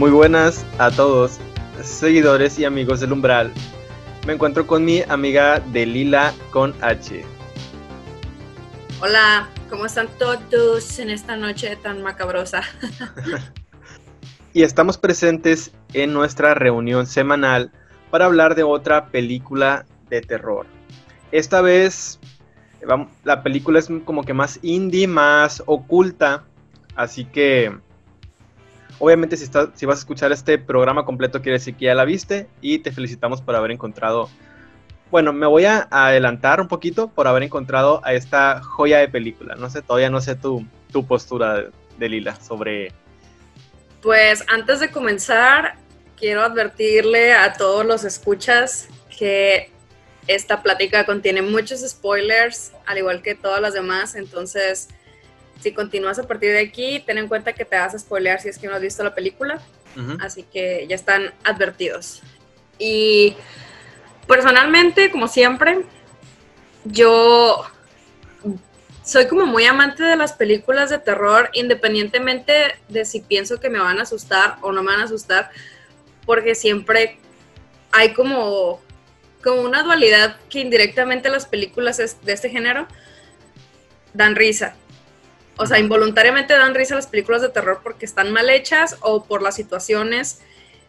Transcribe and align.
Muy 0.00 0.12
buenas 0.12 0.64
a 0.78 0.90
todos, 0.90 1.38
seguidores 1.82 2.58
y 2.58 2.64
amigos 2.64 3.00
del 3.00 3.12
Umbral. 3.12 3.52
Me 4.26 4.32
encuentro 4.32 4.66
con 4.66 4.82
mi 4.82 5.02
amiga 5.02 5.60
Delila 5.60 6.32
con 6.50 6.74
H. 6.80 7.22
Hola, 9.02 9.50
¿cómo 9.68 9.84
están 9.84 10.08
todos 10.18 10.98
en 11.00 11.10
esta 11.10 11.36
noche 11.36 11.76
tan 11.76 12.02
macabrosa? 12.02 12.62
y 14.54 14.62
estamos 14.62 14.96
presentes 14.96 15.70
en 15.92 16.14
nuestra 16.14 16.54
reunión 16.54 17.06
semanal 17.06 17.70
para 18.10 18.24
hablar 18.24 18.54
de 18.54 18.62
otra 18.62 19.08
película 19.08 19.84
de 20.08 20.22
terror. 20.22 20.64
Esta 21.30 21.60
vez 21.60 22.18
la 23.24 23.42
película 23.42 23.78
es 23.78 23.90
como 24.06 24.24
que 24.24 24.32
más 24.32 24.60
indie, 24.62 25.06
más 25.06 25.62
oculta, 25.66 26.44
así 26.96 27.26
que 27.26 27.78
obviamente 29.00 29.36
si, 29.36 29.46
vas 29.86 29.98
a 29.98 30.00
escuchar 30.00 30.30
este 30.30 30.58
programa 30.58 31.04
completo 31.04 31.42
quiere 31.42 31.58
decir 31.58 31.74
que 31.74 31.86
ya 31.86 31.94
la 31.94 32.04
viste 32.04 32.46
y 32.60 32.78
te 32.78 32.92
felicitamos 32.92 33.40
por 33.40 33.56
haber 33.56 33.72
encontrado, 33.72 34.28
bueno, 35.10 35.32
me 35.32 35.46
voy 35.46 35.64
a 35.64 35.88
adelantar 35.90 36.60
un 36.60 36.68
poquito 36.68 37.08
por 37.08 37.26
haber 37.26 37.42
encontrado 37.42 38.00
a 38.04 38.12
esta 38.12 38.62
joya 38.62 38.98
de 38.98 39.08
película, 39.08 39.56
no 39.56 39.68
sé, 39.68 39.82
todavía 39.82 40.10
no 40.10 40.20
sé 40.20 40.36
tu, 40.36 40.64
tu 40.92 41.04
postura 41.04 41.64
de 41.98 42.08
Lila 42.08 42.36
sobre... 42.36 42.92
Pues 44.02 44.44
antes 44.48 44.80
de 44.80 44.90
comenzar, 44.90 45.74
quiero 46.16 46.42
advertirle 46.42 47.32
a 47.32 47.54
todos 47.54 47.84
los 47.84 48.04
escuchas 48.04 48.88
que 49.18 49.70
esta 50.26 50.62
plática 50.62 51.06
contiene 51.06 51.42
muchos 51.42 51.80
spoilers, 51.80 52.72
al 52.86 52.98
igual 52.98 53.22
que 53.22 53.34
todas 53.34 53.60
las 53.60 53.74
demás, 53.74 54.14
entonces 54.14 54.88
si 55.60 55.72
continúas 55.72 56.18
a 56.18 56.26
partir 56.26 56.52
de 56.52 56.60
aquí, 56.60 57.00
ten 57.00 57.18
en 57.18 57.28
cuenta 57.28 57.52
que 57.52 57.64
te 57.64 57.76
vas 57.76 57.94
a 57.94 57.98
spoilear 57.98 58.40
si 58.40 58.48
es 58.48 58.58
que 58.58 58.66
no 58.66 58.74
has 58.74 58.80
visto 58.80 59.02
la 59.02 59.14
película, 59.14 59.60
así 60.20 60.42
que 60.44 60.86
ya 60.88 60.94
están 60.94 61.32
advertidos. 61.44 62.22
Y 62.78 63.36
personalmente, 64.26 65.10
como 65.10 65.28
siempre, 65.28 65.84
yo 66.84 67.64
soy 69.04 69.26
como 69.26 69.46
muy 69.46 69.64
amante 69.64 70.02
de 70.02 70.16
las 70.16 70.32
películas 70.32 70.90
de 70.90 70.98
terror, 70.98 71.50
independientemente 71.52 72.76
de 72.88 73.04
si 73.04 73.20
pienso 73.20 73.60
que 73.60 73.68
me 73.68 73.78
van 73.78 73.98
a 73.98 74.02
asustar 74.02 74.56
o 74.62 74.72
no 74.72 74.82
me 74.82 74.92
van 74.92 75.00
a 75.00 75.04
asustar, 75.04 75.50
porque 76.24 76.54
siempre 76.54 77.18
hay 77.92 78.12
como 78.14 78.80
como 79.42 79.62
una 79.62 79.82
dualidad 79.82 80.36
que 80.48 80.60
indirectamente 80.60 81.30
las 81.30 81.46
películas 81.46 81.96
de 81.96 82.32
este 82.32 82.50
género 82.50 82.86
dan 84.12 84.36
risa. 84.36 84.74
O 85.60 85.66
sea, 85.66 85.78
involuntariamente 85.78 86.54
dan 86.54 86.74
risa 86.74 86.94
las 86.94 87.06
películas 87.06 87.42
de 87.42 87.50
terror 87.50 87.80
porque 87.82 88.06
están 88.06 88.32
mal 88.32 88.48
hechas 88.48 88.96
o 89.02 89.24
por 89.24 89.42
las 89.42 89.54
situaciones 89.54 90.40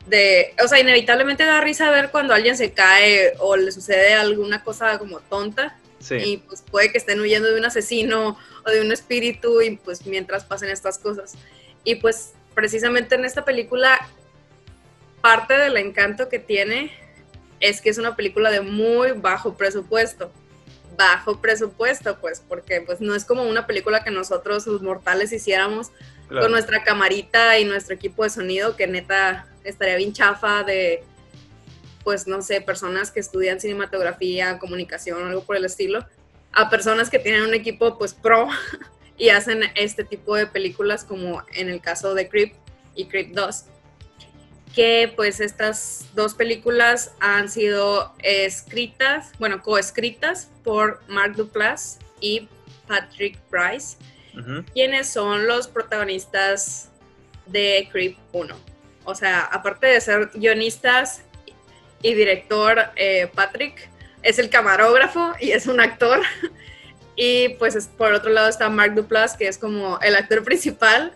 de, 0.08 0.56
o 0.64 0.68
sea, 0.70 0.80
inevitablemente 0.80 1.44
da 1.44 1.60
risa 1.60 1.92
ver 1.92 2.10
cuando 2.10 2.34
alguien 2.34 2.56
se 2.56 2.72
cae 2.72 3.34
o 3.40 3.58
le 3.58 3.70
sucede 3.74 4.14
alguna 4.14 4.64
cosa 4.64 4.98
como 4.98 5.20
tonta. 5.20 5.78
Y 6.10 6.38
pues 6.38 6.62
puede 6.62 6.90
que 6.90 6.98
estén 6.98 7.20
huyendo 7.20 7.50
de 7.50 7.60
un 7.60 7.66
asesino 7.66 8.38
o 8.66 8.72
de 8.72 8.80
un 8.80 8.94
espíritu 8.94 9.62
y 9.62 9.76
pues 9.76 10.06
mientras 10.06 10.46
pasen 10.46 10.70
estas 10.70 10.98
cosas. 10.98 11.34
Y 11.84 11.96
pues 11.96 12.32
precisamente 12.56 13.16
en 13.16 13.26
esta 13.26 13.44
película 13.44 14.00
parte 15.20 15.58
del 15.58 15.76
encanto 15.76 16.30
que 16.30 16.40
tiene 16.40 16.94
es 17.60 17.82
que 17.82 17.90
es 17.90 17.98
una 17.98 18.16
película 18.16 18.50
de 18.50 18.62
muy 18.62 19.12
bajo 19.12 19.56
presupuesto. 19.56 20.32
Bajo 20.98 21.40
presupuesto, 21.40 22.18
pues, 22.20 22.44
porque 22.48 22.82
pues 22.82 23.02
no 23.02 23.16
es 23.16 23.26
como 23.26 23.44
una 23.44 23.66
película 23.66 24.04
que 24.04 24.12
nosotros 24.12 24.68
los 24.68 24.82
mortales 24.82 25.32
hiciéramos 25.32 25.92
con 26.30 26.52
nuestra 26.52 26.84
camarita 26.84 27.60
y 27.60 27.66
nuestro 27.66 27.94
equipo 27.94 28.24
de 28.24 28.30
sonido, 28.30 28.78
que 28.78 28.88
neta 28.88 29.48
estaría 29.66 29.98
bien 29.98 30.14
chafa 30.14 30.64
de, 30.64 31.04
pues, 32.06 32.26
no 32.26 32.42
sé, 32.42 32.62
personas 32.62 33.12
que 33.12 33.20
estudian 33.20 33.60
cinematografía, 33.60 34.58
comunicación 34.58 35.22
o 35.22 35.26
algo 35.26 35.44
por 35.44 35.58
el 35.58 35.66
estilo, 35.66 36.06
a 36.54 36.70
personas 36.70 37.10
que 37.10 37.20
tienen 37.20 37.44
un 37.44 37.54
equipo, 37.54 37.98
pues, 37.98 38.14
pro 38.14 38.48
y 39.18 39.30
hacen 39.30 39.64
este 39.76 40.06
tipo 40.06 40.36
de 40.36 40.48
películas 40.48 41.04
como 41.04 41.44
en 41.54 41.68
el 41.68 41.82
caso 41.82 42.14
de 42.14 42.30
Creep 42.30 42.54
y 42.96 43.06
Creep 43.06 43.34
2 43.34 43.66
que 44.76 45.12
pues 45.16 45.40
estas 45.40 46.06
dos 46.14 46.34
películas 46.34 47.12
han 47.20 47.50
sido 47.50 48.14
escritas, 48.20 49.32
bueno, 49.40 49.62
coescritas 49.62 50.50
por 50.64 51.02
Mark 51.08 51.36
Duplass 51.36 52.00
y 52.20 52.48
Patrick 52.88 53.38
Price, 53.50 53.98
quienes 54.74 55.10
son 55.10 55.48
los 55.48 55.68
protagonistas 55.68 56.90
de 57.48 57.90
Creep 57.92 58.18
1. 58.32 58.56
O 59.04 59.16
sea, 59.16 59.42
aparte 59.42 59.88
de 59.88 60.00
ser 60.00 60.30
guionistas 60.34 61.24
y 62.02 62.14
director, 62.14 62.80
eh, 62.96 63.30
Patrick 63.34 63.90
es 64.24 64.40
el 64.40 64.50
camarógrafo 64.50 65.34
y 65.40 65.52
es 65.52 65.68
un 65.68 65.80
actor. 65.80 66.22
Y 67.14 67.50
pues 67.60 67.90
por 67.98 68.14
otro 68.14 68.32
lado 68.32 68.48
está 68.48 68.70
Mark 68.70 68.96
Duplass, 68.96 69.36
que 69.36 69.48
es 69.48 69.58
como 69.58 70.00
el 70.00 70.16
actor 70.16 70.44
principal 70.44 71.14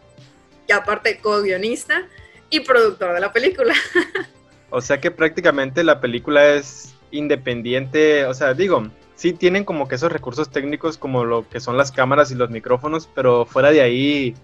y 0.68 0.74
aparte 0.74 1.20
co-guionista 1.20 2.06
y 2.50 2.62
productor 2.62 3.14
de 3.14 3.20
la 3.20 3.32
película. 3.32 3.74
o 4.70 4.82
sea 4.82 5.00
que 5.00 5.12
prácticamente 5.12 5.84
la 5.84 6.00
película 6.02 6.54
es 6.54 6.96
independiente, 7.12 8.26
o 8.26 8.34
sea, 8.34 8.54
digo, 8.54 8.84
sí 9.16 9.34
tienen 9.34 9.64
como 9.64 9.88
que 9.88 9.96
esos 9.96 10.12
recursos 10.12 10.50
técnicos 10.50 10.98
como 10.98 11.24
lo 11.26 11.48
que 11.48 11.60
son 11.60 11.78
las 11.78 11.92
cámaras 11.92 12.32
y 12.32 12.36
los 12.36 12.50
micrófonos, 12.50 13.10
pero 13.14 13.46
fuera 13.46 13.72
de 13.72 13.82
ahí 13.82 14.36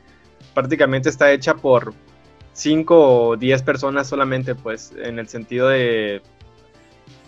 prácticamente 0.54 1.10
está 1.10 1.32
hecha 1.32 1.56
por 1.56 1.94
5 2.54 3.28
o 3.30 3.38
10 3.38 3.64
personas 3.64 4.08
solamente, 4.08 4.56
pues, 4.56 4.94
en 4.98 5.20
el 5.20 5.28
sentido 5.28 5.70
de... 5.70 6.22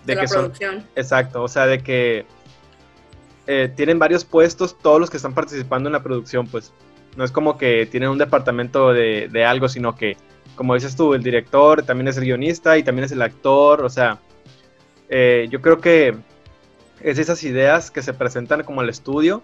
De, 0.05 0.17
que 0.17 0.27
producción. 0.27 0.85
exacto, 0.97 1.41
o 1.41 1.47
sea, 1.47 1.65
de 1.65 1.79
que 1.79 2.25
eh, 3.47 3.71
tienen 3.73 3.99
varios 3.99 4.25
puestos 4.25 4.77
todos 4.77 4.99
los 4.99 5.09
que 5.09 5.15
están 5.15 5.33
participando 5.33 5.87
en 5.87 5.93
la 5.93 6.03
producción, 6.03 6.45
pues 6.45 6.73
no 7.15 7.23
es 7.23 7.31
como 7.31 7.57
que 7.57 7.85
tienen 7.85 8.09
un 8.09 8.17
departamento 8.17 8.91
de, 8.91 9.29
de 9.31 9.45
algo, 9.45 9.69
sino 9.69 9.95
que 9.95 10.17
como 10.55 10.75
dices 10.75 10.95
tú, 10.95 11.13
el 11.13 11.23
director 11.23 11.83
también 11.83 12.07
es 12.07 12.17
el 12.17 12.25
guionista 12.25 12.77
y 12.77 12.83
también 12.83 13.05
es 13.05 13.11
el 13.11 13.21
actor, 13.21 13.83
o 13.83 13.89
sea, 13.89 14.19
eh, 15.09 15.47
yo 15.49 15.61
creo 15.61 15.79
que 15.79 16.15
es 17.01 17.19
esas 17.19 17.43
ideas 17.43 17.91
que 17.91 18.01
se 18.01 18.13
presentan 18.13 18.63
como 18.63 18.81
al 18.81 18.89
estudio 18.89 19.43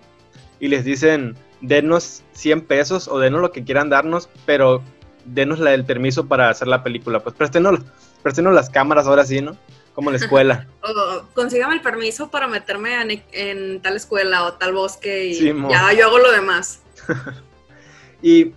y 0.59 0.67
les 0.67 0.85
dicen, 0.85 1.35
denos 1.61 2.23
100 2.33 2.61
pesos 2.61 3.07
o 3.07 3.19
denos 3.19 3.41
lo 3.41 3.51
que 3.51 3.63
quieran 3.63 3.89
darnos, 3.89 4.29
pero 4.45 4.81
denos 5.25 5.59
el 5.59 5.85
permiso 5.85 6.27
para 6.27 6.49
hacer 6.49 6.67
la 6.67 6.83
película, 6.83 7.19
pues 7.19 7.35
préstenos, 7.35 7.79
préstenos 8.21 8.53
las 8.53 8.69
cámaras 8.69 9.07
ahora 9.07 9.25
sí, 9.25 9.41
¿no? 9.41 9.57
Como 9.93 10.11
la 10.11 10.17
escuela. 10.21 10.67
o 10.81 11.23
consígame 11.33 11.75
el 11.75 11.81
permiso 11.81 12.29
para 12.29 12.47
meterme 12.47 13.23
en, 13.31 13.81
tal 13.81 13.95
escuela 13.95 14.45
o 14.45 14.53
tal 14.53 14.73
bosque 14.73 15.25
y 15.25 15.53
ya 15.69 15.93
yo 15.93 16.07
hago 16.07 16.19
lo 16.19 16.31
demás. 16.31 16.81
y 18.21 18.53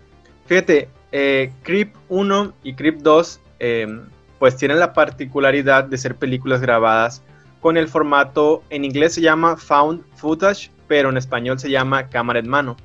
fíjate, 0.46 0.88
eh, 1.12 1.52
Creep 1.62 1.94
1 2.08 2.54
y 2.62 2.74
Creep 2.74 3.00
2 3.00 3.40
eh, 3.60 4.00
pues 4.38 4.56
tienen 4.56 4.80
la 4.80 4.94
particularidad 4.94 5.84
de 5.84 5.98
ser 5.98 6.16
películas 6.16 6.60
grabadas 6.60 7.22
con 7.60 7.76
el 7.76 7.86
formato, 7.86 8.64
en 8.70 8.84
inglés 8.84 9.14
se 9.14 9.20
llama 9.20 9.56
Found 9.56 10.02
Footage, 10.16 10.70
pero 10.88 11.10
en 11.10 11.16
español 11.16 11.60
se 11.60 11.70
llama 11.70 12.08
cámara 12.08 12.40
en 12.40 12.48
mano. 12.48 12.76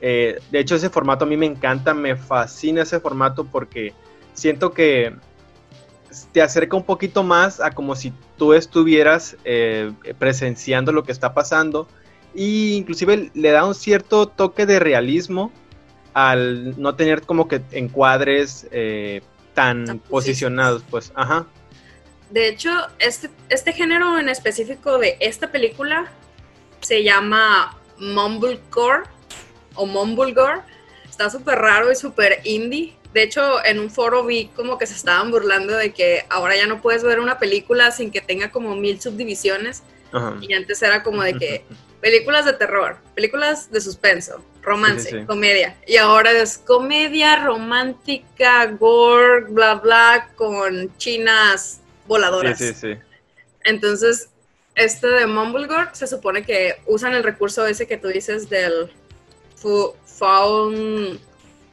Eh, 0.00 0.38
de 0.50 0.60
hecho 0.60 0.76
ese 0.76 0.90
formato 0.90 1.24
a 1.24 1.28
mí 1.28 1.36
me 1.36 1.46
encanta, 1.46 1.92
me 1.94 2.14
fascina 2.14 2.82
ese 2.82 3.00
formato 3.00 3.44
porque 3.46 3.94
siento 4.34 4.72
que 4.72 5.16
te 6.30 6.42
acerca 6.42 6.76
un 6.76 6.84
poquito 6.84 7.24
más 7.24 7.58
a 7.58 7.70
como 7.70 7.96
si 7.96 8.12
tú 8.36 8.52
estuvieras 8.52 9.36
presenciando 10.18 10.92
lo 10.92 11.04
que 11.04 11.12
está 11.12 11.32
pasando 11.32 11.88
e 12.34 12.76
inclusive 12.76 13.30
le 13.32 13.50
da 13.50 13.64
un 13.64 13.74
cierto 13.74 14.26
toque 14.26 14.66
de 14.66 14.78
realismo 14.78 15.50
al 16.14 16.80
no 16.80 16.94
tener 16.94 17.22
como 17.22 17.48
que 17.48 17.62
encuadres 17.72 18.66
eh, 18.70 19.22
tan 19.54 19.98
posicionados, 20.08 20.82
pues, 20.90 21.12
ajá. 21.14 21.46
De 22.30 22.48
hecho, 22.48 22.70
este, 22.98 23.30
este 23.50 23.72
género 23.72 24.18
en 24.18 24.28
específico 24.28 24.98
de 24.98 25.16
esta 25.20 25.52
película 25.52 26.10
se 26.80 27.02
llama 27.02 27.76
Mumblecore 27.98 29.02
o 29.74 29.86
Mumblegore. 29.86 30.60
Está 31.08 31.28
súper 31.28 31.58
raro 31.58 31.92
y 31.92 31.96
súper 31.96 32.40
indie. 32.44 32.96
De 33.12 33.22
hecho, 33.22 33.62
en 33.64 33.78
un 33.78 33.90
foro 33.90 34.24
vi 34.24 34.46
como 34.48 34.78
que 34.78 34.86
se 34.86 34.94
estaban 34.94 35.30
burlando 35.30 35.76
de 35.76 35.92
que 35.92 36.24
ahora 36.30 36.56
ya 36.56 36.66
no 36.66 36.80
puedes 36.80 37.02
ver 37.02 37.20
una 37.20 37.38
película 37.38 37.90
sin 37.90 38.10
que 38.10 38.22
tenga 38.22 38.50
como 38.50 38.74
mil 38.76 39.00
subdivisiones. 39.00 39.82
Y 40.42 40.52
antes 40.52 40.82
era 40.82 41.02
como 41.02 41.22
de 41.22 41.34
que 41.34 41.64
películas 42.00 42.44
de 42.44 42.54
terror, 42.54 42.98
películas 43.14 43.70
de 43.70 43.80
suspenso, 43.80 44.42
romance, 44.62 45.26
comedia. 45.26 45.76
Y 45.86 45.96
ahora 45.96 46.30
es 46.32 46.58
comedia 46.58 47.44
romántica, 47.44 48.66
gore, 48.66 49.46
bla, 49.48 49.74
bla, 49.74 50.30
con 50.36 50.96
chinas 50.96 51.80
voladoras. 52.06 52.58
Sí, 52.58 52.68
sí, 52.68 52.74
sí. 52.74 52.98
Entonces, 53.64 54.28
este 54.74 55.06
de 55.06 55.26
Mumblegore 55.26 55.88
se 55.92 56.06
supone 56.06 56.44
que 56.44 56.76
usan 56.86 57.14
el 57.14 57.22
recurso 57.22 57.66
ese 57.66 57.86
que 57.86 57.96
tú 57.96 58.08
dices 58.08 58.48
del 58.48 58.90
found, 60.06 61.20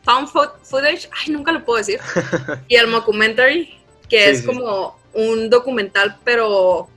found 0.03 0.27
footage, 0.63 1.09
ay, 1.11 1.31
nunca 1.31 1.51
lo 1.51 1.63
puedo 1.63 1.77
decir, 1.77 1.99
y 2.67 2.75
el 2.75 2.87
mockumentary, 2.87 3.79
que 4.07 4.29
es 4.29 4.43
como 4.43 4.99
un 5.13 5.49
documental, 5.49 6.17
pero, 6.23 6.87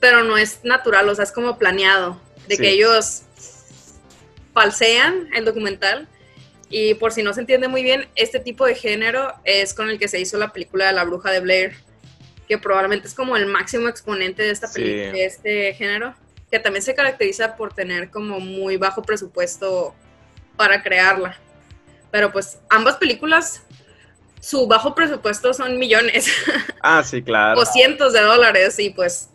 pero 0.00 0.22
no 0.22 0.36
es 0.36 0.60
natural, 0.64 1.08
o 1.08 1.14
sea, 1.14 1.24
es 1.24 1.32
como 1.32 1.58
planeado, 1.58 2.20
de 2.46 2.56
que 2.56 2.70
ellos 2.70 3.22
falsean 4.52 5.28
el 5.34 5.44
documental. 5.44 6.08
Y 6.68 6.94
por 6.94 7.12
si 7.12 7.22
no 7.22 7.34
se 7.34 7.40
entiende 7.40 7.68
muy 7.68 7.82
bien, 7.82 8.08
este 8.14 8.40
tipo 8.40 8.64
de 8.64 8.74
género 8.74 9.34
es 9.44 9.74
con 9.74 9.90
el 9.90 9.98
que 9.98 10.08
se 10.08 10.18
hizo 10.18 10.38
la 10.38 10.52
película 10.52 10.86
de 10.86 10.92
la 10.92 11.04
bruja 11.04 11.30
de 11.30 11.40
Blair, 11.40 11.74
que 12.48 12.56
probablemente 12.56 13.08
es 13.08 13.14
como 13.14 13.36
el 13.36 13.46
máximo 13.46 13.88
exponente 13.88 14.42
de 14.42 14.50
esta 14.50 14.70
película, 14.72 15.12
de 15.12 15.24
este 15.24 15.74
género, 15.74 16.14
que 16.50 16.58
también 16.58 16.82
se 16.82 16.94
caracteriza 16.94 17.56
por 17.56 17.74
tener 17.74 18.10
como 18.10 18.40
muy 18.40 18.78
bajo 18.78 19.02
presupuesto 19.02 19.94
para 20.56 20.82
crearla. 20.82 21.36
Pero 22.10 22.32
pues 22.32 22.58
ambas 22.70 22.96
películas, 22.96 23.62
su 24.40 24.66
bajo 24.66 24.94
presupuesto 24.94 25.52
son 25.52 25.78
millones. 25.78 26.26
Ah, 26.84 27.04
sí, 27.04 27.22
claro. 27.22 27.60
o 27.60 27.64
cientos 27.64 28.12
de 28.12 28.20
dólares 28.22 28.76
y 28.80 28.90
pues, 28.90 29.28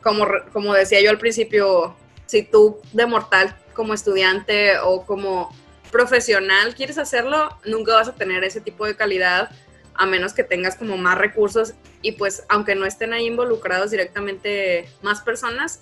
como, 0.00 0.28
como 0.52 0.72
decía 0.74 1.00
yo 1.02 1.10
al 1.10 1.18
principio, 1.18 1.96
si 2.26 2.44
tú 2.44 2.80
de 2.92 3.04
mortal 3.04 3.56
como 3.72 3.94
estudiante 3.94 4.78
o 4.78 5.04
como 5.04 5.54
profesional 5.90 6.74
quieres 6.74 6.98
hacerlo, 6.98 7.50
nunca 7.66 7.94
vas 7.94 8.08
a 8.08 8.14
tener 8.14 8.44
ese 8.44 8.60
tipo 8.60 8.86
de 8.86 8.96
calidad 8.96 9.50
a 9.94 10.06
menos 10.06 10.32
que 10.32 10.42
tengas 10.42 10.76
como 10.76 10.96
más 10.96 11.18
recursos 11.18 11.74
y 12.00 12.12
pues 12.12 12.44
aunque 12.48 12.74
no 12.74 12.86
estén 12.86 13.12
ahí 13.12 13.26
involucrados 13.26 13.90
directamente 13.90 14.88
más 15.02 15.20
personas, 15.20 15.80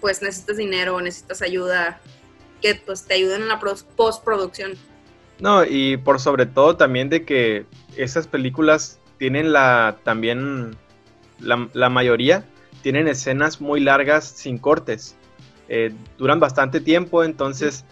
pues 0.00 0.20
necesitas 0.20 0.56
dinero, 0.56 1.00
necesitas 1.00 1.40
ayuda 1.42 2.00
que 2.60 2.74
pues 2.74 3.04
te 3.04 3.14
ayuden 3.14 3.42
en 3.42 3.48
la 3.48 3.60
postproducción. 3.96 4.72
No, 5.38 5.64
y 5.64 5.96
por 5.96 6.20
sobre 6.20 6.46
todo 6.46 6.76
también 6.76 7.08
de 7.08 7.24
que 7.24 7.66
esas 7.96 8.26
películas 8.26 9.00
tienen 9.18 9.52
la 9.52 9.98
también 10.02 10.76
la, 11.38 11.68
la 11.72 11.88
mayoría 11.88 12.44
tienen 12.82 13.08
escenas 13.08 13.60
muy 13.60 13.80
largas 13.80 14.24
sin 14.26 14.58
cortes. 14.58 15.16
Eh, 15.68 15.92
duran 16.18 16.40
bastante 16.40 16.80
tiempo, 16.80 17.24
entonces 17.24 17.84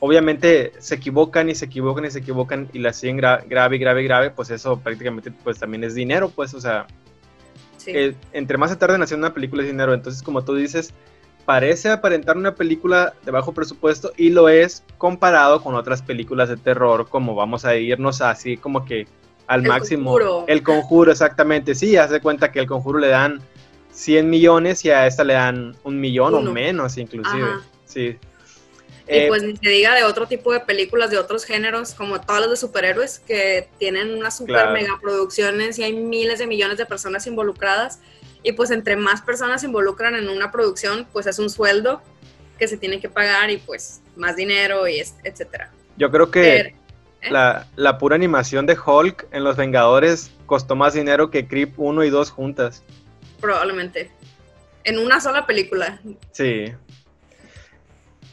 obviamente 0.00 0.72
se 0.78 0.96
equivocan 0.96 1.48
y 1.48 1.54
se 1.54 1.66
equivocan 1.66 2.04
y 2.04 2.10
se 2.10 2.18
equivocan 2.18 2.68
y 2.72 2.78
la 2.78 2.92
siguen 2.92 3.16
grave, 3.16 3.78
grave, 3.78 4.02
grave, 4.02 4.30
pues 4.30 4.50
eso 4.50 4.78
prácticamente 4.78 5.30
pues 5.30 5.58
también 5.58 5.84
es 5.84 5.94
dinero, 5.94 6.28
pues, 6.28 6.52
o 6.54 6.60
sea, 6.60 6.86
eh, 7.86 8.14
entre 8.32 8.58
más 8.58 8.70
se 8.70 8.76
haciendo 8.76 9.26
una 9.26 9.32
película 9.32 9.62
es 9.62 9.68
dinero, 9.68 9.94
entonces 9.94 10.22
como 10.22 10.44
tú 10.44 10.54
dices, 10.54 10.92
parece 11.44 11.90
aparentar 11.90 12.36
una 12.36 12.54
película 12.54 13.14
de 13.24 13.30
bajo 13.30 13.52
presupuesto 13.52 14.12
y 14.16 14.30
lo 14.30 14.48
es 14.48 14.84
comparado 14.98 15.62
con 15.62 15.74
otras 15.74 16.02
películas 16.02 16.48
de 16.48 16.56
terror, 16.56 17.08
como 17.08 17.34
vamos 17.34 17.64
a 17.64 17.76
irnos 17.76 18.20
así 18.20 18.56
como 18.56 18.84
que 18.84 19.06
al 19.46 19.62
máximo. 19.62 20.44
El 20.46 20.62
conjuro, 20.62 21.12
exactamente, 21.12 21.74
sí, 21.74 21.96
hace 21.96 22.20
cuenta 22.20 22.50
que 22.50 22.60
el 22.60 22.66
conjuro 22.66 22.98
le 22.98 23.08
dan 23.08 23.40
100 23.94 24.28
millones 24.28 24.84
y 24.84 24.90
a 24.90 25.06
esta 25.06 25.24
le 25.24 25.34
dan 25.34 25.76
un 25.84 26.00
millón 26.00 26.34
o 26.34 26.42
menos 26.52 26.98
inclusive. 26.98 27.46
Sí. 27.86 28.18
Y 29.06 29.18
eh, 29.18 29.26
pues 29.28 29.42
ni 29.42 29.56
se 29.56 29.68
diga 29.68 29.94
de 29.94 30.02
otro 30.02 30.26
tipo 30.26 30.52
de 30.52 30.60
películas, 30.60 31.10
de 31.10 31.18
otros 31.18 31.44
géneros, 31.44 31.94
como 31.94 32.20
todas 32.20 32.40
las 32.40 32.50
de 32.50 32.56
superhéroes, 32.56 33.18
que 33.20 33.68
tienen 33.78 34.14
unas 34.14 34.36
super 34.36 34.70
mega 34.70 34.98
producciones 35.00 35.78
y 35.78 35.84
hay 35.84 35.92
miles 35.92 36.38
de 36.38 36.46
millones 36.46 36.78
de 36.78 36.86
personas 36.86 37.26
involucradas. 37.26 38.00
Y 38.42 38.52
pues 38.52 38.70
entre 38.70 38.96
más 38.96 39.22
personas 39.22 39.60
se 39.60 39.68
involucran 39.68 40.16
en 40.16 40.28
una 40.28 40.50
producción, 40.50 41.06
pues 41.12 41.26
es 41.26 41.38
un 41.38 41.48
sueldo 41.48 42.02
que 42.58 42.66
se 42.66 42.76
tiene 42.76 43.00
que 43.00 43.08
pagar 43.08 43.50
y 43.50 43.58
pues 43.58 44.00
más 44.16 44.36
dinero 44.36 44.88
y 44.88 45.00
etcétera. 45.22 45.70
Yo 45.96 46.10
creo 46.10 46.30
que 46.30 46.56
¿eh? 46.56 46.74
la, 47.30 47.66
la, 47.76 47.98
pura 47.98 48.16
animación 48.16 48.66
de 48.66 48.76
Hulk 48.78 49.28
en 49.32 49.44
Los 49.44 49.56
Vengadores 49.56 50.30
costó 50.46 50.76
más 50.76 50.94
dinero 50.94 51.30
que 51.30 51.46
Creep 51.46 51.78
1 51.78 52.04
y 52.04 52.10
2 52.10 52.30
juntas 52.30 52.82
probablemente. 53.44 54.10
En 54.84 54.98
una 54.98 55.20
sola 55.20 55.46
película. 55.46 56.00
Sí. 56.32 56.72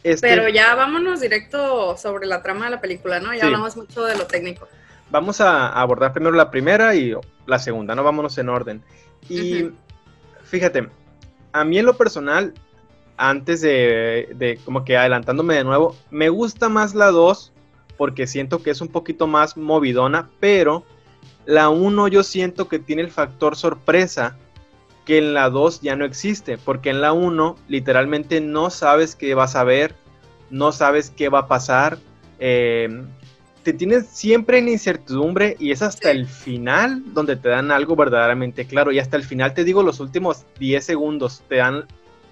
Este 0.04 0.28
Pero 0.28 0.50
ya 0.50 0.74
vámonos 0.74 1.20
directo 1.20 1.96
sobre 1.98 2.26
la 2.26 2.42
trama 2.42 2.66
de 2.66 2.72
la 2.72 2.82
película, 2.82 3.20
¿no? 3.20 3.34
Ya 3.34 3.46
hablamos 3.46 3.78
mucho 3.78 4.04
de 4.06 4.18
lo 4.18 4.26
técnico. 4.26 4.68
Vamos 5.12 5.42
a 5.42 5.68
abordar 5.68 6.14
primero 6.14 6.36
la 6.36 6.50
primera 6.50 6.96
y 6.96 7.14
la 7.46 7.60
segunda, 7.60 7.94
¿no? 7.94 8.04
Vámonos 8.04 8.38
en 8.38 8.50
orden. 8.50 8.82
Y 9.30 9.70
fíjate, 10.46 10.88
a 11.52 11.64
mí 11.66 11.78
en 11.78 11.86
lo 11.86 11.98
personal, 11.98 12.54
antes 13.18 13.62
de, 13.62 14.30
de, 14.36 14.58
como 14.66 14.84
que 14.84 14.98
adelantándome 14.98 15.56
de 15.56 15.64
nuevo, 15.64 15.96
me 16.10 16.30
gusta 16.30 16.70
más 16.70 16.96
la 16.96 17.12
2 17.12 17.52
porque 17.98 18.26
siento 18.26 18.64
que 18.64 18.72
es 18.72 18.82
un 18.82 18.88
poquito 18.88 19.28
más 19.28 19.58
movidona, 19.58 20.30
pero 20.40 20.84
la 21.46 21.70
1 21.70 22.08
yo 22.08 22.24
siento 22.24 22.68
que 22.68 22.80
tiene 22.80 23.04
el 23.04 23.12
factor 23.12 23.56
sorpresa 23.56 24.38
que 25.06 25.18
en 25.18 25.34
la 25.34 25.50
2 25.50 25.82
ya 25.82 25.96
no 25.96 26.06
existe, 26.06 26.58
porque 26.58 26.90
en 26.90 27.02
la 27.02 27.14
1 27.14 27.56
literalmente 27.68 28.42
no 28.42 28.70
sabes 28.70 29.16
qué 29.16 29.34
vas 29.34 29.56
a 29.56 29.64
ver, 29.64 29.96
no 30.50 30.72
sabes 30.72 31.10
qué 31.10 31.30
va 31.30 31.40
a 31.40 31.48
pasar, 31.48 31.98
em, 32.40 33.08
te 33.64 33.74
tienes 33.74 34.08
siempre 34.08 34.58
en 34.58 34.70
incertidumbre 34.70 35.56
y 35.60 35.72
es 35.72 35.82
hasta 35.82 36.12
el 36.12 36.28
final 36.28 37.04
donde 37.14 37.36
te 37.36 37.50
dan 37.50 37.72
algo 37.72 37.96
verdaderamente 37.96 38.66
claro 38.66 38.92
y 38.92 39.00
hasta 39.00 39.18
el 39.18 39.24
final 39.24 39.54
te 39.54 39.64
digo 39.64 39.84
los 39.84 40.00
últimos 40.00 40.46
10 40.60 40.84
segundos 40.84 41.44
te 41.48 41.58
dan 41.58 41.86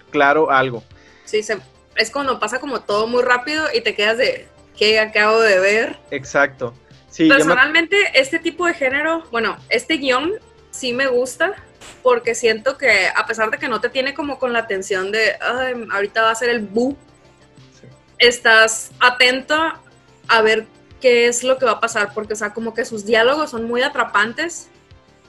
claro 0.10 0.50
algo. 0.50 0.84
Sí, 1.26 1.42
es 1.96 2.12
cuando 2.12 2.40
pasa 2.40 2.60
como 2.60 2.82
todo 2.82 3.08
muy 3.08 3.22
rápido 3.22 3.66
y 3.74 3.82
te 3.82 3.94
quedas 3.94 4.18
de 4.18 4.48
qué 4.76 5.00
acabo 5.00 5.40
de 5.40 5.60
ver. 5.60 5.98
Exacto. 6.12 6.74
Personalmente, 7.28 7.98
este 8.14 8.40
tipo 8.40 8.66
de 8.66 8.74
género, 8.74 9.24
bueno, 9.32 9.58
este 9.70 9.98
guion 9.98 10.34
sí 10.72 10.94
me 10.94 11.08
gusta, 11.08 11.54
porque 12.04 12.36
siento 12.36 12.78
que 12.78 13.08
a 13.16 13.26
pesar 13.26 13.50
de 13.52 13.58
que 13.58 13.68
no 13.68 13.82
te 13.82 13.90
tiene 13.90 14.14
como 14.14 14.40
con 14.40 14.54
la 14.54 14.60
atención 14.60 15.12
de, 15.12 15.36
ahorita 15.92 16.22
va 16.22 16.32
a 16.32 16.36
ser 16.36 16.50
el 16.50 16.60
bu, 16.60 16.98
estás 18.18 18.92
atento 19.00 19.74
a 20.28 20.42
ver 20.42 20.68
qué 21.02 21.28
es 21.28 21.44
lo 21.44 21.58
que 21.58 21.66
va 21.66 21.74
a 21.74 21.80
pasar, 21.80 22.14
porque, 22.14 22.34
o 22.34 22.36
sea, 22.36 22.54
como 22.54 22.74
que 22.74 22.86
sus 22.86 23.06
diálogos 23.06 23.52
son 23.52 23.66
muy 23.66 23.82
atrapantes 23.82 24.70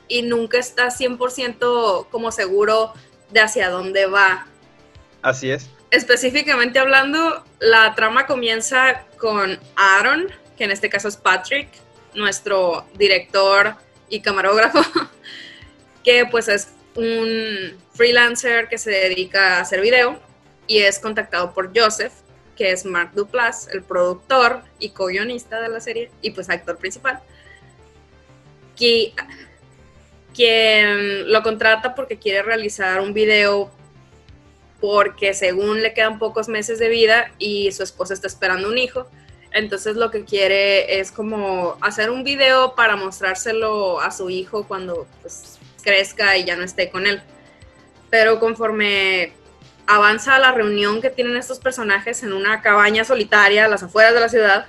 y 0.08 0.23
nunca 0.23 0.58
estás 0.58 1.00
100% 1.00 2.08
como 2.11 2.32
seguro 2.32 2.93
de 3.31 3.41
hacia 3.41 3.70
dónde 3.70 4.06
va. 4.06 4.46
Así 5.22 5.51
es. 5.51 5.70
Específicamente 5.91 6.79
hablando, 6.79 7.44
la 7.58 7.94
trama 7.94 8.27
comienza 8.27 9.06
con 9.19 9.58
Aaron, 9.77 10.29
que 10.56 10.65
en 10.65 10.70
este 10.70 10.89
caso 10.89 11.08
es 11.08 11.17
Patrick, 11.17 11.69
nuestro 12.15 12.86
director 12.94 13.75
y 14.08 14.20
camarógrafo, 14.20 14.81
que 16.05 16.27
pues 16.31 16.49
es 16.49 16.69
un 16.95 17.77
freelancer 17.95 18.69
que 18.69 18.79
se 18.79 18.91
dedica 18.91 19.59
a 19.59 19.61
hacer 19.61 19.81
video 19.81 20.19
y 20.67 20.79
es 20.79 20.99
contactado 20.99 21.53
por 21.53 21.77
Joseph, 21.77 22.13
que 22.57 22.73
es 22.73 22.85
Mark 22.85 23.13
Duplass, 23.15 23.69
el 23.73 23.83
productor 23.83 24.63
y 24.79 24.91
co-guionista 24.91 25.61
de 25.61 25.69
la 25.69 25.81
serie 25.81 26.11
y 26.23 26.31
pues 26.31 26.51
actor 26.51 26.77
principal, 26.77 27.21
que, 28.77 29.13
quien 30.35 31.31
lo 31.31 31.43
contrata 31.43 31.95
porque 31.95 32.19
quiere 32.19 32.43
realizar 32.43 33.01
un 33.01 33.13
video 33.13 33.71
porque 34.81 35.35
según 35.35 35.83
le 35.83 35.93
quedan 35.93 36.19
pocos 36.19 36.49
meses 36.49 36.79
de 36.79 36.89
vida 36.89 37.31
y 37.39 37.71
su 37.73 37.83
esposa 37.83 38.15
está 38.15 38.27
esperando 38.27 38.69
un 38.69 38.79
hijo. 38.79 39.07
Entonces 39.53 39.97
lo 39.97 40.11
que 40.11 40.25
quiere 40.25 41.01
es 41.01 41.13
como 41.13 41.77
hacer 41.81 42.11
un 42.11 42.25
video 42.25 42.75
para 42.75 42.97
mostrárselo 42.97 44.01
a 44.01 44.11
su 44.11 44.31
hijo 44.31 44.67
cuando 44.67 45.07
pues, 45.21 45.59
crezca 45.81 46.37
y 46.37 46.44
ya 46.44 46.56
no 46.56 46.65
esté 46.65 46.91
con 46.91 47.06
él. 47.06 47.22
Pero 48.10 48.41
conforme 48.41 49.32
avanza 49.87 50.39
la 50.39 50.53
reunión 50.53 51.01
que 51.01 51.10
tienen 51.10 51.37
estos 51.37 51.58
personajes 51.58 52.22
en 52.22 52.32
una 52.32 52.63
cabaña 52.63 53.05
solitaria 53.05 53.65
a 53.65 53.69
las 53.69 53.82
afueras 53.82 54.15
de 54.15 54.20
la 54.20 54.29
ciudad, 54.29 54.67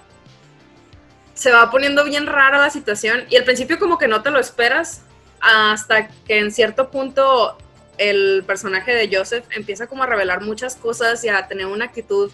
se 1.34 1.52
va 1.52 1.72
poniendo 1.72 2.04
bien 2.04 2.28
rara 2.28 2.60
la 2.60 2.70
situación 2.70 3.26
y 3.30 3.36
al 3.36 3.44
principio 3.44 3.80
como 3.80 3.98
que 3.98 4.08
no 4.08 4.22
te 4.22 4.32
lo 4.32 4.40
esperas 4.40 5.02
hasta 5.40 6.08
que 6.08 6.40
en 6.40 6.52
cierto 6.52 6.92
punto 6.92 7.58
el 7.98 8.44
personaje 8.46 8.94
de 8.94 9.16
Joseph 9.16 9.46
empieza 9.52 9.88
como 9.88 10.04
a 10.04 10.08
revelar 10.08 10.42
muchas 10.42 10.76
cosas 10.76 11.24
y 11.24 11.30
a 11.30 11.48
tener 11.48 11.68
una 11.68 11.86
actitud 11.86 12.32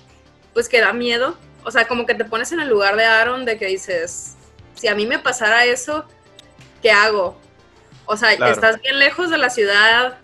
pues 0.53 0.69
que 0.69 0.81
da 0.81 0.93
miedo. 0.93 1.37
O 1.63 1.71
sea, 1.71 1.87
como 1.87 2.05
que 2.05 2.15
te 2.15 2.25
pones 2.25 2.51
en 2.51 2.59
el 2.59 2.69
lugar 2.69 2.95
de 2.95 3.05
Aaron 3.05 3.45
de 3.45 3.57
que 3.57 3.65
dices, 3.65 4.35
si 4.75 4.87
a 4.87 4.95
mí 4.95 5.05
me 5.05 5.19
pasara 5.19 5.65
eso, 5.65 6.05
¿qué 6.81 6.91
hago? 6.91 7.37
O 8.07 8.17
sea, 8.17 8.33
estás 8.33 8.81
bien 8.81 8.97
lejos 8.97 9.29
de 9.29 9.37
la 9.37 9.49
ciudad 9.49 10.17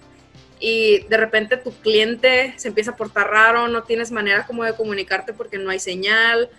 y 0.60 1.00
de 1.08 1.18
repente 1.18 1.58
tu 1.58 1.72
cliente 1.74 2.54
se 2.58 2.70
empieza 2.70 2.92
a 2.92 2.96
portar 2.96 3.30
raro, 3.30 3.68
no 3.68 3.84
tienes 3.84 4.12
manera 4.12 4.48
como 4.48 4.64
de 4.64 4.74
comunicarte 4.74 5.34
porque 5.34 5.58
no 5.58 5.70
hay 5.70 5.80
señal, 5.80 6.50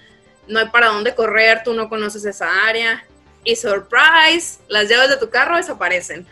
no 0.47 0.59
hay 0.59 0.69
para 0.69 0.89
dónde 0.89 1.15
correr, 1.15 1.63
tú 1.65 1.73
no 1.73 1.89
conoces 1.89 2.25
esa 2.25 2.67
área. 2.67 3.05
Y 3.45 3.57
surprise, 3.57 4.61
las 4.69 4.89
llaves 4.89 5.11
de 5.11 5.17
tu 5.17 5.31
carro 5.31 5.57
desaparecen. 5.57 6.27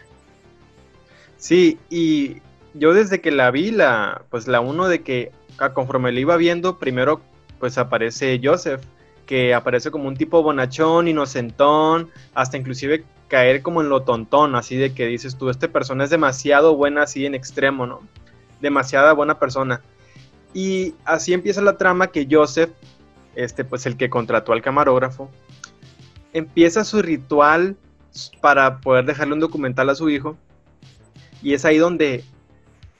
Sí, 1.38 1.78
y 1.90 2.42
yo 2.74 2.94
desde 2.94 3.20
que 3.20 3.30
la 3.30 3.50
vi, 3.50 3.70
la, 3.70 4.22
pues 4.30 4.46
la 4.46 4.60
uno 4.60 4.88
de 4.88 5.02
que 5.02 5.32
conforme 5.74 6.12
la 6.12 6.20
iba 6.20 6.36
viendo, 6.36 6.78
primero 6.78 7.20
pues 7.58 7.78
aparece 7.78 8.40
Joseph, 8.42 8.82
que 9.32 9.54
aparece 9.54 9.90
como 9.90 10.08
un 10.08 10.14
tipo 10.14 10.42
bonachón, 10.42 11.08
inocentón, 11.08 12.10
hasta 12.34 12.58
inclusive 12.58 13.02
caer 13.28 13.62
como 13.62 13.80
en 13.80 13.88
lo 13.88 14.02
tontón, 14.02 14.54
así 14.56 14.76
de 14.76 14.92
que 14.92 15.06
dices 15.06 15.38
tú, 15.38 15.48
esta 15.48 15.68
persona 15.68 16.04
es 16.04 16.10
demasiado 16.10 16.76
buena 16.76 17.04
así 17.04 17.24
en 17.24 17.34
extremo, 17.34 17.86
¿no? 17.86 18.00
Demasiada 18.60 19.14
buena 19.14 19.38
persona. 19.38 19.80
Y 20.52 20.92
así 21.06 21.32
empieza 21.32 21.62
la 21.62 21.78
trama 21.78 22.08
que 22.08 22.28
Joseph, 22.30 22.72
este 23.34 23.64
pues 23.64 23.86
el 23.86 23.96
que 23.96 24.10
contrató 24.10 24.52
al 24.52 24.60
camarógrafo, 24.60 25.30
empieza 26.34 26.84
su 26.84 27.00
ritual 27.00 27.78
para 28.42 28.80
poder 28.80 29.06
dejarle 29.06 29.32
un 29.32 29.40
documental 29.40 29.88
a 29.88 29.94
su 29.94 30.10
hijo. 30.10 30.36
Y 31.40 31.54
es 31.54 31.64
ahí 31.64 31.78
donde 31.78 32.22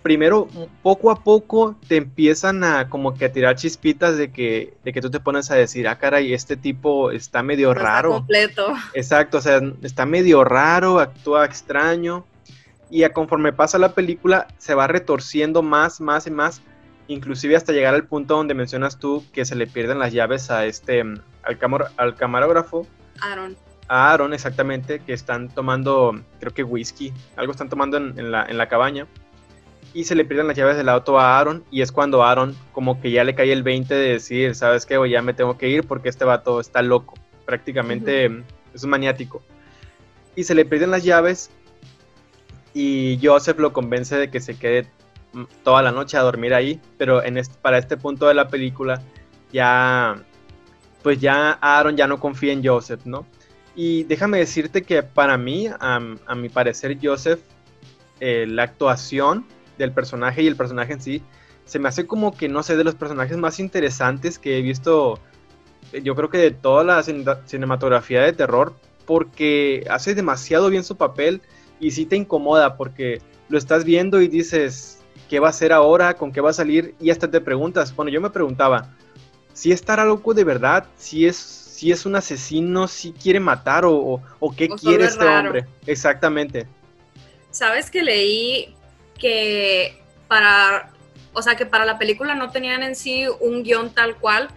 primero 0.02 0.48
poco 0.82 1.10
a 1.10 1.22
poco 1.22 1.76
te 1.88 1.96
empiezan 1.96 2.64
a 2.64 2.88
como 2.88 3.14
que 3.14 3.26
a 3.26 3.32
tirar 3.32 3.56
chispitas 3.56 4.16
de 4.16 4.32
que, 4.32 4.74
de 4.84 4.92
que 4.92 5.00
tú 5.00 5.10
te 5.10 5.20
pones 5.20 5.50
a 5.50 5.54
decir, 5.54 5.88
ah, 5.88 5.98
caray, 5.98 6.34
este 6.34 6.56
tipo 6.56 7.10
está 7.12 7.42
medio 7.42 7.72
raro. 7.72 8.08
Está 8.08 8.18
completo. 8.18 8.74
Exacto, 8.94 9.38
o 9.38 9.40
sea, 9.40 9.60
está 9.82 10.04
medio 10.04 10.44
raro, 10.44 10.98
actúa 10.98 11.44
extraño. 11.44 12.26
Y 12.90 13.04
a 13.04 13.12
conforme 13.12 13.52
pasa 13.52 13.78
la 13.78 13.94
película, 13.94 14.48
se 14.58 14.74
va 14.74 14.86
retorciendo 14.86 15.62
más, 15.62 16.00
más 16.00 16.26
y 16.26 16.30
más, 16.30 16.60
inclusive 17.08 17.56
hasta 17.56 17.72
llegar 17.72 17.94
al 17.94 18.04
punto 18.04 18.36
donde 18.36 18.52
mencionas 18.54 18.98
tú 18.98 19.24
que 19.32 19.46
se 19.46 19.54
le 19.54 19.66
pierden 19.66 19.98
las 19.98 20.12
llaves 20.12 20.50
a 20.50 20.66
este, 20.66 21.00
al, 21.00 21.58
al 21.96 22.14
camarógrafo. 22.16 22.86
Aaron. 23.20 23.56
A 23.88 24.12
Aaron, 24.12 24.34
exactamente, 24.34 25.00
que 25.00 25.14
están 25.14 25.48
tomando, 25.48 26.20
creo 26.38 26.52
que 26.52 26.62
whisky, 26.62 27.12
algo 27.36 27.52
están 27.52 27.70
tomando 27.70 27.96
en, 27.96 28.30
la, 28.30 28.44
en 28.44 28.58
la 28.58 28.68
cabaña 28.68 29.06
y 29.94 30.04
se 30.04 30.14
le 30.14 30.24
pierden 30.24 30.48
las 30.48 30.56
llaves 30.56 30.76
del 30.76 30.88
auto 30.88 31.18
a 31.18 31.38
Aaron 31.38 31.64
y 31.70 31.82
es 31.82 31.92
cuando 31.92 32.24
Aaron 32.24 32.56
como 32.72 33.00
que 33.00 33.10
ya 33.10 33.24
le 33.24 33.34
cae 33.34 33.52
el 33.52 33.62
20 33.62 33.94
de 33.94 34.12
decir, 34.12 34.54
¿sabes 34.54 34.86
qué? 34.86 34.98
Ya 35.10 35.22
me 35.22 35.34
tengo 35.34 35.58
que 35.58 35.68
ir 35.68 35.86
porque 35.86 36.08
este 36.08 36.24
vato 36.24 36.60
está 36.60 36.82
loco, 36.82 37.14
prácticamente 37.44 38.30
es 38.74 38.84
un 38.84 38.90
maniático. 38.90 39.42
Y 40.34 40.44
se 40.44 40.54
le 40.54 40.64
pierden 40.64 40.90
las 40.90 41.04
llaves 41.04 41.50
y 42.72 43.18
Joseph 43.22 43.58
lo 43.58 43.72
convence 43.72 44.16
de 44.16 44.30
que 44.30 44.40
se 44.40 44.58
quede 44.58 44.86
toda 45.62 45.82
la 45.82 45.92
noche 45.92 46.16
a 46.16 46.22
dormir 46.22 46.54
ahí, 46.54 46.80
pero 46.96 47.22
en 47.22 47.40
para 47.60 47.78
este 47.78 47.96
punto 47.96 48.28
de 48.28 48.34
la 48.34 48.48
película 48.48 49.02
ya 49.52 50.22
pues 51.02 51.20
ya 51.20 51.58
Aaron 51.60 51.96
ya 51.96 52.06
no 52.06 52.18
confía 52.20 52.52
en 52.52 52.64
Joseph, 52.64 53.04
¿no? 53.04 53.26
Y 53.74 54.04
déjame 54.04 54.38
decirte 54.38 54.82
que 54.82 55.02
para 55.02 55.36
mí, 55.38 55.66
a, 55.66 55.98
mi 56.34 56.48
parecer, 56.48 56.98
Joseph, 57.02 57.40
eh, 58.20 58.46
la 58.46 58.64
actuación 58.64 59.46
del 59.78 59.92
personaje 59.92 60.42
y 60.42 60.46
el 60.46 60.56
personaje 60.56 60.94
en 60.94 61.00
sí, 61.00 61.22
se 61.64 61.78
me 61.78 61.88
hace 61.88 62.06
como 62.06 62.36
que, 62.36 62.48
no 62.48 62.62
sé, 62.62 62.76
de 62.76 62.84
los 62.84 62.94
personajes 62.94 63.36
más 63.36 63.60
interesantes 63.60 64.38
que 64.38 64.58
he 64.58 64.62
visto, 64.62 65.18
eh, 65.92 66.02
yo 66.02 66.14
creo 66.14 66.28
que 66.28 66.38
de 66.38 66.50
toda 66.50 66.84
la 66.84 67.02
cinematografía 67.02 68.22
de 68.22 68.32
terror, 68.32 68.74
porque 69.06 69.84
hace 69.90 70.14
demasiado 70.14 70.70
bien 70.70 70.84
su 70.84 70.96
papel 70.96 71.42
y 71.80 71.90
sí 71.90 72.06
te 72.06 72.16
incomoda 72.16 72.76
porque 72.76 73.20
lo 73.48 73.58
estás 73.58 73.84
viendo 73.84 74.20
y 74.20 74.28
dices, 74.28 75.00
¿qué 75.28 75.40
va 75.40 75.48
a 75.48 75.50
hacer 75.50 75.72
ahora? 75.72 76.14
¿Con 76.14 76.32
qué 76.32 76.40
va 76.40 76.50
a 76.50 76.54
salir? 76.54 76.94
Y 77.00 77.10
hasta 77.10 77.30
te 77.30 77.40
preguntas, 77.40 77.94
bueno, 77.94 78.10
yo 78.10 78.20
me 78.20 78.30
preguntaba, 78.30 78.94
si 79.52 79.72
estará 79.72 80.04
loco 80.04 80.34
de 80.34 80.44
verdad, 80.44 80.86
si 80.96 81.26
es, 81.26 81.36
si 81.36 81.92
es 81.92 82.06
un 82.06 82.16
asesino, 82.16 82.88
si 82.88 83.12
quiere 83.12 83.40
matar 83.40 83.84
o, 83.84 84.20
o, 84.38 84.54
qué 84.54 84.68
quiere 84.68 85.04
este 85.04 85.24
hombre. 85.26 85.66
Exactamente. 85.86 86.66
Sabes 87.50 87.90
que 87.90 88.02
leí 88.02 88.74
que 89.22 90.02
para, 90.26 90.90
o 91.32 91.40
sea, 91.42 91.54
que 91.54 91.64
para 91.64 91.86
la 91.86 91.96
película 91.96 92.34
no 92.34 92.50
tenían 92.50 92.82
en 92.82 92.96
sí 92.96 93.24
un 93.40 93.62
guion 93.62 93.94
tal 93.94 94.16
cual, 94.16 94.48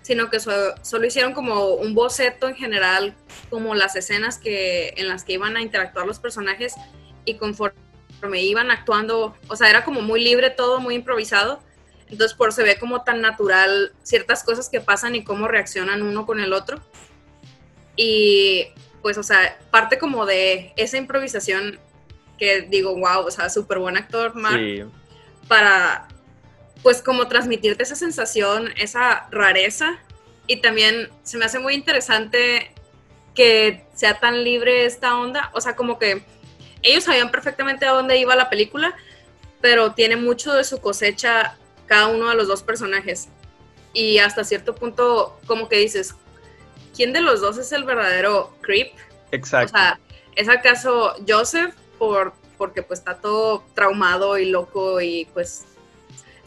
sino 0.00 0.30
que 0.30 0.40
solo 0.40 1.06
hicieron 1.06 1.34
como 1.34 1.74
un 1.74 1.94
boceto 1.94 2.48
en 2.48 2.56
general, 2.56 3.14
como 3.50 3.74
las 3.74 3.94
escenas 3.94 4.38
que, 4.38 4.94
en 4.96 5.08
las 5.08 5.22
que 5.22 5.34
iban 5.34 5.56
a 5.56 5.60
interactuar 5.60 6.06
los 6.06 6.18
personajes 6.18 6.74
y 7.26 7.34
conforme 7.34 7.76
iban 8.42 8.70
actuando, 8.70 9.36
o 9.48 9.56
sea, 9.56 9.68
era 9.68 9.84
como 9.84 10.00
muy 10.00 10.24
libre 10.24 10.48
todo, 10.48 10.80
muy 10.80 10.94
improvisado. 10.94 11.60
Entonces, 12.08 12.34
por 12.34 12.54
se 12.54 12.62
ve 12.62 12.78
como 12.78 13.02
tan 13.02 13.20
natural 13.20 13.92
ciertas 14.02 14.44
cosas 14.44 14.70
que 14.70 14.80
pasan 14.80 15.14
y 15.14 15.24
cómo 15.24 15.46
reaccionan 15.46 16.02
uno 16.02 16.24
con 16.24 16.40
el 16.40 16.54
otro. 16.54 16.80
Y 17.96 18.68
pues, 19.02 19.18
o 19.18 19.22
sea, 19.22 19.58
parte 19.70 19.98
como 19.98 20.24
de 20.24 20.72
esa 20.76 20.96
improvisación 20.96 21.80
que 22.38 22.62
digo, 22.62 22.94
wow, 22.94 23.26
o 23.26 23.30
sea, 23.30 23.48
súper 23.48 23.78
buen 23.78 23.96
actor, 23.96 24.34
Mark, 24.34 24.90
para, 25.48 26.08
pues, 26.82 27.02
como 27.02 27.28
transmitirte 27.28 27.82
esa 27.82 27.96
sensación, 27.96 28.72
esa 28.76 29.28
rareza. 29.30 29.98
Y 30.46 30.60
también 30.60 31.10
se 31.22 31.38
me 31.38 31.44
hace 31.44 31.58
muy 31.58 31.74
interesante 31.74 32.70
que 33.34 33.84
sea 33.94 34.18
tan 34.18 34.44
libre 34.44 34.84
esta 34.84 35.16
onda, 35.18 35.50
o 35.54 35.60
sea, 35.60 35.76
como 35.76 35.98
que 35.98 36.22
ellos 36.82 37.04
sabían 37.04 37.30
perfectamente 37.30 37.84
a 37.84 37.92
dónde 37.92 38.16
iba 38.16 38.36
la 38.36 38.48
película, 38.48 38.96
pero 39.60 39.92
tiene 39.92 40.16
mucho 40.16 40.54
de 40.54 40.64
su 40.64 40.80
cosecha 40.80 41.56
cada 41.86 42.08
uno 42.08 42.28
de 42.28 42.36
los 42.36 42.48
dos 42.48 42.62
personajes. 42.62 43.28
Y 43.92 44.18
hasta 44.18 44.44
cierto 44.44 44.74
punto, 44.74 45.38
como 45.46 45.68
que 45.68 45.78
dices, 45.78 46.14
¿quién 46.94 47.12
de 47.12 47.20
los 47.20 47.40
dos 47.40 47.58
es 47.58 47.72
el 47.72 47.84
verdadero 47.84 48.54
creep? 48.60 48.92
Exacto. 49.32 49.74
O 49.74 49.78
sea, 49.78 50.00
¿es 50.34 50.48
acaso 50.48 51.14
Joseph 51.26 51.74
por, 51.98 52.32
porque 52.58 52.82
pues 52.82 53.00
está 53.00 53.16
todo 53.16 53.64
traumado 53.74 54.38
y 54.38 54.46
loco 54.46 55.00
y 55.00 55.26
pues, 55.32 55.64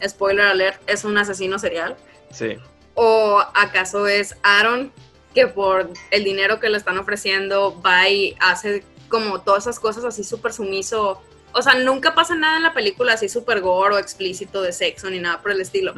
spoiler 0.06 0.46
alert, 0.46 0.80
es 0.88 1.04
un 1.04 1.16
asesino 1.18 1.58
serial. 1.58 1.96
Sí. 2.30 2.56
¿O 2.94 3.40
acaso 3.54 4.06
es 4.06 4.36
Aaron 4.42 4.92
que 5.34 5.46
por 5.46 5.90
el 6.10 6.24
dinero 6.24 6.58
que 6.58 6.68
le 6.68 6.76
están 6.76 6.98
ofreciendo 6.98 7.80
va 7.80 8.08
y 8.08 8.36
hace 8.40 8.84
como 9.08 9.40
todas 9.40 9.64
esas 9.64 9.80
cosas 9.80 10.04
así 10.04 10.24
súper 10.24 10.52
sumiso? 10.52 11.22
O 11.52 11.62
sea, 11.62 11.74
nunca 11.74 12.14
pasa 12.14 12.34
nada 12.34 12.56
en 12.56 12.62
la 12.62 12.74
película 12.74 13.14
así 13.14 13.28
súper 13.28 13.60
gore 13.60 13.96
o 13.96 13.98
explícito 13.98 14.62
de 14.62 14.72
sexo 14.72 15.10
ni 15.10 15.18
nada 15.18 15.42
por 15.42 15.50
el 15.50 15.60
estilo. 15.60 15.94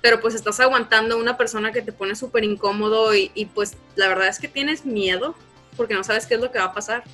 Pero 0.00 0.20
pues 0.20 0.34
estás 0.34 0.58
aguantando 0.60 1.16
una 1.16 1.36
persona 1.36 1.72
que 1.72 1.80
te 1.80 1.92
pone 1.92 2.14
súper 2.14 2.44
incómodo 2.44 3.14
y, 3.14 3.30
y 3.34 3.46
pues 3.46 3.76
la 3.94 4.08
verdad 4.08 4.28
es 4.28 4.38
que 4.38 4.48
tienes 4.48 4.84
miedo 4.84 5.34
porque 5.76 5.94
no 5.94 6.04
sabes 6.04 6.26
qué 6.26 6.34
es 6.34 6.40
lo 6.40 6.50
que 6.50 6.58
va 6.58 6.66
a 6.66 6.74
pasar 6.74 7.04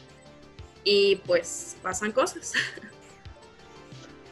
y 0.88 1.16
pues 1.26 1.76
pasan 1.82 2.12
cosas. 2.12 2.54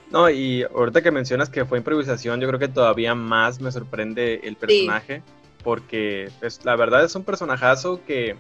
No, 0.09 0.31
y 0.31 0.63
ahorita 0.63 1.03
que 1.03 1.11
mencionas 1.11 1.51
que 1.51 1.65
fue 1.65 1.79
improvisación, 1.79 2.41
yo 2.41 2.47
creo 2.47 2.61
que 2.61 2.69
todavía 2.69 3.17
más 3.17 3.61
me 3.61 3.73
sorprende 3.73 4.41
el 4.45 4.55
personaje, 4.55 5.21
porque 5.65 6.31
pues, 6.39 6.65
la 6.65 6.77
verdad 6.77 7.05
es 7.05 7.17
un 7.17 7.25
personajazo 7.25 8.01
que 8.07 8.37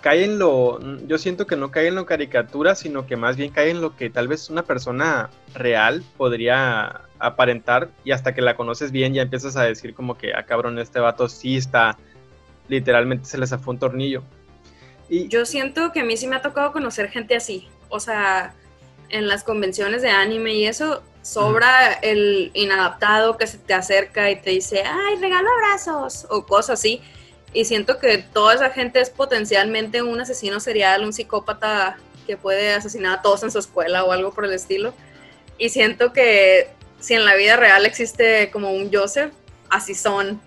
cae 0.00 0.24
en 0.24 0.40
lo, 0.40 0.80
yo 1.06 1.16
siento 1.16 1.46
que 1.46 1.54
no 1.54 1.70
cae 1.70 1.86
en 1.86 1.94
lo 1.94 2.06
caricatura, 2.06 2.74
sino 2.74 3.06
que 3.06 3.16
más 3.16 3.36
bien 3.36 3.52
cae 3.52 3.70
en 3.70 3.80
lo 3.80 3.94
que 3.94 4.10
tal 4.10 4.26
vez 4.26 4.50
una 4.50 4.64
persona 4.64 5.30
real 5.54 6.02
podría 6.16 7.02
aparentar 7.20 7.88
y 8.02 8.10
hasta 8.10 8.34
que 8.34 8.42
la 8.42 8.56
conoces 8.56 8.90
bien 8.90 9.14
ya 9.14 9.22
empiezas 9.22 9.56
a 9.56 9.62
decir 9.62 9.94
como 9.94 10.18
que, 10.18 10.34
ah 10.34 10.42
cabrón, 10.42 10.80
este 10.80 10.98
vato 10.98 11.28
sí 11.28 11.56
está, 11.56 11.98
literalmente 12.66 13.26
se 13.26 13.38
les 13.38 13.50
zafó 13.50 13.70
un 13.70 13.78
tornillo. 13.78 14.24
Yo 15.08 15.44
siento 15.46 15.92
que 15.92 16.00
a 16.00 16.04
mí 16.04 16.16
sí 16.16 16.26
me 16.26 16.36
ha 16.36 16.42
tocado 16.42 16.72
conocer 16.72 17.10
gente 17.10 17.36
así. 17.36 17.68
O 17.88 18.00
sea, 18.00 18.54
en 19.10 19.28
las 19.28 19.44
convenciones 19.44 20.02
de 20.02 20.10
anime 20.10 20.54
y 20.54 20.66
eso, 20.66 21.02
sobra 21.22 21.92
el 21.92 22.50
inadaptado 22.54 23.36
que 23.36 23.46
se 23.46 23.58
te 23.58 23.74
acerca 23.74 24.30
y 24.30 24.40
te 24.40 24.50
dice, 24.50 24.82
ay, 24.84 25.16
regalo 25.16 25.48
abrazos, 25.50 26.26
o 26.30 26.44
cosas 26.44 26.80
así. 26.80 27.00
Y 27.52 27.64
siento 27.64 27.98
que 27.98 28.18
toda 28.18 28.54
esa 28.54 28.70
gente 28.70 29.00
es 29.00 29.10
potencialmente 29.10 30.02
un 30.02 30.20
asesino 30.20 30.58
serial, 30.60 31.04
un 31.04 31.12
psicópata 31.12 31.96
que 32.26 32.36
puede 32.36 32.74
asesinar 32.74 33.18
a 33.18 33.22
todos 33.22 33.42
en 33.42 33.50
su 33.50 33.58
escuela 33.58 34.04
o 34.04 34.12
algo 34.12 34.32
por 34.32 34.44
el 34.44 34.52
estilo. 34.52 34.92
Y 35.56 35.68
siento 35.68 36.12
que 36.12 36.70
si 36.98 37.14
en 37.14 37.24
la 37.24 37.36
vida 37.36 37.56
real 37.56 37.86
existe 37.86 38.50
como 38.50 38.72
un 38.72 38.92
Joseph, 38.92 39.32
así 39.70 39.94
son. 39.94 40.40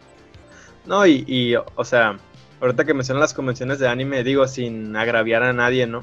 No, 0.86 1.06
y, 1.06 1.24
y 1.28 1.56
o 1.56 1.86
sea, 1.86 2.20
ahorita 2.62 2.86
que 2.86 2.94
mencionan 2.94 3.22
las 3.22 3.34
convenciones 3.34 3.80
de 3.80 3.88
anime, 3.88 4.24
digo, 4.24 4.48
sin 4.48 4.96
agraviar 4.96 5.44
a 5.44 5.54
nadie, 5.54 5.88
¿no? 5.88 6.02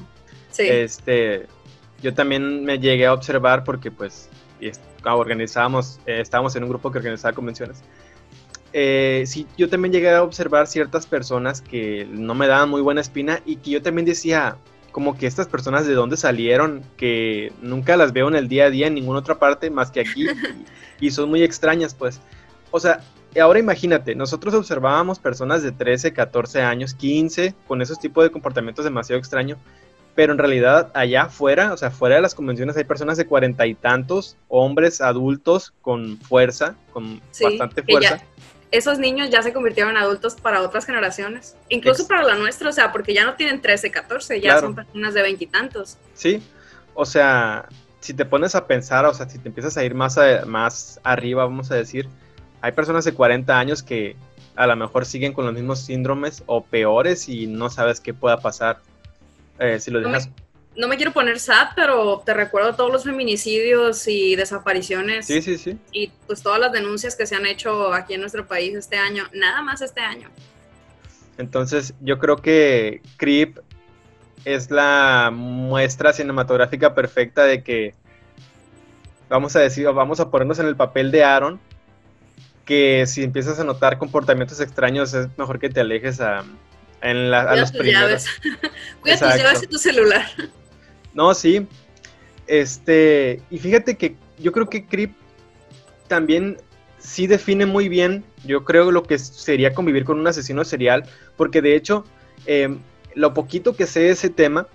Sí. 0.51 0.67
Este, 0.67 1.47
yo 2.01 2.13
también 2.13 2.63
me 2.63 2.79
llegué 2.79 3.05
a 3.05 3.13
observar 3.13 3.63
porque, 3.63 3.91
pues, 3.91 4.29
organizábamos, 5.03 5.99
eh, 6.05 6.19
estábamos 6.21 6.55
en 6.55 6.63
un 6.63 6.69
grupo 6.69 6.91
que 6.91 6.97
organizaba 6.97 7.33
convenciones. 7.33 7.83
Eh, 8.73 9.23
sí, 9.27 9.47
yo 9.57 9.69
también 9.69 9.93
llegué 9.93 10.09
a 10.09 10.23
observar 10.23 10.67
ciertas 10.67 11.05
personas 11.05 11.61
que 11.61 12.07
no 12.09 12.33
me 12.33 12.47
daban 12.47 12.69
muy 12.69 12.81
buena 12.81 13.01
espina 13.01 13.41
y 13.45 13.57
que 13.57 13.71
yo 13.71 13.81
también 13.81 14.05
decía, 14.05 14.57
como 14.91 15.17
que 15.17 15.27
estas 15.27 15.47
personas 15.47 15.85
de 15.85 15.93
dónde 15.93 16.17
salieron, 16.17 16.83
que 16.97 17.53
nunca 17.61 17.95
las 17.95 18.11
veo 18.11 18.27
en 18.27 18.35
el 18.35 18.47
día 18.47 18.65
a 18.65 18.69
día 18.69 18.87
en 18.87 18.95
ninguna 18.95 19.19
otra 19.19 19.39
parte 19.39 19.69
más 19.69 19.91
que 19.91 20.01
aquí 20.01 20.25
y 20.99 21.11
son 21.11 21.29
muy 21.29 21.43
extrañas, 21.43 21.93
pues. 21.93 22.19
O 22.71 22.79
sea, 22.79 23.01
ahora 23.39 23.59
imagínate, 23.59 24.15
nosotros 24.15 24.53
observábamos 24.53 25.19
personas 25.19 25.63
de 25.63 25.71
13, 25.71 26.13
14 26.13 26.61
años, 26.61 26.93
15, 26.93 27.53
con 27.67 27.81
esos 27.81 27.99
tipos 27.99 28.23
de 28.23 28.31
comportamientos 28.31 28.85
demasiado 28.85 29.19
extraños, 29.19 29.57
pero 30.15 30.31
en 30.31 30.39
realidad 30.39 30.91
allá 30.93 31.23
afuera, 31.23 31.73
o 31.73 31.77
sea, 31.77 31.91
fuera 31.91 32.15
de 32.15 32.21
las 32.21 32.33
convenciones 32.33 32.77
hay 32.77 32.85
personas 32.85 33.17
de 33.17 33.25
cuarenta 33.25 33.67
y 33.67 33.75
tantos, 33.75 34.37
hombres 34.47 35.01
adultos 35.01 35.73
con 35.81 36.17
fuerza, 36.17 36.75
con 36.93 37.21
bastante 37.41 37.83
fuerza. 37.83 38.21
esos 38.71 38.97
niños 38.97 39.29
ya 39.29 39.41
se 39.41 39.51
convirtieron 39.51 39.91
en 39.91 39.97
adultos 39.97 40.35
para 40.35 40.61
otras 40.61 40.85
generaciones, 40.85 41.57
incluso 41.67 42.07
para 42.07 42.23
la 42.23 42.35
nuestra, 42.35 42.69
o 42.69 42.73
sea, 42.73 42.93
porque 42.93 43.13
ya 43.13 43.25
no 43.25 43.35
tienen 43.35 43.61
13, 43.61 43.91
14, 43.91 44.39
ya 44.39 44.59
son 44.59 44.73
personas 44.73 45.13
de 45.13 45.21
veintitantos. 45.21 45.97
Sí, 46.13 46.41
o 46.93 47.05
sea, 47.05 47.67
si 47.99 48.13
te 48.13 48.23
pones 48.23 48.55
a 48.55 48.67
pensar, 48.67 49.05
o 49.05 49.13
sea, 49.13 49.27
si 49.27 49.39
te 49.39 49.49
empiezas 49.49 49.75
a 49.75 49.83
ir 49.83 49.93
más, 49.93 50.17
más 50.45 51.01
arriba, 51.03 51.43
vamos 51.43 51.71
a 51.71 51.75
decir, 51.75 52.07
hay 52.65 52.71
personas 52.71 53.05
de 53.05 53.13
40 53.13 53.59
años 53.59 53.83
que 53.83 54.15
a 54.55 54.65
lo 54.65 54.75
mejor 54.75 55.05
siguen 55.05 55.33
con 55.33 55.45
los 55.45 55.53
mismos 55.53 55.81
síndromes 55.81 56.41
o 56.47 56.63
peores 56.63 57.29
y 57.29 57.45
no 57.45 57.69
sabes 57.69 57.99
qué 57.99 58.11
pueda 58.11 58.39
pasar 58.39 58.79
eh, 59.59 59.79
si 59.79 59.91
lo 59.91 59.99
dejas 59.99 60.29
no 60.75 60.87
me 60.89 60.97
quiero 60.97 61.13
poner 61.13 61.39
sad, 61.39 61.69
pero 61.73 62.21
te 62.25 62.33
recuerdo 62.33 62.75
todos 62.75 62.91
los 62.91 63.05
feminicidios 63.05 64.09
y 64.09 64.35
desapariciones. 64.35 65.25
Sí, 65.25 65.41
sí, 65.41 65.57
sí. 65.57 65.77
Y 65.93 66.11
pues 66.27 66.43
todas 66.43 66.59
las 66.59 66.73
denuncias 66.73 67.15
que 67.15 67.25
se 67.25 67.33
han 67.33 67.45
hecho 67.45 67.93
aquí 67.93 68.15
en 68.15 68.19
nuestro 68.19 68.45
país 68.45 68.75
este 68.75 68.97
año, 68.97 69.23
nada 69.33 69.61
más 69.61 69.81
este 69.81 70.01
año. 70.01 70.29
Entonces, 71.37 71.93
yo 72.01 72.19
creo 72.19 72.35
que 72.35 73.01
Creep 73.15 73.59
es 74.43 74.69
la 74.69 75.31
muestra 75.33 76.11
cinematográfica 76.11 76.93
perfecta 76.93 77.45
de 77.45 77.63
que 77.63 77.93
vamos 79.29 79.55
a 79.55 79.61
decir, 79.61 79.85
vamos 79.87 80.19
a 80.19 80.29
ponernos 80.29 80.59
en 80.59 80.67
el 80.67 80.75
papel 80.75 81.09
de 81.09 81.23
Aaron, 81.23 81.61
que 82.65 83.05
si 83.07 83.23
empiezas 83.23 83.59
a 83.59 83.63
notar 83.63 83.97
comportamientos 83.97 84.59
extraños 84.59 85.13
es 85.13 85.27
mejor 85.37 85.59
que 85.59 85.69
te 85.69 85.79
alejes 85.79 86.19
a, 86.19 86.43
en 87.01 87.31
la, 87.31 87.41
a 87.41 87.55
los 87.55 87.71
primeros. 87.71 88.25
Cuida 89.01 89.19
tus 89.19 89.35
llaves 89.35 89.63
y 89.63 89.67
tu 89.67 89.77
celular. 89.77 90.25
No, 91.13 91.33
sí. 91.33 91.67
Este, 92.47 93.41
y 93.49 93.59
fíjate 93.59 93.95
que 93.95 94.15
yo 94.39 94.51
creo 94.51 94.69
que 94.69 94.85
Creep 94.85 95.13
también 96.07 96.57
sí 96.99 97.27
define 97.27 97.65
muy 97.65 97.87
bien, 97.87 98.23
yo 98.43 98.63
creo, 98.65 98.91
lo 98.91 99.03
que 99.03 99.17
sería 99.19 99.73
convivir 99.73 100.05
con 100.05 100.19
un 100.19 100.27
asesino 100.27 100.63
serial, 100.65 101.05
porque 101.37 101.61
de 101.61 101.75
hecho, 101.75 102.05
em, 102.45 102.79
lo 103.13 103.33
poquito 103.33 103.75
que 103.75 103.85
sé 103.85 104.01
de 104.01 104.09
ese 104.09 104.29
tema 104.29 104.67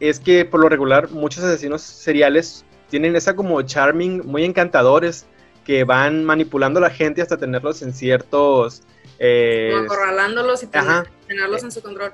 es 0.00 0.20
que 0.20 0.44
por 0.44 0.60
lo 0.60 0.68
regular 0.68 1.10
muchos 1.10 1.44
asesinos 1.44 1.82
seriales 1.82 2.64
tienen 2.90 3.16
esa 3.16 3.34
como 3.34 3.60
charming, 3.62 4.22
muy 4.26 4.44
encantadores, 4.44 5.26
que 5.64 5.84
van 5.84 6.24
manipulando 6.24 6.78
a 6.78 6.82
la 6.82 6.90
gente 6.90 7.22
hasta 7.22 7.36
tenerlos 7.36 7.82
en 7.82 7.92
ciertos... 7.92 8.82
Eh, 9.18 9.72
acorralándolos 9.84 10.62
y 10.62 10.66
tenerlos 10.66 11.62
en 11.62 11.70
su 11.70 11.80
control. 11.80 12.12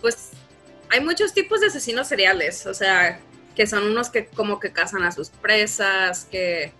pues 0.00 0.30
hay 0.90 1.00
muchos 1.00 1.32
tipos 1.32 1.60
de 1.60 1.68
asesinos 1.68 2.08
seriales, 2.08 2.66
o 2.66 2.74
sea, 2.74 3.20
que 3.54 3.66
son 3.66 3.84
unos 3.84 4.10
que 4.10 4.26
como 4.26 4.58
que 4.58 4.72
cazan 4.72 5.04
a 5.04 5.12
sus 5.12 5.30
presas, 5.30 6.26
que, 6.30 6.72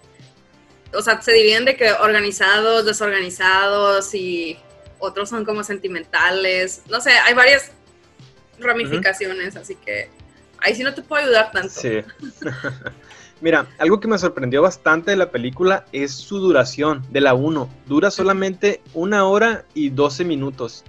o 0.93 1.01
sea, 1.01 1.23
se 1.23 1.33
dividen 1.33 1.65
de 1.65 1.77
que 1.77 1.93
organizados, 1.93 2.85
desorganizados 2.85 4.13
y 4.15 4.59
otros 4.99 5.29
son 5.29 5.45
como 5.45 5.63
sentimentales, 5.63 6.83
no 6.89 7.01
sé, 7.01 7.13
hay 7.13 7.35
varias 7.35 7.71
ramificaciones, 8.59 9.57
así 9.57 9.77
que 9.77 10.11
ahí 10.59 10.75
sí 10.75 10.83
no 10.83 10.93
te 10.93 11.03
puedo 11.03 11.23
ayudar 11.23 11.53
tanto. 11.53 11.69
Sí. 11.71 12.03
Mira, 13.41 13.69
algo 13.79 14.01
que 14.01 14.09
me 14.09 14.19
sorprendió 14.19 14.63
bastante 14.63 15.11
de 15.13 15.17
la 15.17 15.31
película 15.31 15.85
es 15.93 16.13
su 16.13 16.39
duración, 16.39 17.05
de 17.11 17.21
la 17.21 17.35
1. 17.35 17.69
Dura 17.87 18.11
solamente 18.11 18.83
una 18.95 19.27
hora 19.27 19.65
y 19.75 19.91
12 19.91 20.25
minutos 20.25 20.85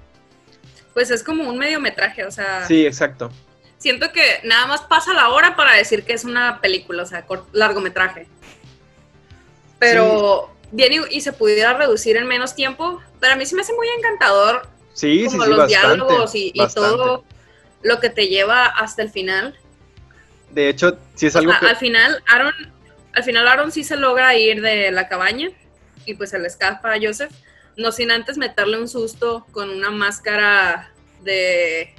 pues 0.93 1.11
es 1.11 1.23
como 1.23 1.47
un 1.47 1.57
mediometraje, 1.57 2.25
o 2.25 2.31
sea. 2.31 2.65
Sí, 2.67 2.85
exacto. 2.85 3.31
Siento 3.77 4.11
que 4.11 4.21
nada 4.43 4.67
más 4.67 4.81
pasa 4.81 5.13
la 5.13 5.29
hora 5.29 5.55
para 5.55 5.73
decir 5.73 6.03
que 6.03 6.13
es 6.13 6.23
una 6.23 6.61
película, 6.61 7.03
o 7.03 7.05
sea, 7.05 7.25
largometraje. 7.51 8.27
Pero 9.79 10.51
viene 10.71 11.01
y 11.09 11.21
se 11.21 11.33
pudiera 11.33 11.73
reducir 11.73 12.15
en 12.17 12.27
menos 12.27 12.53
tiempo, 12.53 13.01
pero 13.19 13.33
a 13.33 13.35
mí 13.35 13.45
sí 13.45 13.55
me 13.55 13.61
hace 13.61 13.73
muy 13.73 13.87
encantador. 13.97 14.67
Sí, 14.93 15.25
como 15.25 15.45
sí, 15.45 15.49
los 15.49 15.67
diálogos 15.67 16.35
y, 16.35 16.53
todo 16.75 17.23
lo 17.81 17.99
que 17.99 18.09
te 18.09 18.27
lleva 18.27 18.65
hasta 18.65 19.01
el 19.01 19.09
final. 19.09 19.57
De 20.53 20.69
hecho, 20.69 20.97
sí 21.15 21.27
es 21.27 21.35
algo 21.35 21.53
que... 21.59 21.65
Al 21.65 21.77
final, 21.77 22.21
Aaron, 22.27 22.53
al 23.13 23.23
final 23.23 23.47
Aaron 23.47 23.71
sí 23.71 23.83
se 23.83 23.97
logra 23.97 24.35
ir 24.35 24.61
de 24.61 24.91
la 24.91 25.07
cabaña 25.07 25.49
y 26.05 26.15
pues 26.15 26.31
se 26.31 26.39
le 26.39 26.47
escapa 26.47 26.93
a 26.93 26.97
Joseph 27.01 27.31
no 27.77 27.91
sin 27.91 28.11
antes 28.11 28.37
meterle 28.37 28.79
un 28.79 28.87
susto 28.87 29.45
con 29.51 29.69
una 29.69 29.91
máscara 29.91 30.91
de, 31.23 31.93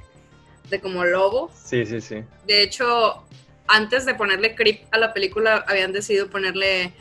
de 0.69 0.81
como 0.81 1.05
lobo. 1.05 1.51
Sí, 1.65 1.85
sí, 1.87 2.01
sí. 2.01 2.25
De 2.47 2.63
hecho, 2.63 3.25
antes 3.69 4.05
de 4.07 4.15
ponerle 4.15 4.55
creep 4.55 4.87
a 4.91 4.99
la 4.99 5.13
película, 5.13 5.65
habían 5.67 5.93
decidido 5.93 6.29
ponerle 6.29 6.93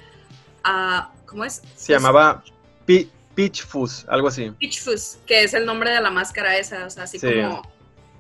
a. 0.64 1.12
¿Cómo 1.26 1.46
es? 1.46 1.62
Se 1.76 1.94
llamaba 1.94 2.44
Peach 2.86 3.64
Fuzz, 3.64 4.06
algo 4.10 4.28
así. 4.28 4.52
Peach 4.60 4.82
Fuzz, 4.82 5.18
que 5.26 5.44
es 5.44 5.54
el 5.54 5.66
nombre 5.66 5.92
de 5.92 6.02
la 6.02 6.10
máscara 6.10 6.58
esa, 6.58 6.86
o 6.86 6.90
sea, 6.90 7.04
así 7.04 7.20
como, 7.20 7.62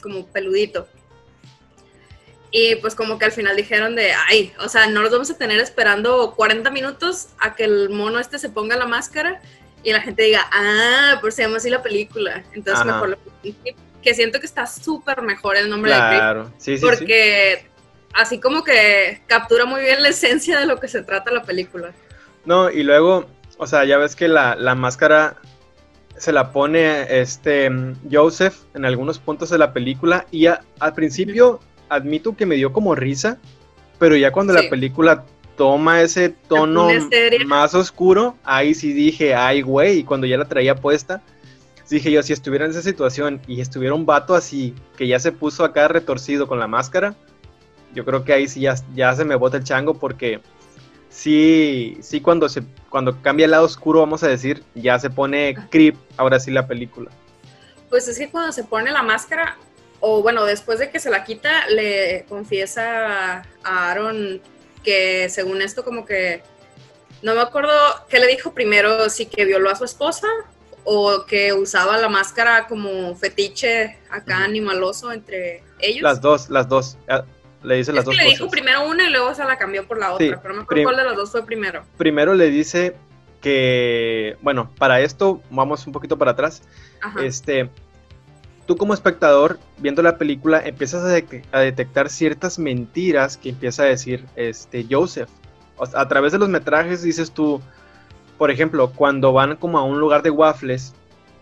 como 0.01 0.25
peludito. 0.27 0.87
Y 2.51 2.75
pues 2.75 2.95
como 2.95 3.17
que 3.17 3.25
al 3.25 3.31
final 3.31 3.55
dijeron 3.55 3.95
de, 3.95 4.11
ay, 4.27 4.53
o 4.59 4.67
sea, 4.67 4.87
no 4.87 5.01
nos 5.01 5.11
vamos 5.11 5.31
a 5.31 5.37
tener 5.37 5.59
esperando 5.59 6.33
40 6.35 6.69
minutos 6.71 7.29
a 7.39 7.55
que 7.55 7.63
el 7.63 7.89
mono 7.89 8.19
este 8.19 8.37
se 8.39 8.49
ponga 8.49 8.75
la 8.75 8.85
máscara 8.85 9.41
y 9.83 9.93
la 9.93 10.01
gente 10.01 10.23
diga, 10.23 10.47
ah, 10.51 11.17
por 11.21 11.31
se 11.31 11.43
llama 11.43 11.57
así 11.57 11.69
la 11.69 11.81
película. 11.81 12.43
Entonces 12.53 12.85
mejor 12.85 13.09
lo 13.09 13.17
que 14.01 14.13
siento 14.13 14.39
que 14.39 14.45
está 14.45 14.67
súper 14.67 15.21
mejor 15.21 15.55
el 15.55 15.69
nombre 15.69 15.93
de 15.93 15.99
Creep. 15.99 16.47
Sí, 16.57 16.77
sí, 16.77 16.85
porque 16.85 17.65
así 18.13 18.39
como 18.39 18.63
que 18.63 19.21
captura 19.27 19.65
muy 19.65 19.81
bien 19.81 20.01
la 20.01 20.09
esencia 20.09 20.59
de 20.59 20.65
lo 20.65 20.79
que 20.79 20.87
se 20.87 21.03
trata 21.03 21.31
la 21.31 21.43
película. 21.43 21.91
No, 22.45 22.69
y 22.69 22.83
luego, 22.83 23.27
o 23.57 23.67
sea, 23.67 23.85
ya 23.85 23.97
ves 23.97 24.15
que 24.15 24.27
la, 24.27 24.55
máscara 24.75 25.37
se 26.17 26.31
la 26.31 26.51
pone 26.51 27.21
este 27.21 27.69
Joseph 28.11 28.55
en 28.73 28.85
algunos 28.85 29.19
puntos 29.19 29.49
de 29.49 29.57
la 29.57 29.73
película 29.73 30.25
y 30.31 30.47
al 30.47 30.93
principio 30.93 31.59
admito 31.91 32.35
que 32.35 32.45
me 32.45 32.55
dio 32.55 32.71
como 32.71 32.95
risa, 32.95 33.37
pero 33.99 34.15
ya 34.15 34.31
cuando 34.31 34.53
la 34.53 34.69
película 34.69 35.25
toma 35.57 36.01
ese 36.01 36.29
tono 36.29 36.87
más 37.45 37.75
oscuro, 37.75 38.37
ahí 38.43 38.73
sí 38.73 38.93
dije, 38.93 39.35
ay, 39.35 39.61
güey, 39.61 39.99
y 39.99 40.03
cuando 40.03 40.25
ya 40.25 40.37
la 40.37 40.45
traía 40.45 40.75
puesta, 40.75 41.21
dije 41.89 42.09
yo, 42.09 42.23
si 42.23 42.31
estuviera 42.31 42.65
en 42.65 42.71
esa 42.71 42.81
situación 42.81 43.41
y 43.47 43.59
estuviera 43.59 43.93
un 43.93 44.05
vato 44.05 44.33
así, 44.33 44.73
que 44.97 45.05
ya 45.05 45.19
se 45.19 45.33
puso 45.33 45.65
acá 45.65 45.89
retorcido 45.89 46.47
con 46.47 46.57
la 46.57 46.67
máscara, 46.67 47.15
yo 47.93 48.05
creo 48.05 48.23
que 48.23 48.31
ahí 48.31 48.47
sí 48.47 48.61
ya, 48.61 48.75
ya 48.95 49.13
se 49.13 49.25
me 49.25 49.35
bota 49.35 49.57
el 49.57 49.65
chango 49.65 49.95
porque 49.95 50.39
sí, 51.09 51.97
sí 52.01 52.21
cuando, 52.21 52.47
se, 52.47 52.63
cuando 52.89 53.21
cambia 53.21 53.43
el 53.43 53.51
lado 53.51 53.65
oscuro, 53.65 53.99
vamos 53.99 54.23
a 54.23 54.29
decir, 54.29 54.63
ya 54.73 54.97
se 54.97 55.09
pone 55.09 55.55
creep, 55.69 55.97
ahora 56.15 56.39
sí 56.39 56.51
la 56.51 56.65
película. 56.65 57.11
Pues 57.89 58.07
es 58.07 58.17
que 58.17 58.29
cuando 58.29 58.53
se 58.53 58.63
pone 58.63 58.89
la 58.91 59.03
máscara, 59.03 59.57
o 60.01 60.21
bueno, 60.21 60.45
después 60.45 60.79
de 60.79 60.89
que 60.89 60.99
se 60.99 61.09
la 61.09 61.23
quita, 61.23 61.67
le 61.67 62.25
confiesa 62.27 63.43
a 63.63 63.91
Aaron 63.91 64.41
que 64.83 65.29
según 65.29 65.61
esto 65.61 65.83
como 65.83 66.05
que, 66.05 66.41
no 67.21 67.35
me 67.35 67.41
acuerdo 67.41 67.71
qué 68.09 68.19
le 68.19 68.27
dijo 68.27 68.53
primero, 68.53 69.09
si 69.09 69.27
que 69.27 69.45
violó 69.45 69.69
a 69.69 69.75
su 69.75 69.85
esposa 69.85 70.27
o 70.83 71.25
que 71.27 71.53
usaba 71.53 71.97
la 71.97 72.09
máscara 72.09 72.67
como 72.67 73.15
fetiche 73.15 73.99
acá 74.09 74.43
animaloso 74.43 75.11
entre 75.11 75.63
ellos. 75.79 76.01
Las 76.01 76.19
dos, 76.19 76.49
las 76.49 76.67
dos. 76.67 76.97
Ah, 77.07 77.23
le 77.63 77.75
dice 77.75 77.93
las 77.93 78.05
dos 78.05 78.15
le 78.15 78.25
dijo 78.25 78.49
primero 78.49 78.87
una 78.87 79.07
y 79.07 79.11
luego 79.11 79.35
se 79.35 79.43
la 79.43 79.59
cambió 79.59 79.87
por 79.87 79.99
la 79.99 80.13
otra, 80.13 80.41
pero 80.41 80.55
no 80.55 80.61
me 80.61 80.63
acuerdo 80.63 80.83
cuál 80.83 80.97
de 80.97 81.03
las 81.03 81.15
dos 81.15 81.31
fue 81.31 81.45
primero. 81.45 81.83
Primero 81.97 82.33
le 82.33 82.49
dice 82.49 82.95
que, 83.39 84.35
bueno, 84.41 84.71
para 84.79 85.01
esto 85.01 85.43
vamos 85.51 85.85
un 85.85 85.93
poquito 85.93 86.17
para 86.17 86.31
atrás. 86.31 86.63
Este, 87.21 87.69
tú 88.71 88.77
como 88.77 88.93
espectador, 88.93 89.59
viendo 89.79 90.01
la 90.01 90.17
película, 90.17 90.61
empiezas 90.65 91.03
a, 91.03 91.59
detectar 91.59 92.09
ciertas 92.09 92.57
mentiras 92.57 93.35
que 93.35 93.49
empieza 93.49 93.83
a 93.83 93.87
decir 93.87 94.25
este, 94.37 94.85
Joseph. 94.89 95.27
a 95.93 96.07
través 96.07 96.31
de 96.31 96.39
los 96.39 96.47
metrajes 96.47 97.03
dices 97.03 97.31
tú, 97.31 97.59
por 98.37 98.49
ejemplo, 98.49 98.93
cuando 98.95 99.33
van 99.33 99.57
como 99.57 99.77
a 99.77 99.83
un 99.83 99.99
lugar 99.99 100.23
de 100.23 100.29
waffles, 100.29 100.93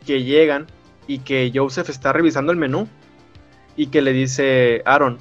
que 0.07 0.23
llegan 0.23 0.65
y 1.05 1.19
que 1.19 1.51
Joseph 1.53 1.89
está 1.89 2.13
revisando 2.13 2.51
el 2.51 2.57
menú 2.57 2.87
y 3.75 3.87
que 3.87 4.01
le 4.01 4.11
dice 4.11 4.81
Aaron, 4.85 5.19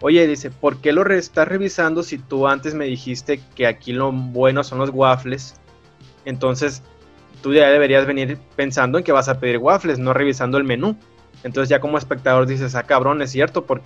oye, 0.00 0.26
dice, 0.26 0.50
¿por 0.50 0.80
qué 0.80 0.94
lo 0.94 1.04
estás 1.12 1.46
revisando 1.46 2.02
si 2.02 2.16
tú 2.16 2.46
antes 2.46 2.72
me 2.72 2.86
dijiste 2.86 3.38
que 3.54 3.66
aquí 3.66 3.92
lo 3.92 4.12
bueno 4.12 4.64
son 4.64 4.78
los 4.78 4.88
waffles? 4.94 5.60
Entonces, 6.24 6.82
tú 7.42 7.52
ya 7.52 7.68
deberías 7.68 8.06
venir 8.06 8.38
pensando 8.56 8.96
en 8.96 9.04
que 9.04 9.12
vas 9.12 9.28
a 9.28 9.38
pedir 9.38 9.58
waffles, 9.58 9.98
no 9.98 10.14
revisando 10.14 10.56
el 10.56 10.64
menú. 10.64 10.96
Entonces 11.44 11.68
ya 11.68 11.80
como 11.80 11.98
espectador 11.98 12.46
dices, 12.46 12.74
ah, 12.74 12.82
cabrón, 12.82 13.22
es 13.22 13.30
cierto, 13.30 13.64
¿por, 13.64 13.82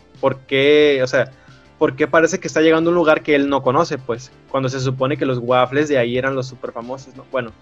qué? 0.47 1.01
O 1.03 1.07
sea, 1.07 1.31
¿por 1.79 1.97
qué 1.97 2.07
parece 2.07 2.41
que 2.41 2.49
está 2.49 2.61
llegando 2.61 2.91
a 2.91 2.93
un 2.93 2.97
lugar 2.97 3.23
que 3.23 3.35
él 3.35 3.49
no 3.49 3.63
conoce? 3.63 3.99
Pues 3.99 4.33
cuando 4.49 4.69
se 4.69 4.81
supone 4.81 5.17
que 5.17 5.27
los 5.27 5.39
waffles 5.39 5.89
de 5.89 5.99
ahí 5.99 6.17
eran 6.17 6.35
los 6.35 6.47
súper 6.47 6.73
famosos, 6.73 7.15
¿no? 7.15 7.25
Bueno, 7.31 7.53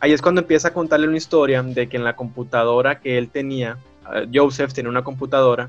ahí 0.00 0.12
es 0.12 0.20
cuando 0.20 0.40
empieza 0.40 0.68
a 0.68 0.72
contarle 0.72 1.06
una 1.06 1.16
historia 1.16 1.62
de 1.62 1.88
que 1.88 1.96
en 1.96 2.04
la 2.04 2.16
computadora 2.16 3.00
que 3.00 3.18
él 3.18 3.28
tenía, 3.28 3.78
eh, 4.12 4.28
Joseph 4.32 4.72
tenía 4.72 4.90
una 4.90 5.04
computadora, 5.04 5.68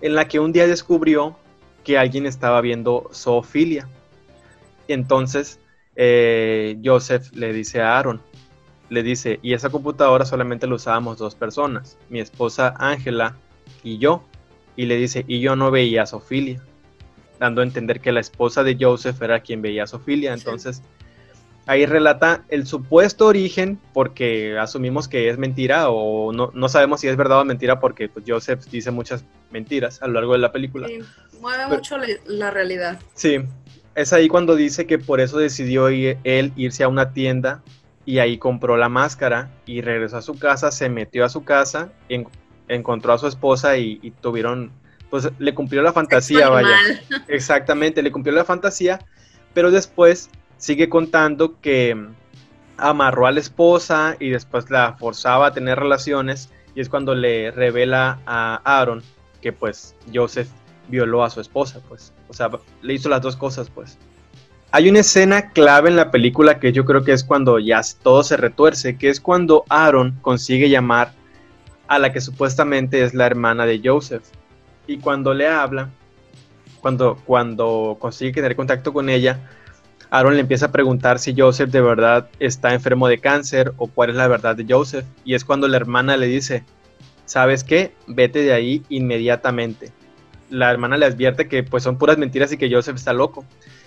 en 0.00 0.14
la 0.14 0.26
que 0.26 0.40
un 0.40 0.52
día 0.52 0.66
descubrió 0.66 1.36
que 1.84 1.98
alguien 1.98 2.26
estaba 2.26 2.60
viendo 2.60 3.10
zoofilia. 3.12 3.88
Entonces, 4.88 5.60
eh, 5.96 6.78
Joseph 6.82 7.30
le 7.32 7.52
dice 7.52 7.80
a 7.80 7.98
Aaron, 7.98 8.22
le 8.92 9.02
dice, 9.02 9.38
y 9.42 9.54
esa 9.54 9.70
computadora 9.70 10.26
solamente 10.26 10.66
la 10.66 10.74
usábamos 10.74 11.16
dos 11.16 11.34
personas, 11.34 11.96
mi 12.10 12.20
esposa 12.20 12.74
Ángela 12.78 13.34
y 13.82 13.96
yo. 13.96 14.22
Y 14.76 14.84
le 14.84 14.96
dice, 14.96 15.24
y 15.26 15.40
yo 15.40 15.56
no 15.56 15.70
veía 15.70 16.02
a 16.02 16.06
Sofía, 16.06 16.60
dando 17.40 17.62
a 17.62 17.64
entender 17.64 18.00
que 18.00 18.12
la 18.12 18.20
esposa 18.20 18.62
de 18.62 18.76
Joseph 18.78 19.20
era 19.22 19.40
quien 19.40 19.62
veía 19.62 19.84
a 19.84 19.86
Sofía. 19.86 20.34
Entonces, 20.34 20.82
ahí 21.64 21.86
relata 21.86 22.44
el 22.50 22.66
supuesto 22.66 23.26
origen, 23.26 23.78
porque 23.94 24.58
asumimos 24.58 25.08
que 25.08 25.30
es 25.30 25.38
mentira, 25.38 25.88
o 25.88 26.30
no, 26.32 26.50
no 26.52 26.68
sabemos 26.68 27.00
si 27.00 27.08
es 27.08 27.16
verdad 27.16 27.40
o 27.40 27.44
mentira, 27.46 27.80
porque 27.80 28.10
pues, 28.10 28.26
Joseph 28.28 28.60
dice 28.70 28.90
muchas 28.90 29.24
mentiras 29.50 30.02
a 30.02 30.06
lo 30.06 30.14
largo 30.14 30.34
de 30.34 30.38
la 30.38 30.52
película. 30.52 30.86
Sí, 30.88 30.98
mueve 31.40 31.66
mucho 31.66 31.96
la 32.26 32.50
realidad. 32.50 33.00
Sí, 33.14 33.38
es 33.94 34.12
ahí 34.12 34.28
cuando 34.28 34.54
dice 34.54 34.86
que 34.86 34.98
por 34.98 35.20
eso 35.20 35.38
decidió 35.38 35.88
él 35.88 36.52
irse 36.56 36.84
a 36.84 36.88
una 36.88 37.12
tienda 37.14 37.62
y 38.04 38.18
ahí 38.18 38.38
compró 38.38 38.76
la 38.76 38.88
máscara 38.88 39.50
y 39.66 39.80
regresó 39.80 40.18
a 40.18 40.22
su 40.22 40.38
casa, 40.38 40.70
se 40.70 40.88
metió 40.88 41.24
a 41.24 41.28
su 41.28 41.44
casa, 41.44 41.92
encontró 42.68 43.12
a 43.12 43.18
su 43.18 43.26
esposa 43.26 43.76
y, 43.76 44.12
tuvieron, 44.20 44.72
pues 45.10 45.30
le 45.38 45.54
cumplió 45.54 45.82
la 45.82 45.92
fantasía, 45.92 46.48
vaya. 46.48 46.76
Exactamente, 47.28 48.02
le 48.02 48.12
cumplió 48.12 48.34
la 48.34 48.44
fantasía, 48.44 48.98
pero 49.54 49.70
después 49.70 50.30
sigue 50.56 50.88
contando 50.88 51.60
que 51.60 51.96
amarró 52.76 53.26
a 53.26 53.32
la 53.32 53.40
esposa 53.40 54.16
y 54.18 54.30
después 54.30 54.70
la 54.70 54.94
forzaba 54.94 55.48
a 55.48 55.52
tener 55.52 55.78
relaciones 55.78 56.50
y 56.74 56.80
es 56.80 56.88
cuando 56.88 57.14
le 57.14 57.50
revela 57.50 58.20
a 58.26 58.60
Aaron 58.64 59.02
que 59.40 59.52
pues 59.52 59.94
Joseph 60.12 60.48
violó 60.88 61.24
a 61.24 61.30
su 61.30 61.40
esposa, 61.40 61.80
pues. 61.88 62.12
O 62.28 62.32
sea, 62.32 62.50
le 62.80 62.94
hizo 62.94 63.08
las 63.08 63.20
dos 63.20 63.36
cosas, 63.36 63.70
pues. 63.70 63.98
Hay 64.74 64.88
una 64.88 65.00
escena 65.00 65.50
clave 65.50 65.90
en 65.90 65.96
la 65.96 66.10
película 66.10 66.58
que 66.58 66.72
yo 66.72 66.86
creo 66.86 67.04
que 67.04 67.12
es 67.12 67.24
cuando 67.24 67.58
ya 67.58 67.82
todo 68.02 68.22
se 68.22 68.38
retuerce, 68.38 68.96
que 68.96 69.10
es 69.10 69.20
cuando 69.20 69.66
Aaron 69.68 70.16
consigue 70.22 70.70
llamar 70.70 71.12
a 71.88 71.98
la 71.98 72.10
que 72.10 72.22
supuestamente 72.22 73.04
es 73.04 73.12
la 73.12 73.26
hermana 73.26 73.66
de 73.66 73.82
Joseph. 73.84 74.22
Y 74.86 74.96
cuando 74.96 75.34
le 75.34 75.46
habla, 75.46 75.90
cuando, 76.80 77.18
cuando 77.26 77.98
consigue 78.00 78.32
tener 78.32 78.56
contacto 78.56 78.94
con 78.94 79.10
ella, 79.10 79.40
Aaron 80.08 80.36
le 80.36 80.40
empieza 80.40 80.66
a 80.66 80.72
preguntar 80.72 81.18
si 81.18 81.34
Joseph 81.36 81.68
de 81.68 81.82
verdad 81.82 82.30
está 82.38 82.72
enfermo 82.72 83.08
de 83.08 83.18
cáncer 83.18 83.74
o 83.76 83.88
cuál 83.88 84.08
es 84.08 84.16
la 84.16 84.26
verdad 84.26 84.56
de 84.56 84.64
Joseph. 84.66 85.04
Y 85.22 85.34
es 85.34 85.44
cuando 85.44 85.68
la 85.68 85.76
hermana 85.76 86.16
le 86.16 86.28
dice, 86.28 86.64
¿sabes 87.26 87.62
qué? 87.62 87.92
Vete 88.06 88.38
de 88.38 88.54
ahí 88.54 88.82
inmediatamente. 88.88 89.92
La 90.48 90.70
hermana 90.70 90.96
le 90.96 91.04
advierte 91.04 91.46
que 91.46 91.62
pues 91.62 91.82
son 91.82 91.98
puras 91.98 92.16
mentiras 92.16 92.50
y 92.52 92.56
que 92.56 92.72
Joseph 92.72 92.96
está 92.96 93.12
loco. 93.12 93.44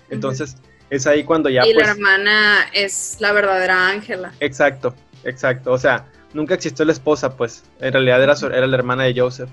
Entonces, 0.09 0.57
es 0.89 1.07
ahí 1.07 1.23
cuando 1.23 1.49
ya... 1.49 1.65
Y 1.65 1.73
la 1.73 1.79
pues 1.79 1.89
hermana 1.89 2.65
es 2.73 3.17
la 3.19 3.31
verdadera 3.31 3.89
Ángela. 3.89 4.33
Exacto, 4.39 4.93
exacto. 5.23 5.71
O 5.71 5.77
sea, 5.77 6.05
nunca 6.33 6.53
existió 6.53 6.85
la 6.85 6.91
esposa, 6.91 7.35
pues. 7.35 7.63
En 7.79 7.93
realidad 7.93 8.21
era, 8.21 8.33
era 8.55 8.67
la 8.67 8.77
hermana 8.77 9.03
de 9.03 9.19
Joseph. 9.19 9.49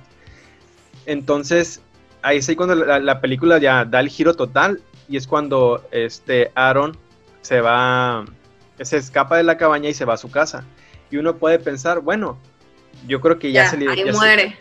Entonces, 1.07 1.81
ahí 2.23 2.39
es 2.39 2.49
ahí 2.49 2.57
cuando 2.57 2.75
la, 2.75 3.21
película 3.21 3.59
ya 3.59 3.85
da 3.85 4.01
el 4.01 4.09
giro 4.09 4.35
total. 4.35 4.81
Y 5.09 5.17
es 5.17 5.27
cuando 5.27 5.87
este 5.91 6.53
Aaron 6.55 6.97
se 7.41 7.61
va, 7.61 8.25
se 8.81 8.97
escapa 8.97 9.37
de 9.37 9.43
la 9.43 9.57
cabaña 9.57 9.89
y 9.89 9.95
se 9.95 10.05
va 10.05 10.15
a 10.15 10.19
su 10.19 10.31
casa. 10.31 10.65
Y 11.11 11.17
uno 11.17 11.37
puede 11.37 11.59
pensar, 11.59 12.01
bueno, 12.01 12.39
yo 13.07 13.21
creo 13.21 13.39
que 13.39 13.53
ya, 13.53 13.69
se 13.69 13.77
libró. 13.77 13.95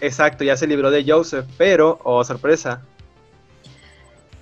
exacto, 0.02 0.44
ya 0.44 0.58
se 0.58 0.68
libró 0.68 0.92
de 0.92 1.06
Joseph, 1.06 1.46
pero, 1.58 2.00
oh 2.04 2.24
sorpresa. 2.24 2.82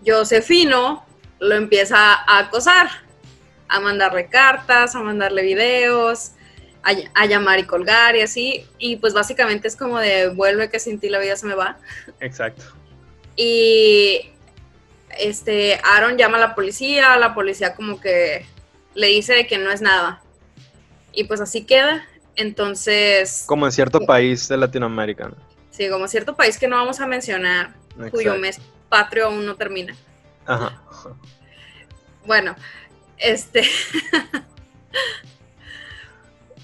Josefino 0.06 1.04
lo 1.40 1.56
empieza 1.56 2.14
a 2.14 2.40
acosar, 2.40 2.88
a 3.68 3.80
mandarle 3.80 4.28
cartas, 4.28 4.96
a 4.96 5.02
mandarle 5.02 5.42
videos, 5.44 6.32
a, 7.14 7.26
llamar 7.26 7.60
y 7.60 7.64
colgar 7.64 8.16
y 8.16 8.22
así. 8.22 8.66
Y 8.78 8.98
pues 8.98 9.14
básicamente 9.14 9.68
es 9.68 9.76
como 9.76 10.00
de 10.00 10.30
vuelve 10.30 10.70
que 10.70 10.80
sin 10.80 11.00
ti 11.00 11.10
la 11.10 11.20
vida 11.20 11.36
se 11.36 11.46
me 11.46 11.56
va. 11.56 11.78
Exacto. 12.20 12.64
Y 13.36 14.30
este 15.18 15.80
Aaron 15.84 16.18
llama 16.18 16.38
a 16.38 16.42
la 16.42 16.56
policía, 16.56 17.18
la 17.18 17.34
policía 17.34 17.76
como 17.76 18.00
que 18.00 18.46
le 18.96 19.08
dice 19.08 19.48
que 19.48 19.58
no 19.58 19.72
es 19.72 19.82
nada. 19.82 20.22
Y 21.14 21.26
pues 21.26 21.42
así 21.42 21.66
queda. 21.66 22.06
Entonces. 22.36 23.44
Como 23.48 23.66
en 23.66 23.72
cierto 23.72 24.02
país 24.02 24.48
de 24.48 24.58
Latinoamérica. 24.58 25.32
Sí, 25.72 25.90
como 25.90 26.08
cierto 26.08 26.36
país 26.36 26.58
que 26.58 26.68
no 26.68 26.76
vamos 26.78 27.00
a 27.00 27.08
mencionar, 27.08 27.74
cuyo 28.12 28.36
mes 28.36 28.60
patrio 28.90 29.28
aún 29.28 29.46
no 29.46 29.56
termina. 29.56 29.96
Ajá. 30.50 30.82
Bueno, 32.26 32.56
este. 33.18 33.64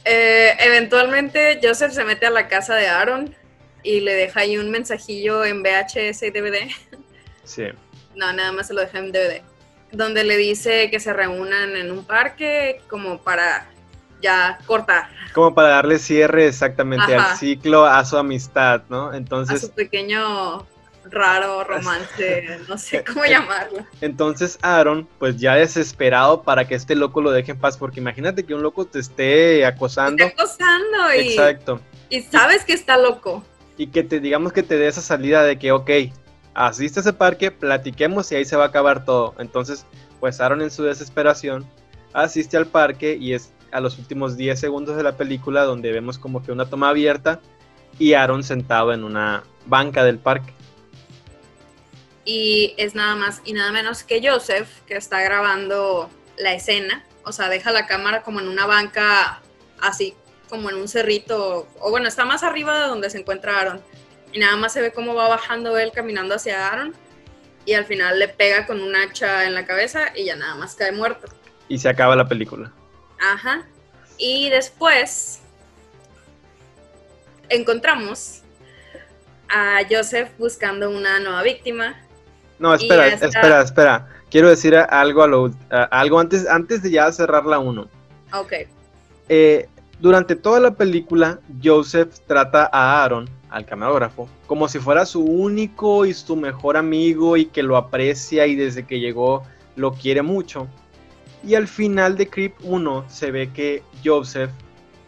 Eh, 0.07 0.55
eventualmente 0.59 1.59
Joseph 1.63 1.91
se 1.91 2.03
mete 2.03 2.27
a 2.27 2.29
la 2.29 2.47
casa 2.47 2.75
de 2.75 2.87
Aaron 2.87 3.35
y 3.81 4.01
le 4.01 4.13
deja 4.13 4.41
ahí 4.41 4.55
un 4.55 4.69
mensajillo 4.69 5.43
en 5.43 5.63
VHS 5.63 6.21
y 6.21 6.29
DVD. 6.29 6.69
Sí. 7.43 7.63
No, 8.15 8.31
nada 8.31 8.51
más 8.51 8.67
se 8.67 8.75
lo 8.75 8.81
deja 8.81 8.99
en 8.99 9.11
DVD. 9.11 9.41
Donde 9.91 10.23
le 10.23 10.37
dice 10.37 10.91
que 10.91 10.99
se 10.99 11.11
reúnan 11.11 11.75
en 11.75 11.91
un 11.91 12.05
parque 12.05 12.83
como 12.87 13.17
para 13.23 13.67
ya 14.21 14.59
cortar. 14.67 15.09
Como 15.33 15.55
para 15.55 15.69
darle 15.69 15.97
cierre 15.97 16.47
exactamente 16.47 17.15
al 17.15 17.35
ciclo, 17.37 17.85
a 17.85 18.05
su 18.05 18.15
amistad, 18.15 18.83
¿no? 18.89 19.11
Entonces. 19.11 19.63
A 19.63 19.67
su 19.67 19.73
pequeño 19.73 20.67
raro, 21.09 21.63
romance, 21.67 22.59
no 22.67 22.77
sé 22.77 23.03
cómo 23.03 23.25
llamarlo. 23.25 23.85
Entonces 24.01 24.57
Aaron, 24.61 25.07
pues 25.19 25.37
ya 25.37 25.55
desesperado 25.55 26.43
para 26.43 26.67
que 26.67 26.75
este 26.75 26.95
loco 26.95 27.21
lo 27.21 27.31
deje 27.31 27.51
en 27.51 27.59
paz, 27.59 27.77
porque 27.77 27.99
imagínate 27.99 28.43
que 28.43 28.53
un 28.53 28.63
loco 28.63 28.85
te 28.85 28.99
esté 28.99 29.65
acosando. 29.65 30.17
Te 30.17 30.23
acosando 30.23 31.13
y, 31.15 31.29
Exacto. 31.29 31.79
y 32.09 32.21
sabes 32.21 32.63
que 32.65 32.73
está 32.73 32.97
loco. 32.97 33.43
Y 33.77 33.87
que 33.87 34.03
te 34.03 34.19
digamos 34.19 34.53
que 34.53 34.63
te 34.63 34.77
dé 34.77 34.87
esa 34.87 35.01
salida 35.01 35.43
de 35.43 35.59
que, 35.59 35.71
ok, 35.71 35.89
asiste 36.53 36.99
a 36.99 37.01
ese 37.01 37.13
parque, 37.13 37.51
platiquemos 37.51 38.31
y 38.31 38.35
ahí 38.35 38.45
se 38.45 38.55
va 38.55 38.65
a 38.65 38.67
acabar 38.67 39.05
todo. 39.05 39.35
Entonces, 39.37 39.85
pues 40.19 40.39
Aaron 40.39 40.61
en 40.61 40.71
su 40.71 40.83
desesperación 40.83 41.65
asiste 42.13 42.55
al 42.55 42.67
parque 42.67 43.17
y 43.19 43.33
es 43.33 43.51
a 43.71 43.81
los 43.81 43.99
últimos 43.99 44.37
10 44.37 44.57
segundos 44.57 44.95
de 44.95 45.03
la 45.03 45.17
película 45.17 45.63
donde 45.63 45.91
vemos 45.91 46.17
como 46.17 46.41
que 46.41 46.53
una 46.53 46.65
toma 46.65 46.89
abierta 46.89 47.41
y 47.99 48.13
Aaron 48.13 48.43
sentado 48.43 48.93
en 48.93 49.03
una 49.03 49.43
banca 49.65 50.03
del 50.05 50.17
parque 50.17 50.53
y 52.25 52.73
es 52.77 52.95
nada 52.95 53.15
más 53.15 53.41
y 53.45 53.53
nada 53.53 53.71
menos 53.71 54.03
que 54.03 54.27
Joseph 54.27 54.67
que 54.87 54.97
está 54.97 55.21
grabando 55.21 56.09
la 56.37 56.53
escena, 56.53 57.05
o 57.23 57.31
sea, 57.31 57.47
deja 57.49 57.71
la 57.71 57.87
cámara 57.87 58.23
como 58.23 58.39
en 58.39 58.47
una 58.47 58.65
banca 58.65 59.41
así 59.79 60.15
como 60.49 60.69
en 60.69 60.75
un 60.75 60.87
cerrito, 60.87 61.67
o 61.79 61.89
bueno, 61.89 62.07
está 62.07 62.25
más 62.25 62.43
arriba 62.43 62.81
de 62.81 62.87
donde 62.87 63.09
se 63.09 63.19
encuentra 63.19 63.59
Aaron, 63.59 63.81
y 64.31 64.39
nada 64.39 64.55
más 64.57 64.73
se 64.73 64.81
ve 64.81 64.91
cómo 64.91 65.15
va 65.15 65.27
bajando 65.27 65.77
él 65.77 65.91
caminando 65.91 66.35
hacia 66.35 66.67
Aaron, 66.67 66.93
y 67.65 67.73
al 67.73 67.85
final 67.85 68.19
le 68.19 68.27
pega 68.27 68.67
con 68.67 68.81
un 68.81 68.95
hacha 68.95 69.45
en 69.45 69.55
la 69.55 69.65
cabeza 69.65 70.15
y 70.15 70.25
ya 70.25 70.35
nada 70.35 70.55
más 70.55 70.75
cae 70.75 70.91
muerto. 70.91 71.27
Y 71.67 71.79
se 71.79 71.89
acaba 71.89 72.15
la 72.15 72.27
película. 72.27 72.71
Ajá. 73.19 73.65
Y 74.17 74.49
después 74.49 75.41
encontramos 77.49 78.41
a 79.49 79.79
Joseph 79.89 80.29
buscando 80.37 80.91
una 80.91 81.19
nueva 81.19 81.41
víctima 81.41 81.95
no, 82.59 82.73
espera, 82.73 83.07
espera, 83.07 83.61
espera. 83.61 84.07
Quiero 84.29 84.49
decir 84.49 84.75
algo, 84.75 85.23
a 85.23 85.27
lo, 85.27 85.51
algo 85.91 86.19
antes, 86.19 86.47
antes 86.47 86.81
de 86.83 86.91
ya 86.91 87.11
cerrar 87.11 87.45
la 87.45 87.59
1. 87.59 87.87
Ok. 88.33 88.53
Eh, 89.29 89.67
durante 89.99 90.35
toda 90.35 90.59
la 90.59 90.71
película, 90.71 91.39
Joseph 91.63 92.15
trata 92.27 92.69
a 92.71 93.03
Aaron, 93.03 93.29
al 93.49 93.65
camarógrafo, 93.65 94.27
como 94.47 94.67
si 94.67 94.79
fuera 94.79 95.05
su 95.05 95.23
único 95.23 96.05
y 96.05 96.13
su 96.13 96.35
mejor 96.35 96.75
amigo 96.75 97.37
y 97.37 97.45
que 97.45 97.63
lo 97.63 97.77
aprecia 97.77 98.45
y 98.47 98.55
desde 98.55 98.85
que 98.85 98.99
llegó 98.99 99.43
lo 99.75 99.93
quiere 99.93 100.21
mucho. 100.21 100.67
Y 101.43 101.55
al 101.55 101.67
final 101.67 102.17
de 102.17 102.27
Creep 102.27 102.55
1 102.63 103.05
se 103.07 103.31
ve 103.31 103.51
que 103.53 103.83
Joseph 104.03 104.51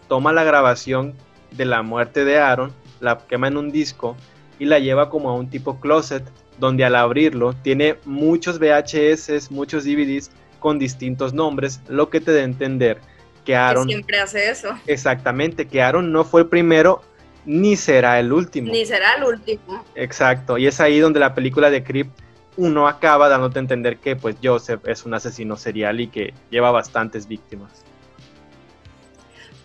toma 0.07 0.31
la 0.31 0.43
grabación 0.43 1.13
de 1.51 1.65
la 1.65 1.81
muerte 1.81 2.23
de 2.23 2.37
Aaron, 2.37 2.71
la 2.99 3.17
quema 3.17 3.47
en 3.47 3.57
un 3.57 3.71
disco 3.71 4.15
y 4.59 4.65
la 4.65 4.79
lleva 4.79 5.09
como 5.09 5.29
a 5.29 5.33
un 5.33 5.49
tipo 5.49 5.79
closet 5.79 6.23
donde 6.57 6.85
al 6.85 6.95
abrirlo 6.95 7.53
tiene 7.53 7.97
muchos 8.05 8.59
VHS, 8.59 9.51
muchos 9.51 9.83
DVDs 9.83 10.31
con 10.59 10.79
distintos 10.79 11.33
nombres, 11.33 11.81
lo 11.87 12.09
que 12.09 12.19
te 12.19 12.33
da 12.33 12.39
a 12.39 12.43
entender 12.43 12.99
que 13.45 13.55
Aaron... 13.55 13.87
siempre 13.87 14.19
hace 14.19 14.49
eso. 14.49 14.77
Exactamente, 14.87 15.67
que 15.67 15.81
Aaron 15.81 16.11
no 16.11 16.25
fue 16.25 16.41
el 16.41 16.47
primero 16.47 17.01
ni 17.45 17.77
será 17.77 18.19
el 18.19 18.33
último. 18.33 18.71
Ni 18.71 18.85
será 18.85 19.13
el 19.15 19.23
último. 19.23 19.85
Exacto, 19.95 20.57
y 20.57 20.67
es 20.67 20.81
ahí 20.81 20.99
donde 20.99 21.19
la 21.19 21.33
película 21.33 21.69
de 21.69 21.83
Creep 21.83 22.09
uno 22.57 22.87
acaba 22.87 23.29
dándote 23.29 23.59
a 23.59 23.61
entender 23.61 23.97
que 23.97 24.15
pues 24.15 24.35
Joseph 24.43 24.81
es 24.87 25.05
un 25.05 25.13
asesino 25.13 25.55
serial 25.55 26.01
y 26.01 26.07
que 26.07 26.33
lleva 26.49 26.71
bastantes 26.71 27.27
víctimas. 27.27 27.71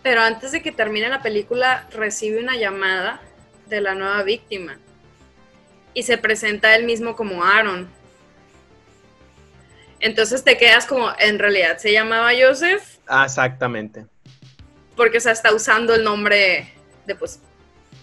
Pero 0.03 0.21
antes 0.21 0.53
de 0.53 0.63
que 0.63 0.73
termine 0.73 1.09
la 1.09 1.23
película 1.23 1.89
recibe 1.93 2.41
una 2.41 2.57
llamada 2.57 3.21
de 3.69 3.81
la 3.81 3.95
nueva 3.95 4.23
víctima 4.23 4.77
y 5.95 6.03
se 6.03 6.19
presenta 6.19 6.75
él 6.75 6.85
mismo 6.85 7.17
como 7.17 7.45
Aaron. 7.45 7.89
Entonces 10.01 10.43
te 10.43 10.57
quedas 10.57 10.87
como, 10.87 11.11
en 11.19 11.39
realidad 11.39 11.79
se 11.79 11.93
llamaba 11.93 12.31
Joseph. 12.39 12.83
Ah, 13.07 13.25
exactamente. 13.25 14.07
porque 14.97 15.19
o 15.19 15.21
sea, 15.21 15.33
está 15.33 15.55
usando 15.55 15.95
el 15.95 16.05
nombre 16.05 16.73
de 17.07 17.15
pues 17.15 17.41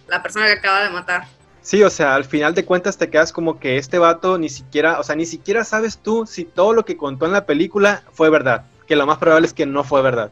la 0.07 0.21
persona 0.21 0.45
que 0.45 0.53
acaba 0.53 0.83
de 0.83 0.89
matar. 0.89 1.27
Sí, 1.61 1.83
o 1.83 1.89
sea, 1.89 2.15
al 2.15 2.25
final 2.25 2.55
de 2.55 2.65
cuentas 2.65 2.97
te 2.97 3.09
quedas 3.09 3.31
como 3.31 3.59
que 3.59 3.77
este 3.77 3.99
vato 3.99 4.37
ni 4.37 4.49
siquiera, 4.49 4.99
o 4.99 5.03
sea, 5.03 5.15
ni 5.15 5.25
siquiera 5.25 5.63
sabes 5.63 5.97
tú 5.97 6.25
si 6.25 6.45
todo 6.45 6.73
lo 6.73 6.85
que 6.85 6.97
contó 6.97 7.25
en 7.25 7.33
la 7.33 7.45
película 7.45 8.03
fue 8.13 8.29
verdad, 8.29 8.65
que 8.87 8.95
lo 8.95 9.05
más 9.05 9.17
probable 9.17 9.47
es 9.47 9.53
que 9.53 9.65
no 9.65 9.83
fue 9.83 10.01
verdad. 10.01 10.31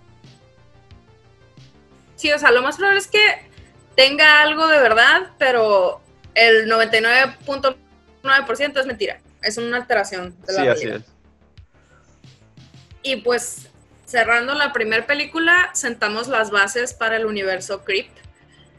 Sí, 2.15 2.31
o 2.31 2.39
sea, 2.39 2.51
lo 2.51 2.63
más 2.63 2.77
probable 2.77 2.99
es 2.99 3.07
que 3.07 3.19
tenga 3.95 4.41
algo 4.41 4.67
de 4.67 4.79
verdad, 4.79 5.31
pero 5.37 6.01
el 6.37 6.69
99.9% 6.69 8.79
es 8.79 8.85
mentira. 8.85 9.19
Es 9.41 9.57
una 9.57 9.77
alteración 9.77 10.35
de 10.45 10.53
la 10.53 10.61
sí, 10.61 10.67
así 10.67 10.87
es. 10.87 11.01
Y 13.01 13.15
pues 13.17 13.69
cerrando 14.05 14.53
la 14.53 14.71
primera 14.71 15.07
película, 15.07 15.71
sentamos 15.73 16.27
las 16.27 16.51
bases 16.51 16.93
para 16.93 17.17
el 17.17 17.25
universo 17.25 17.83
Creep. 17.83 18.07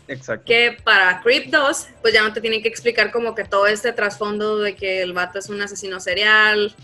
Exacto. 0.07 0.45
Que 0.47 0.79
para 0.85 1.21
Creep 1.21 1.51
2, 1.51 1.89
pues 2.01 2.15
ya 2.15 2.23
no 2.23 2.33
te 2.33 2.41
tienen 2.41 2.63
que 2.63 2.69
explicar 2.69 3.11
como 3.11 3.35
que 3.35 3.45
todo 3.45 3.67
este 3.67 3.93
trasfondo 3.93 4.59
de 4.59 4.75
que 4.75 5.03
el 5.03 5.13
vato 5.13 5.39
es 5.39 5.51
un 5.51 5.61
asesino 5.61 6.01
serial 6.01 6.75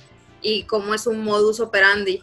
y 0.43 0.65
cómo 0.65 0.93
es 0.93 1.07
un 1.07 1.25
modus 1.25 1.61
operandi. 1.61 2.23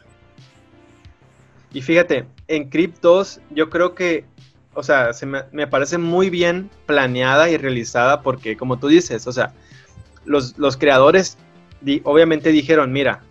Y 1.73 1.81
fíjate, 1.81 2.25
en 2.47 2.69
Creep 2.69 2.99
2 2.99 3.39
yo 3.51 3.69
creo 3.69 3.95
que, 3.95 4.25
o 4.73 4.83
sea, 4.83 5.13
se 5.13 5.25
me, 5.25 5.43
me, 5.51 5.67
parece 5.67 5.97
muy 5.97 6.29
bien 6.29 6.69
planeada 6.85 7.49
y 7.49 7.57
realizada 7.57 8.21
porque, 8.21 8.55
como 8.55 8.79
tú 8.79 8.87
dices, 8.87 9.27
o 9.27 9.31
sea, 9.31 9.53
los, 10.25 10.57
los 10.57 10.77
creadores 10.77 11.37
obviamente 12.03 12.51
dijeron, 12.51 12.91
mira, 12.91 13.21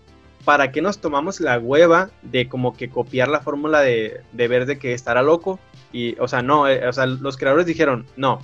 ¿para 0.44 0.72
qué 0.72 0.82
nos 0.82 0.98
tomamos 0.98 1.40
la 1.40 1.58
hueva 1.58 2.10
de 2.22 2.48
como 2.48 2.76
que 2.76 2.90
copiar 2.90 3.28
la 3.28 3.40
fórmula 3.40 3.80
de, 3.80 4.20
de 4.32 4.48
ver 4.48 4.66
de 4.66 4.78
que 4.78 4.92
estará 4.92 5.22
loco? 5.22 5.58
Y, 5.92 6.18
o 6.18 6.28
sea, 6.28 6.42
no, 6.42 6.68
eh, 6.68 6.86
o 6.86 6.92
sea, 6.92 7.06
los 7.06 7.36
creadores 7.36 7.66
dijeron, 7.66 8.06
no, 8.16 8.40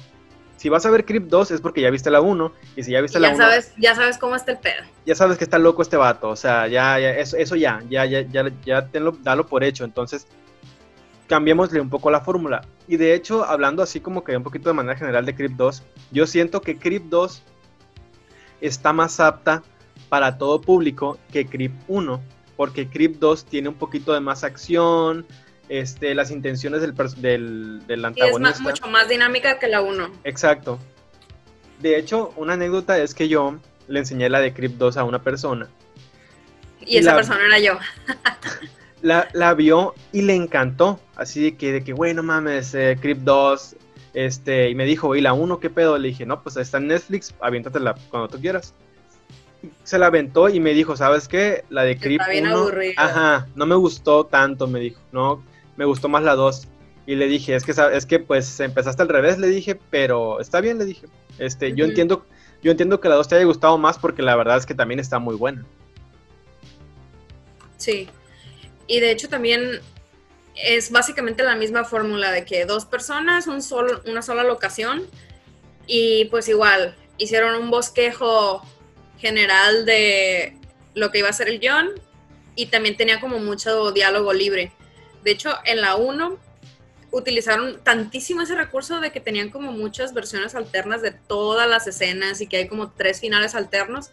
si 0.56 0.68
vas 0.68 0.86
a 0.86 0.90
ver 0.90 1.04
Creep 1.04 1.24
2 1.24 1.50
es 1.50 1.60
porque 1.60 1.82
ya 1.82 1.90
viste 1.90 2.10
la 2.10 2.20
1, 2.20 2.52
y 2.76 2.82
si 2.82 2.92
ya 2.92 3.00
viste 3.00 3.20
la 3.20 3.28
1... 3.28 3.36
Sabes, 3.36 3.74
ya 3.76 3.94
sabes 3.94 4.16
cómo 4.18 4.36
está 4.36 4.52
el 4.52 4.58
pedo. 4.58 4.82
Ya 5.04 5.14
sabes 5.14 5.36
que 5.38 5.44
está 5.44 5.58
loco 5.58 5.82
este 5.82 5.96
vato, 5.96 6.28
o 6.28 6.36
sea, 6.36 6.66
ya, 6.66 6.98
ya 6.98 7.10
eso, 7.10 7.36
eso 7.36 7.56
ya, 7.56 7.82
ya, 7.88 8.04
ya, 8.06 8.22
ya, 8.22 8.50
ya 8.64 8.86
tenlo, 8.86 9.16
dalo 9.22 9.46
por 9.46 9.64
hecho, 9.64 9.84
entonces 9.84 10.26
cambiémosle 11.26 11.80
un 11.80 11.90
poco 11.90 12.10
la 12.10 12.20
fórmula. 12.20 12.62
Y 12.88 12.96
de 12.96 13.14
hecho, 13.14 13.44
hablando 13.44 13.82
así 13.82 14.00
como 14.00 14.24
que 14.24 14.36
un 14.36 14.42
poquito 14.42 14.68
de 14.68 14.74
manera 14.74 14.96
general 14.96 15.26
de 15.26 15.34
Creep 15.34 15.52
2, 15.52 15.82
yo 16.12 16.26
siento 16.26 16.60
que 16.60 16.78
Creep 16.78 17.04
2 17.04 17.42
está 18.60 18.92
más 18.92 19.20
apta 19.20 19.62
para 20.08 20.38
todo 20.38 20.60
público 20.60 21.18
que 21.32 21.46
Creep 21.46 21.72
1, 21.88 22.22
porque 22.56 22.88
Creep 22.88 23.18
2 23.18 23.44
tiene 23.46 23.68
un 23.68 23.74
poquito 23.74 24.12
de 24.12 24.20
más 24.20 24.44
acción, 24.44 25.26
este, 25.68 26.14
las 26.14 26.30
intenciones 26.30 26.80
del, 26.80 26.94
del, 27.16 27.86
del 27.86 28.04
antagonista. 28.04 28.50
es 28.50 28.60
mucho 28.60 28.86
más 28.86 29.08
dinámica 29.08 29.58
que 29.58 29.68
la 29.68 29.82
1. 29.82 30.10
Exacto. 30.24 30.78
De 31.80 31.98
hecho, 31.98 32.32
una 32.36 32.54
anécdota 32.54 32.98
es 32.98 33.14
que 33.14 33.28
yo 33.28 33.58
le 33.88 33.98
enseñé 33.98 34.28
la 34.28 34.40
de 34.40 34.54
Creep 34.54 34.72
2 34.72 34.96
a 34.96 35.04
una 35.04 35.22
persona. 35.22 35.68
Y, 36.80 36.98
esa 36.98 37.16
persona 37.16 37.44
era 37.46 37.58
yo. 37.58 37.78
la, 39.06 39.28
la, 39.32 39.54
vio 39.54 39.94
y 40.12 40.22
le 40.22 40.34
encantó. 40.34 41.00
Así 41.14 41.42
de 41.42 41.56
que, 41.56 41.72
de 41.72 41.84
que 41.84 41.92
bueno, 41.92 42.22
mames, 42.22 42.74
eh, 42.74 42.98
Creep 43.00 43.18
2. 43.18 43.76
Este, 44.14 44.70
y 44.70 44.74
me 44.74 44.84
dijo, 44.84 45.14
¿y 45.14 45.20
la 45.20 45.32
1 45.32 45.60
qué 45.60 45.70
pedo? 45.70 45.98
Le 45.98 46.08
dije, 46.08 46.26
no, 46.26 46.42
pues 46.42 46.56
está 46.56 46.78
en 46.78 46.88
Netflix, 46.88 47.34
aviéntatela 47.40 47.94
cuando 48.10 48.28
tú 48.28 48.40
quieras 48.40 48.74
se 49.84 49.98
la 49.98 50.06
aventó 50.06 50.48
y 50.48 50.60
me 50.60 50.74
dijo, 50.74 50.96
¿sabes 50.96 51.28
qué? 51.28 51.64
La 51.70 51.82
de 51.82 51.98
Creep 51.98 52.20
Está 52.20 52.30
bien 52.30 52.46
ajá, 52.96 53.46
no 53.54 53.66
me 53.66 53.74
gustó 53.74 54.24
tanto, 54.24 54.66
me 54.66 54.80
dijo, 54.80 55.00
no, 55.12 55.42
me 55.76 55.84
gustó 55.84 56.08
más 56.08 56.22
la 56.22 56.34
2. 56.34 56.68
Y 57.06 57.14
le 57.14 57.26
dije, 57.26 57.54
es 57.54 57.64
que 57.64 57.72
es 57.92 58.06
que 58.06 58.18
pues 58.18 58.58
empezaste 58.60 59.02
al 59.02 59.08
revés, 59.08 59.38
le 59.38 59.46
dije, 59.46 59.78
pero 59.90 60.40
está 60.40 60.60
bien, 60.60 60.78
le 60.78 60.84
dije. 60.84 61.06
Este, 61.38 61.72
yo 61.74 61.84
entiendo 61.84 62.24
yo 62.62 62.70
entiendo 62.72 63.00
que 63.00 63.08
la 63.08 63.14
2 63.14 63.28
te 63.28 63.36
haya 63.36 63.44
gustado 63.44 63.78
más 63.78 63.98
porque 63.98 64.22
la 64.22 64.34
verdad 64.34 64.56
es 64.56 64.66
que 64.66 64.74
también 64.74 64.98
está 64.98 65.18
muy 65.18 65.36
buena. 65.36 65.64
Sí. 67.76 68.08
Y 68.86 69.00
de 69.00 69.10
hecho 69.10 69.28
también 69.28 69.80
es 70.54 70.90
básicamente 70.90 71.42
la 71.42 71.56
misma 71.56 71.84
fórmula 71.84 72.30
de 72.30 72.44
que 72.44 72.64
dos 72.64 72.84
personas, 72.84 73.46
un 73.46 73.60
una 74.06 74.22
sola 74.22 74.42
locación 74.42 75.06
y 75.86 76.26
pues 76.26 76.48
igual 76.48 76.96
hicieron 77.18 77.60
un 77.60 77.70
bosquejo 77.70 78.62
general 79.18 79.84
de 79.86 80.56
lo 80.94 81.10
que 81.10 81.18
iba 81.18 81.28
a 81.28 81.32
ser 81.32 81.48
el 81.48 81.60
John 81.62 81.90
y 82.54 82.66
también 82.66 82.96
tenía 82.96 83.20
como 83.20 83.38
mucho 83.38 83.92
diálogo 83.92 84.32
libre. 84.32 84.72
De 85.22 85.30
hecho, 85.32 85.54
en 85.64 85.80
la 85.80 85.96
1 85.96 86.38
utilizaron 87.10 87.80
tantísimo 87.82 88.42
ese 88.42 88.54
recurso 88.54 89.00
de 89.00 89.10
que 89.10 89.20
tenían 89.20 89.50
como 89.50 89.72
muchas 89.72 90.12
versiones 90.12 90.54
alternas 90.54 91.02
de 91.02 91.12
todas 91.12 91.68
las 91.68 91.86
escenas 91.86 92.40
y 92.40 92.46
que 92.46 92.58
hay 92.58 92.68
como 92.68 92.90
tres 92.90 93.20
finales 93.20 93.54
alternos. 93.54 94.10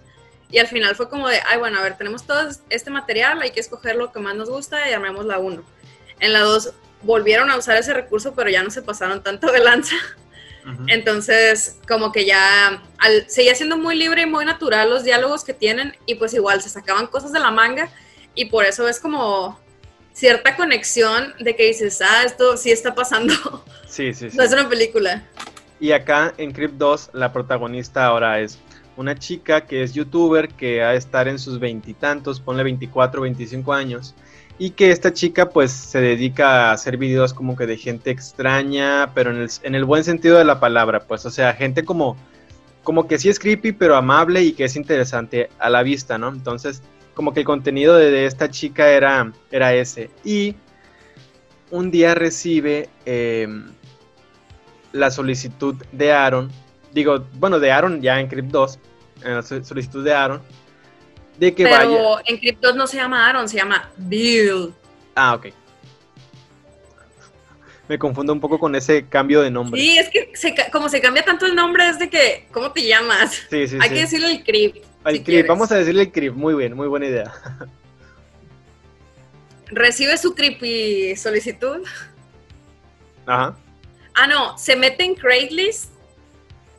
Y 0.54 0.60
al 0.60 0.68
final 0.68 0.96
fue 0.96 1.10
como 1.10 1.28
de, 1.28 1.40
ay, 1.48 1.58
bueno, 1.58 1.80
a 1.80 1.82
ver, 1.82 1.98
tenemos 1.98 2.28
todo 2.28 2.48
este 2.70 2.92
material, 2.92 3.42
hay 3.42 3.50
que 3.50 3.60
escoger 3.60 3.96
lo 3.96 4.12
que 4.12 4.20
más 4.20 4.36
nos 4.36 4.52
gusta 4.52 4.88
y 4.88 4.94
armemos 4.94 5.26
la 5.26 5.40
1. 5.40 5.64
En 6.20 6.32
la 6.32 6.42
2 6.42 6.72
volvieron 7.02 7.50
a 7.50 7.58
usar 7.58 7.76
ese 7.78 7.92
recurso, 7.92 8.36
pero 8.36 8.52
ya 8.52 8.62
no 8.62 8.70
se 8.70 8.84
pasaron 8.84 9.24
tanto 9.24 9.52
de 9.52 9.58
lanza. 9.58 9.96
Entonces, 10.88 11.80
como 11.88 12.12
que 12.12 12.26
ya 12.26 12.84
seguía 13.28 13.56
siendo 13.56 13.78
muy 13.78 13.96
libre 13.96 14.22
y 14.22 14.26
muy 14.28 14.46
natural 14.46 14.92
los 14.92 15.04
diálogos 15.04 15.44
que 15.44 15.56
tienen 15.56 15.98
y 16.06 16.16
pues 16.16 16.36
igual 16.36 16.62
se 16.62 16.70
sacaban 16.70 17.08
cosas 17.08 17.34
de 17.34 17.40
la 17.40 17.50
manga 17.50 17.90
y 18.36 18.46
por 18.46 18.64
eso 18.64 18.88
es 18.88 19.00
como 19.00 19.60
cierta 20.14 20.56
conexión 20.56 21.34
de 21.40 21.56
que 21.56 21.66
dices, 21.66 22.00
ah, 22.02 22.24
esto 22.26 22.58
sí 22.58 22.72
está 22.72 22.94
pasando. 22.94 23.34
Sí, 23.88 24.14
sí, 24.14 24.30
sí. 24.30 24.38
No 24.38 24.44
es 24.44 24.54
una 24.54 24.70
película. 24.70 25.24
Y 25.80 25.92
acá 25.92 26.34
en 26.38 26.52
Crypt 26.52 26.76
2 26.76 27.10
la 27.14 27.34
protagonista 27.34 28.06
ahora 28.06 28.40
es 28.40 28.60
una 28.98 29.16
chica 29.16 29.66
que 29.66 29.84
es 29.84 29.94
youtuber 29.94 30.50
que 30.50 30.84
ha 30.84 30.92
de 30.92 30.98
estar 30.98 31.28
en 31.28 31.40
sus 31.40 31.60
veintitantos, 31.60 32.40
ponle 32.40 32.64
24, 32.64 33.22
25 33.22 33.74
años 33.74 34.16
y 34.60 34.72
que 34.72 34.92
esta 34.92 35.14
chica 35.14 35.50
pues 35.50 35.72
se 35.72 36.00
dedica 36.00 36.70
a 36.70 36.72
hacer 36.74 36.98
videos 36.98 37.34
como 37.34 37.56
que 37.56 37.66
de 37.66 37.78
gente 37.78 38.12
extraña, 38.12 39.12
pero 39.14 39.32
en 39.32 39.38
el, 39.38 39.50
en 39.64 39.76
el, 39.76 39.86
buen 39.86 40.04
sentido 40.04 40.38
de 40.38 40.46
la 40.46 40.60
palabra, 40.60 41.02
pues, 41.02 41.26
o 41.26 41.32
sea, 41.32 41.54
gente 41.54 41.84
como, 41.84 42.16
como 42.84 43.08
que 43.08 43.18
sí 43.18 43.30
es 43.30 43.40
creepy, 43.40 43.72
pero 43.72 43.96
amable 43.96 44.44
y 44.44 44.54
que 44.54 44.66
es 44.66 44.76
interesante 44.76 45.50
a 45.60 45.70
la 45.70 45.82
vista, 45.82 46.18
¿no? 46.18 46.30
Entonces, 46.30 46.84
como 47.14 47.34
que 47.34 47.42
el 47.42 47.46
contenido 47.46 47.96
de, 47.96 48.26
esta 48.26 48.50
chica 48.50 48.90
era, 48.90 49.32
era 49.52 49.74
ese. 49.74 50.10
Y 50.24 50.56
un 51.72 51.90
día 51.90 52.14
recibe 52.14 52.90
em, 53.06 53.72
la 54.92 55.10
solicitud 55.10 55.76
de 55.92 56.12
Aaron, 56.12 56.52
digo, 56.94 57.26
bueno, 57.34 57.60
de 57.60 57.72
Aaron 57.72 58.02
ya 58.02 58.20
en 58.20 58.28
Crypt 58.28 58.50
2, 58.50 58.80
en 59.24 59.36
la 59.36 59.44
solicitud 59.44 60.04
de 60.04 60.14
Aaron, 60.14 60.42
de 61.38 61.54
que 61.54 61.64
Pero 61.64 62.20
en 62.26 62.38
Cryptos 62.38 62.76
no 62.76 62.88
se 62.88 62.98
llama 62.98 63.28
Aaron, 63.28 63.50
se 63.50 63.58
llama 63.58 63.90
Bill. 63.98 64.74
Ah, 65.16 65.36
ok. 65.36 65.48
Me 67.88 68.00
confundo 68.00 68.32
un 68.32 68.40
poco 68.40 68.58
con 68.60 68.76
ese 68.76 69.06
cambio 69.08 69.42
de 69.42 69.52
nombre. 69.52 69.80
Sí, 69.82 69.98
es 69.98 70.10
que 70.10 70.32
como 70.72 70.88
se 70.88 71.02
cambia 71.02 71.26
tanto 71.26 71.46
el 71.46 71.56
nombre, 71.56 71.90
es 71.90 72.00
de 72.00 72.10
que, 72.10 72.48
¿cómo 72.52 72.72
te 72.72 72.88
llamas? 72.88 73.44
Sí, 73.50 73.68
sí, 73.68 73.78
Hay 73.82 73.90
que 73.90 74.02
decirle 74.02 74.32
el 74.32 74.44
Crip. 74.44 74.78
El 75.06 75.24
Crip, 75.24 75.48
vamos 75.48 75.72
a 75.72 75.76
decirle 75.76 76.04
el 76.04 76.12
Crip, 76.12 76.34
muy 76.34 76.54
bien, 76.54 76.76
muy 76.76 76.88
buena 76.88 77.08
idea. 77.08 77.34
Recibe 79.68 80.18
su 80.18 80.36
creepy 80.36 81.16
solicitud. 81.16 81.82
Ajá. 83.26 83.58
Ah, 84.14 84.28
no, 84.28 84.58
se 84.58 84.76
mete 84.76 85.04
en 85.04 85.16
Craigslist 85.16 85.93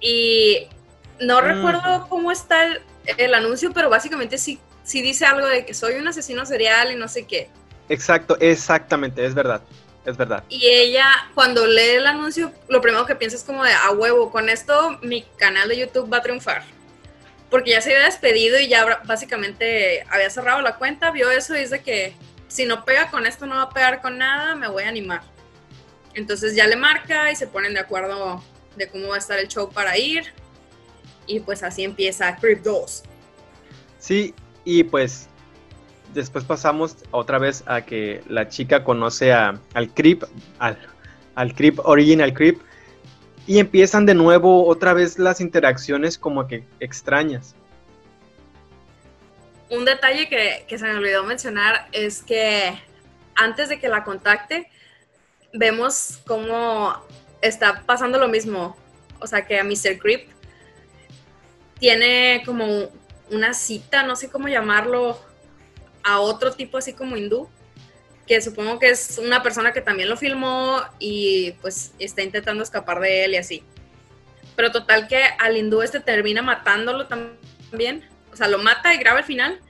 y 0.05 0.69
no 1.19 1.41
mm. 1.41 1.45
recuerdo 1.45 2.07
cómo 2.11 2.31
está 2.31 2.65
el, 2.65 2.83
el 3.17 3.35
anuncio, 3.35 3.73
pero 3.73 3.89
básicamente 3.89 4.37
sí, 4.37 4.61
sí 4.85 5.01
dice 5.01 5.25
algo 5.25 5.47
de 5.47 5.65
que 5.65 5.73
soy 5.73 5.95
un 5.95 6.07
asesino 6.07 6.45
serial 6.45 6.93
y 6.93 6.97
no 6.97 7.09
sé 7.09 7.27
qué. 7.27 7.49
Exacto, 7.89 8.37
exactamente, 8.39 9.25
es 9.25 9.35
verdad, 9.35 9.63
es 10.05 10.17
verdad. 10.19 10.45
Y 10.51 10.67
ella, 10.67 11.07
cuando 11.35 11.67
lee 11.67 11.97
el 11.97 12.07
anuncio, 12.07 12.53
lo 12.69 12.83
primero 12.83 13.07
que 13.07 13.15
piensa 13.15 13.37
es 13.37 13.45
como 13.45 13.65
de, 13.65 13.73
a 13.73 13.91
huevo, 13.93 14.31
con 14.31 14.51
esto 14.51 14.99
mi 15.03 15.23
canal 15.39 15.71
de 15.71 15.79
YouTube 15.79 16.13
va 16.13 16.19
a 16.19 16.23
triunfar. 16.23 16.63
Porque 17.49 17.71
ya 17.71 17.81
se 17.81 17.95
había 17.95 18.05
despedido 18.05 18.59
y 18.61 18.69
ya 18.69 19.01
básicamente 19.05 20.05
había 20.11 20.29
cerrado 20.29 20.61
la 20.61 20.77
cuenta, 20.77 21.13
vio 21.13 21.31
eso 21.31 21.57
y 21.57 21.61
dice 21.61 21.83
que 21.83 22.15
si 22.49 22.67
no 22.67 22.85
pega 22.85 23.11
con 23.11 23.25
esto, 23.25 23.47
no 23.47 23.57
va 23.57 23.63
a 23.63 23.71
pegar 23.71 24.03
con 24.03 24.19
nada, 24.19 24.55
me 24.55 24.69
voy 24.69 24.83
a 24.83 24.89
animar. 24.89 25.23
Entonces 26.13 26.55
ya 26.55 26.67
le 26.67 26.77
marca 26.77 27.31
y 27.33 27.37
se 27.37 27.47
ponen 27.47 27.73
de 27.73 27.81
acuerdo 27.81 28.43
de 28.77 28.89
cómo 28.89 29.09
va 29.09 29.17
a 29.17 29.19
estar 29.19 29.39
el 29.39 29.49
show 29.49 29.71
para 29.71 29.97
ir 29.99 30.25
y 31.27 31.41
pues 31.41 31.63
así 31.63 31.85
empieza 31.85 32.37
Creep 32.37 32.63
2. 32.63 33.03
Sí, 33.99 34.35
y 34.65 34.85
pues 34.85 35.29
después 36.13 36.45
pasamos 36.45 36.97
otra 37.11 37.39
vez 37.39 37.65
a 37.67 37.83
que 37.83 38.23
la 38.29 38.49
chica 38.49 38.85
conoce 38.85 39.33
a, 39.33 39.61
al 39.75 39.93
Creep, 39.93 40.25
al, 40.59 40.79
al 41.35 41.55
Creep, 41.55 41.79
Original 41.81 42.33
Creep, 42.33 42.61
y 43.47 43.59
empiezan 43.59 44.07
de 44.07 44.15
nuevo 44.15 44.67
otra 44.67 44.95
vez 44.95 45.19
las 45.19 45.41
interacciones 45.41 46.19
como 46.19 46.47
que 46.47 46.65
extrañas. 46.81 47.55
Un 49.71 49.85
detalle 49.85 50.29
que, 50.29 50.65
que 50.69 50.79
se 50.79 50.85
me 50.85 50.95
olvidó 50.95 51.25
mencionar 51.25 51.89
es 51.93 52.23
que 52.23 52.79
antes 53.35 53.69
de 53.69 53.81
que 53.81 53.89
la 53.89 54.05
contacte, 54.05 54.71
vemos 55.53 56.21
cómo 56.27 56.95
está 57.45 57.83
pasando 57.87 58.19
lo 58.19 58.29
mismo. 58.29 58.77
O 59.21 59.27
sea, 59.27 59.47
que 59.47 59.59
a 59.59 59.65
Mr. 59.65 59.99
Creep 59.99 60.29
tiene 61.79 62.43
como 62.45 62.91
una 63.31 63.55
cita, 63.55 64.03
no 64.03 64.17
sé 64.17 64.31
cómo 64.31 64.49
llamarlo, 64.49 65.19
a 66.03 66.21
otro 66.21 66.53
tipo 66.53 66.79
así 66.79 66.93
como 66.93 67.17
hindú, 67.17 67.49
que 68.27 68.41
supongo 68.41 68.79
que 68.79 68.91
es 68.91 69.19
una 69.19 69.43
persona 69.43 69.73
que 69.73 69.81
también 69.81 70.09
lo 70.09 70.17
filmó 70.17 70.81
y 70.99 71.53
pues 71.63 71.93
está 71.99 72.23
intentando 72.23 72.63
escapar 72.63 73.01
de 73.01 73.25
él 73.25 73.35
y 73.35 73.39
así. 73.39 73.63
Pero 74.57 74.71
total 74.71 75.09
que 75.09 75.25
al 75.39 75.57
hindú 75.57 75.83
este 75.83 76.01
termina 76.01 76.43
matándolo 76.43 77.07
también, 77.07 78.09
o 78.33 78.37
sea, 78.37 78.49
lo 78.49 78.59
mata 78.59 78.95
y 78.95 78.99
graba 78.99 79.21
el 79.21 79.25
final, 79.25 79.61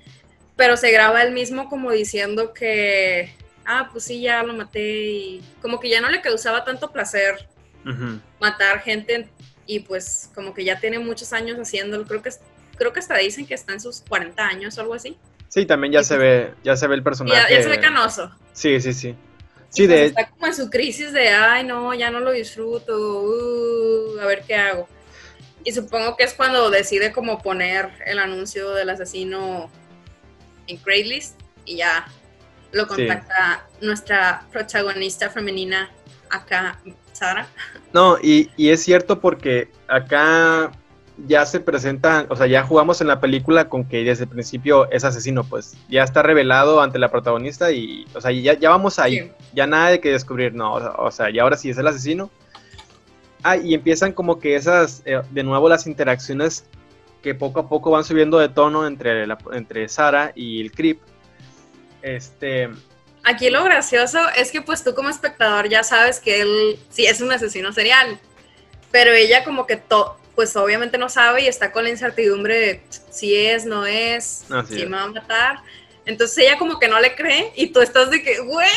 pero 0.56 0.76
se 0.76 0.90
graba 0.90 1.22
él 1.22 1.32
mismo 1.32 1.68
como 1.68 1.90
diciendo 1.90 2.52
que, 2.52 3.34
ah, 3.64 3.88
pues 3.90 4.04
sí, 4.04 4.20
ya 4.20 4.42
lo 4.42 4.52
maté 4.52 5.02
y 5.02 5.44
como 5.62 5.80
que 5.80 5.88
ya 5.88 6.00
no 6.00 6.10
le 6.10 6.20
causaba 6.20 6.64
tanto 6.64 6.92
placer 6.92 7.48
matar 8.40 8.80
gente 8.80 9.28
y 9.66 9.80
pues 9.80 10.30
como 10.34 10.54
que 10.54 10.64
ya 10.64 10.78
tiene 10.78 10.98
muchos 10.98 11.32
años 11.32 11.58
haciéndolo, 11.58 12.04
creo 12.06 12.22
que, 12.22 12.30
creo 12.76 12.92
que 12.92 13.00
hasta 13.00 13.16
dicen 13.18 13.46
que 13.46 13.54
está 13.54 13.72
en 13.72 13.80
sus 13.80 14.02
40 14.08 14.46
años 14.46 14.78
o 14.78 14.80
algo 14.80 14.94
así. 14.94 15.16
Sí, 15.48 15.66
también 15.66 15.92
ya 15.92 16.02
se 16.02 16.16
ve, 16.16 16.54
ya 16.64 16.76
se 16.76 16.86
ve 16.86 16.96
el 16.96 17.02
personaje. 17.02 17.54
Ya, 17.54 17.62
se 17.62 17.68
ve 17.68 17.78
canoso. 17.78 18.30
Sí, 18.52 18.80
sí, 18.80 18.92
sí. 18.92 19.14
Sí, 19.68 19.86
pues 19.86 20.00
Está 20.10 20.28
como 20.28 20.46
en 20.46 20.54
su 20.54 20.70
crisis 20.70 21.12
de, 21.12 21.28
ay, 21.28 21.64
no, 21.64 21.94
ya 21.94 22.10
no 22.10 22.20
lo 22.20 22.30
disfruto, 22.32 23.22
uh, 23.22 24.20
a 24.20 24.26
ver 24.26 24.42
qué 24.46 24.54
hago. 24.54 24.88
Y 25.64 25.72
supongo 25.72 26.16
que 26.16 26.24
es 26.24 26.34
cuando 26.34 26.70
decide 26.70 27.12
como 27.12 27.42
poner 27.42 27.90
el 28.06 28.18
anuncio 28.18 28.70
del 28.72 28.90
asesino 28.90 29.70
en 30.66 30.76
Craigslist 30.78 31.40
y 31.64 31.78
ya 31.78 32.06
lo 32.72 32.86
contacta 32.86 33.66
nuestra 33.80 34.44
protagonista 34.52 35.30
femenina 35.30 35.90
acá, 36.30 36.78
Sara. 37.14 37.46
No, 37.92 38.18
y, 38.22 38.50
y 38.56 38.70
es 38.70 38.82
cierto 38.82 39.20
porque 39.20 39.70
acá 39.88 40.72
ya 41.26 41.46
se 41.46 41.60
presenta, 41.60 42.26
o 42.28 42.36
sea, 42.36 42.46
ya 42.46 42.64
jugamos 42.64 43.00
en 43.00 43.06
la 43.06 43.20
película 43.20 43.68
con 43.68 43.84
que 43.84 44.02
desde 44.02 44.24
el 44.24 44.30
principio 44.30 44.90
es 44.90 45.04
asesino, 45.04 45.44
pues 45.44 45.76
ya 45.88 46.02
está 46.02 46.22
revelado 46.22 46.80
ante 46.80 46.98
la 46.98 47.10
protagonista 47.10 47.70
y, 47.70 48.04
o 48.14 48.20
sea, 48.20 48.32
ya, 48.32 48.54
ya 48.54 48.70
vamos 48.70 48.98
ahí, 48.98 49.30
ya 49.52 49.66
nada 49.66 49.90
de 49.90 50.00
que 50.00 50.10
descubrir, 50.10 50.54
no, 50.54 50.74
o 50.74 51.10
sea, 51.10 51.30
y 51.30 51.38
ahora 51.38 51.56
sí 51.56 51.70
es 51.70 51.78
el 51.78 51.86
asesino. 51.86 52.30
Ah, 53.42 53.56
y 53.56 53.74
empiezan 53.74 54.12
como 54.12 54.38
que 54.38 54.56
esas, 54.56 55.02
eh, 55.04 55.20
de 55.30 55.42
nuevo 55.42 55.68
las 55.68 55.86
interacciones 55.86 56.64
que 57.22 57.34
poco 57.34 57.60
a 57.60 57.68
poco 57.68 57.90
van 57.90 58.02
subiendo 58.02 58.38
de 58.38 58.48
tono 58.48 58.86
entre, 58.86 59.26
la, 59.26 59.38
entre 59.52 59.88
Sara 59.88 60.32
y 60.34 60.60
el 60.60 60.72
Creep. 60.72 60.98
Este... 62.02 62.70
Aquí 63.24 63.48
lo 63.50 63.64
gracioso 63.64 64.18
es 64.36 64.52
que 64.52 64.60
pues 64.60 64.84
tú 64.84 64.94
como 64.94 65.08
espectador 65.08 65.68
ya 65.68 65.82
sabes 65.82 66.20
que 66.20 66.42
él 66.42 66.78
sí 66.90 67.06
es 67.06 67.20
un 67.20 67.32
asesino 67.32 67.72
serial, 67.72 68.18
pero 68.90 69.12
ella 69.12 69.44
como 69.44 69.66
que 69.66 69.76
todo 69.76 70.18
pues 70.34 70.54
obviamente 70.56 70.98
no 70.98 71.08
sabe 71.08 71.44
y 71.44 71.46
está 71.46 71.72
con 71.72 71.84
la 71.84 71.90
incertidumbre 71.90 72.58
de 72.58 72.82
si 73.10 73.34
es, 73.34 73.64
no 73.64 73.86
es, 73.86 74.44
si 74.68 74.86
me 74.86 74.96
va 74.96 75.04
a 75.04 75.08
matar. 75.08 75.56
Entonces 76.04 76.38
ella 76.38 76.58
como 76.58 76.78
que 76.78 76.88
no 76.88 77.00
le 77.00 77.14
cree 77.14 77.52
y 77.56 77.68
tú 77.68 77.80
estás 77.80 78.10
de 78.10 78.22
que, 78.22 78.40
güey, 78.40 78.68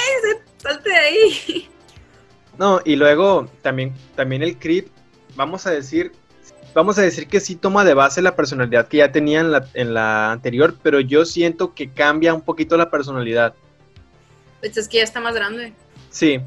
salte 0.58 0.90
de 0.90 0.96
ahí. 0.96 1.70
No, 2.58 2.82
y 2.84 2.96
luego 2.96 3.48
también, 3.62 3.94
también 4.16 4.42
el 4.42 4.58
creep, 4.58 4.88
vamos 5.36 5.68
a 5.68 5.70
decir, 5.70 6.12
vamos 6.74 6.98
a 6.98 7.04
decir 7.04 7.28
que 7.28 7.40
sí 7.40 7.56
toma 7.56 7.86
de 7.86 7.94
base 7.94 8.20
la 8.20 8.36
personalidad 8.36 8.88
que 8.88 8.98
ya 8.98 9.12
tenía 9.12 9.42
en 9.42 9.52
la, 9.52 9.68
en 9.76 9.94
la 9.94 10.32
anterior, 10.32 10.76
pero 10.82 11.00
yo 11.00 11.24
siento 11.24 11.76
que 11.76 11.92
cambia 11.92 12.34
un 12.34 12.42
poquito 12.42 12.76
la 12.76 12.90
personalidad. 12.90 13.54
Pues 14.60 14.78
es 14.78 14.88
que 14.88 14.98
ya 14.98 15.04
está 15.04 15.20
más 15.20 15.36
grande. 15.36 15.74
Sí, 16.10 16.40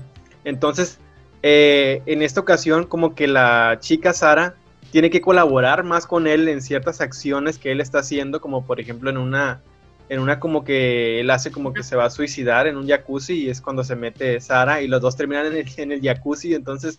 entonces 0.44 0.98
eh, 1.42 2.02
en 2.06 2.22
esta 2.22 2.40
ocasión 2.40 2.86
como 2.86 3.14
que 3.14 3.26
la 3.26 3.78
chica 3.80 4.12
Sara 4.12 4.54
tiene 4.90 5.10
que 5.10 5.20
colaborar 5.20 5.84
más 5.84 6.06
con 6.06 6.26
él 6.26 6.48
en 6.48 6.60
ciertas 6.60 7.00
acciones 7.00 7.58
que 7.58 7.72
él 7.72 7.80
está 7.80 8.00
haciendo, 8.00 8.40
como 8.40 8.66
por 8.66 8.80
ejemplo 8.80 9.08
en 9.08 9.16
una, 9.16 9.62
en 10.08 10.20
una 10.20 10.40
como 10.40 10.64
que 10.64 11.20
él 11.20 11.30
hace 11.30 11.50
como 11.50 11.72
que 11.72 11.82
se 11.82 11.96
va 11.96 12.06
a 12.06 12.10
suicidar 12.10 12.66
en 12.66 12.76
un 12.76 12.88
jacuzzi 12.88 13.44
y 13.44 13.50
es 13.50 13.60
cuando 13.60 13.84
se 13.84 13.96
mete 13.96 14.40
Sara 14.40 14.82
y 14.82 14.88
los 14.88 15.00
dos 15.00 15.16
terminan 15.16 15.46
en 15.46 15.56
el, 15.56 15.66
en 15.76 15.92
el 15.92 16.02
jacuzzi, 16.02 16.54
entonces... 16.54 16.98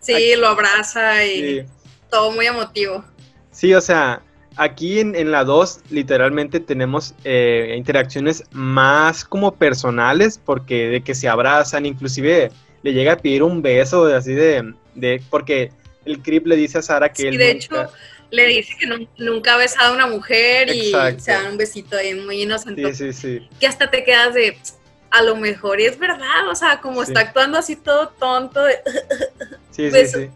Sí, 0.00 0.36
lo 0.36 0.46
abraza 0.46 1.24
y 1.24 1.66
todo 2.08 2.30
muy 2.30 2.46
emotivo. 2.46 3.04
Sí, 3.50 3.74
o 3.74 3.80
sea, 3.80 4.22
aquí 4.56 5.00
en, 5.00 5.30
la 5.30 5.44
2 5.44 5.80
literalmente 5.90 6.60
tenemos 6.60 7.14
eh, 7.24 7.74
interacciones 7.76 8.44
más 8.52 9.24
como 9.24 9.54
personales, 9.54 10.40
porque 10.42 10.88
de 10.88 11.02
que 11.02 11.14
se 11.14 11.28
abrazan, 11.28 11.86
inclusive 11.86 12.50
le 12.82 12.92
llega 12.92 13.12
a 13.12 13.16
pedir 13.16 13.42
un 13.42 13.62
beso, 13.62 14.06
así 14.06 14.32
de, 14.32 14.74
de 14.94 15.22
porque 15.30 15.72
el 16.04 16.22
Creep 16.22 16.46
le 16.46 16.56
dice 16.56 16.78
a 16.78 16.82
Sara 16.82 17.12
que 17.12 17.28
él. 17.28 17.38
de 17.38 17.50
hecho, 17.50 17.90
le 18.30 18.46
dice 18.46 18.74
que 18.78 19.08
nunca 19.18 19.54
ha 19.54 19.58
besado 19.58 19.92
a 19.92 19.94
una 19.94 20.06
mujer 20.06 20.68
y 20.74 20.92
se 21.18 21.32
dan 21.32 21.52
un 21.52 21.56
besito 21.56 21.96
ahí 21.96 22.14
muy 22.14 22.42
inocente. 22.42 22.94
Sí, 22.94 23.12
sí, 23.12 23.38
sí. 23.38 23.48
Que 23.60 23.66
hasta 23.66 23.90
te 23.90 24.04
quedas 24.04 24.34
de. 24.34 24.56
A 25.10 25.22
lo 25.22 25.36
mejor 25.36 25.80
es 25.80 25.98
verdad, 25.98 26.48
o 26.50 26.54
sea, 26.54 26.80
como 26.80 27.02
está 27.02 27.20
actuando 27.20 27.56
así 27.56 27.76
todo 27.76 28.08
tonto. 28.08 28.62
De, 28.64 28.74
sí, 29.70 29.90
sí, 29.90 30.06
sí. 30.06 30.30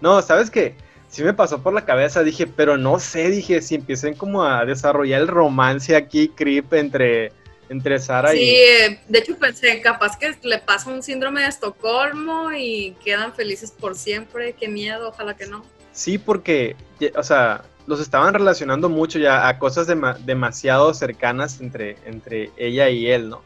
No, 0.00 0.22
¿sabes 0.22 0.50
qué? 0.50 0.74
Sí 1.10 1.24
me 1.24 1.34
pasó 1.34 1.62
por 1.62 1.74
la 1.74 1.84
cabeza, 1.84 2.22
dije, 2.22 2.46
pero 2.46 2.78
no 2.78 3.00
sé, 3.00 3.30
dije, 3.30 3.60
si 3.60 3.74
empiecen 3.74 4.14
como 4.14 4.44
a 4.44 4.64
desarrollar 4.64 5.20
el 5.20 5.28
romance 5.28 5.96
aquí, 5.96 6.28
Creep, 6.28 6.72
entre 6.72 7.32
entre 7.70 8.00
Sara 8.00 8.34
y... 8.34 8.38
Sí, 8.38 8.98
de 9.08 9.18
hecho 9.20 9.38
pensé, 9.38 9.80
capaz 9.80 10.18
que 10.18 10.36
le 10.42 10.58
pasa 10.58 10.90
un 10.90 11.02
síndrome 11.04 11.42
de 11.42 11.48
Estocolmo 11.48 12.52
y 12.52 12.96
quedan 13.04 13.32
felices 13.32 13.70
por 13.70 13.94
siempre, 13.94 14.54
qué 14.54 14.68
miedo, 14.68 15.08
ojalá 15.08 15.36
que 15.36 15.46
no. 15.46 15.64
Sí, 15.92 16.18
porque, 16.18 16.74
o 17.14 17.22
sea, 17.22 17.62
los 17.86 18.00
estaban 18.00 18.34
relacionando 18.34 18.88
mucho 18.88 19.20
ya 19.20 19.46
a 19.46 19.58
cosas 19.60 19.86
demasiado 20.26 20.92
cercanas 20.94 21.60
entre, 21.60 21.96
entre 22.06 22.50
ella 22.56 22.90
y 22.90 23.08
él, 23.08 23.28
¿no? 23.30 23.40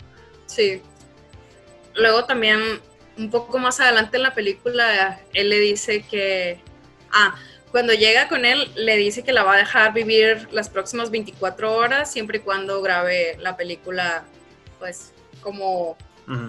Sí. 0.46 0.80
Luego 1.94 2.24
también, 2.24 2.80
un 3.18 3.30
poco 3.30 3.58
más 3.58 3.78
adelante 3.78 4.16
en 4.16 4.22
la 4.22 4.34
película, 4.34 5.20
él 5.34 5.50
le 5.50 5.60
dice 5.60 6.02
que... 6.02 6.60
Ah, 7.12 7.34
cuando 7.74 7.92
llega 7.92 8.28
con 8.28 8.44
él, 8.44 8.70
le 8.76 8.96
dice 8.96 9.24
que 9.24 9.32
la 9.32 9.42
va 9.42 9.54
a 9.54 9.56
dejar 9.56 9.92
vivir 9.92 10.46
las 10.52 10.68
próximas 10.68 11.10
24 11.10 11.74
horas, 11.74 12.08
siempre 12.08 12.38
y 12.38 12.40
cuando 12.40 12.80
grabe 12.80 13.36
la 13.40 13.56
película, 13.56 14.22
pues, 14.78 15.12
como 15.40 15.96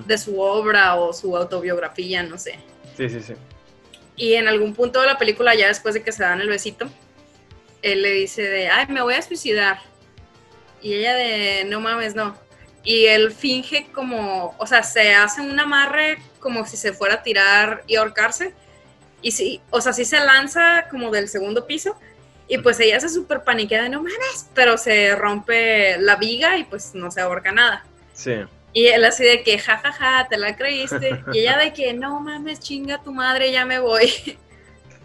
de 0.06 0.20
su 0.20 0.40
obra 0.40 0.94
o 0.94 1.14
su 1.14 1.36
autobiografía, 1.36 2.22
no 2.22 2.38
sé. 2.38 2.60
Sí, 2.96 3.10
sí, 3.10 3.22
sí. 3.22 3.34
Y 4.16 4.36
en 4.36 4.48
algún 4.48 4.76
punto 4.76 5.02
de 5.02 5.08
la 5.08 5.18
película, 5.18 5.56
ya 5.56 5.68
después 5.68 5.96
de 5.96 6.04
que 6.04 6.12
se 6.12 6.22
dan 6.22 6.42
el 6.42 6.48
besito, 6.48 6.88
él 7.82 8.04
le 8.04 8.12
dice 8.12 8.44
de, 8.44 8.70
ay, 8.70 8.86
me 8.90 9.02
voy 9.02 9.16
a 9.16 9.22
suicidar. 9.24 9.80
Y 10.80 10.94
ella 10.94 11.16
de, 11.16 11.66
no 11.66 11.82
mames, 11.82 12.14
no. 12.14 12.38
Y 12.84 13.08
él 13.08 13.32
finge 13.32 13.88
como, 13.92 14.56
o 14.60 14.68
sea, 14.68 14.84
se 14.84 15.16
hace 15.16 15.42
un 15.42 15.60
amarre 15.60 16.20
como 16.38 16.68
si 16.68 16.78
se 16.78 16.94
fuera 16.94 17.16
a 17.16 17.24
tirar 17.24 17.84
y 17.88 17.96
ahorcarse 17.96 18.54
y 19.26 19.32
sí, 19.32 19.60
o 19.72 19.82
sea, 19.82 19.92
sí 19.92 20.06
se 20.06 20.20
lanza 20.20 20.86
como 20.92 21.10
del 21.10 21.28
segundo 21.28 21.66
piso 21.66 21.96
y 22.48 22.60
pues 22.60 22.80
ella 22.80 23.00
se 23.00 23.10
súper 23.10 23.44
paniquea 23.44 23.82
de 23.82 23.90
no 23.90 24.04
mames, 24.04 24.52
pero 24.54 24.78
se 24.78 25.16
rompe 25.16 25.98
la 25.98 26.16
viga 26.16 26.60
y 26.60 26.64
pues 26.64 26.94
no 26.94 27.10
se 27.10 27.22
ahorca 27.22 27.52
nada. 27.52 27.84
Sí. 28.14 28.34
Y 28.72 28.86
él 28.86 29.04
así 29.04 29.24
de 29.24 29.42
que, 29.42 29.58
jajaja, 29.58 29.92
ja, 29.94 30.18
ja, 30.20 30.28
te 30.30 30.38
la 30.38 30.56
creíste. 30.56 31.24
y 31.34 31.40
ella 31.40 31.58
de 31.58 31.74
que, 31.74 31.92
no 31.96 32.20
mames, 32.20 32.60
chinga 32.60 33.02
tu 33.02 33.12
madre, 33.12 33.52
ya 33.52 33.66
me 33.66 33.80
voy. 33.80 34.12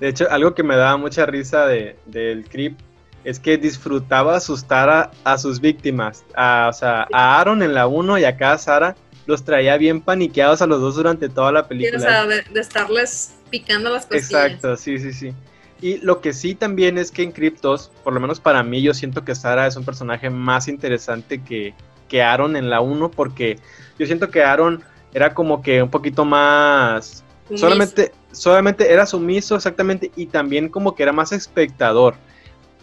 De 0.00 0.08
hecho, 0.08 0.30
algo 0.30 0.54
que 0.54 0.64
me 0.64 0.76
daba 0.76 0.98
mucha 0.98 1.24
risa 1.24 1.66
de, 1.66 1.96
del 2.04 2.46
creep 2.46 2.78
es 3.24 3.40
que 3.40 3.56
disfrutaba 3.56 4.36
asustar 4.36 5.12
a, 5.24 5.38
sus 5.38 5.62
víctimas. 5.62 6.24
A, 6.34 6.66
o 6.68 6.74
sea, 6.74 7.08
a 7.10 7.40
Aaron 7.40 7.62
en 7.62 7.72
la 7.72 7.86
1 7.86 8.18
y 8.18 8.24
acá 8.24 8.52
a 8.52 8.58
Sara 8.58 8.96
los 9.24 9.46
traía 9.46 9.78
bien 9.78 10.02
paniqueados 10.02 10.60
a 10.60 10.66
los 10.66 10.78
dos 10.78 10.96
durante 10.96 11.30
toda 11.30 11.52
la 11.52 11.66
película. 11.66 11.96
o 11.96 12.02
sea, 12.02 12.26
de 12.26 12.60
estarles 12.60 13.34
picando 13.50 13.90
las 13.90 14.06
cosas. 14.06 14.30
Exacto, 14.30 14.76
sí, 14.76 14.98
sí, 14.98 15.12
sí. 15.12 15.34
Y 15.82 15.98
lo 15.98 16.20
que 16.20 16.32
sí 16.32 16.54
también 16.54 16.98
es 16.98 17.10
que 17.10 17.22
en 17.22 17.32
Cryptos, 17.32 17.90
por 18.04 18.12
lo 18.12 18.20
menos 18.20 18.38
para 18.38 18.62
mí, 18.62 18.82
yo 18.82 18.92
siento 18.92 19.24
que 19.24 19.34
Sara 19.34 19.66
es 19.66 19.76
un 19.76 19.84
personaje 19.84 20.28
más 20.28 20.68
interesante 20.68 21.42
que, 21.42 21.74
que 22.08 22.22
Aaron 22.22 22.56
en 22.56 22.68
la 22.68 22.80
1, 22.80 23.10
porque 23.10 23.58
yo 23.98 24.06
siento 24.06 24.30
que 24.30 24.42
Aaron 24.42 24.82
era 25.14 25.34
como 25.34 25.62
que 25.62 25.82
un 25.82 25.90
poquito 25.90 26.24
más... 26.24 27.24
Solamente, 27.56 28.12
solamente 28.30 28.92
era 28.92 29.06
sumiso, 29.06 29.56
exactamente, 29.56 30.12
y 30.14 30.26
también 30.26 30.68
como 30.68 30.94
que 30.94 31.02
era 31.02 31.12
más 31.12 31.32
espectador. 31.32 32.14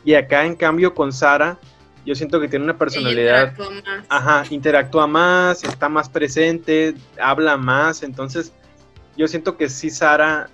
Y 0.03 0.13
acá, 0.13 0.45
en 0.45 0.55
cambio, 0.55 0.93
con 0.93 1.13
Sara, 1.13 1.57
yo 2.05 2.15
siento 2.15 2.39
que 2.41 2.47
tiene 2.47 2.65
una 2.65 2.77
personalidad. 2.77 3.53
Ajá, 4.09 4.43
interactúa 4.49 5.07
más, 5.07 5.63
está 5.63 5.87
más 5.87 6.09
presente, 6.09 6.95
habla 7.21 7.55
más. 7.57 8.03
Entonces, 8.03 8.51
yo 9.15 9.27
siento 9.27 9.55
que 9.55 9.69
sí, 9.69 9.89
Sara 9.89 10.49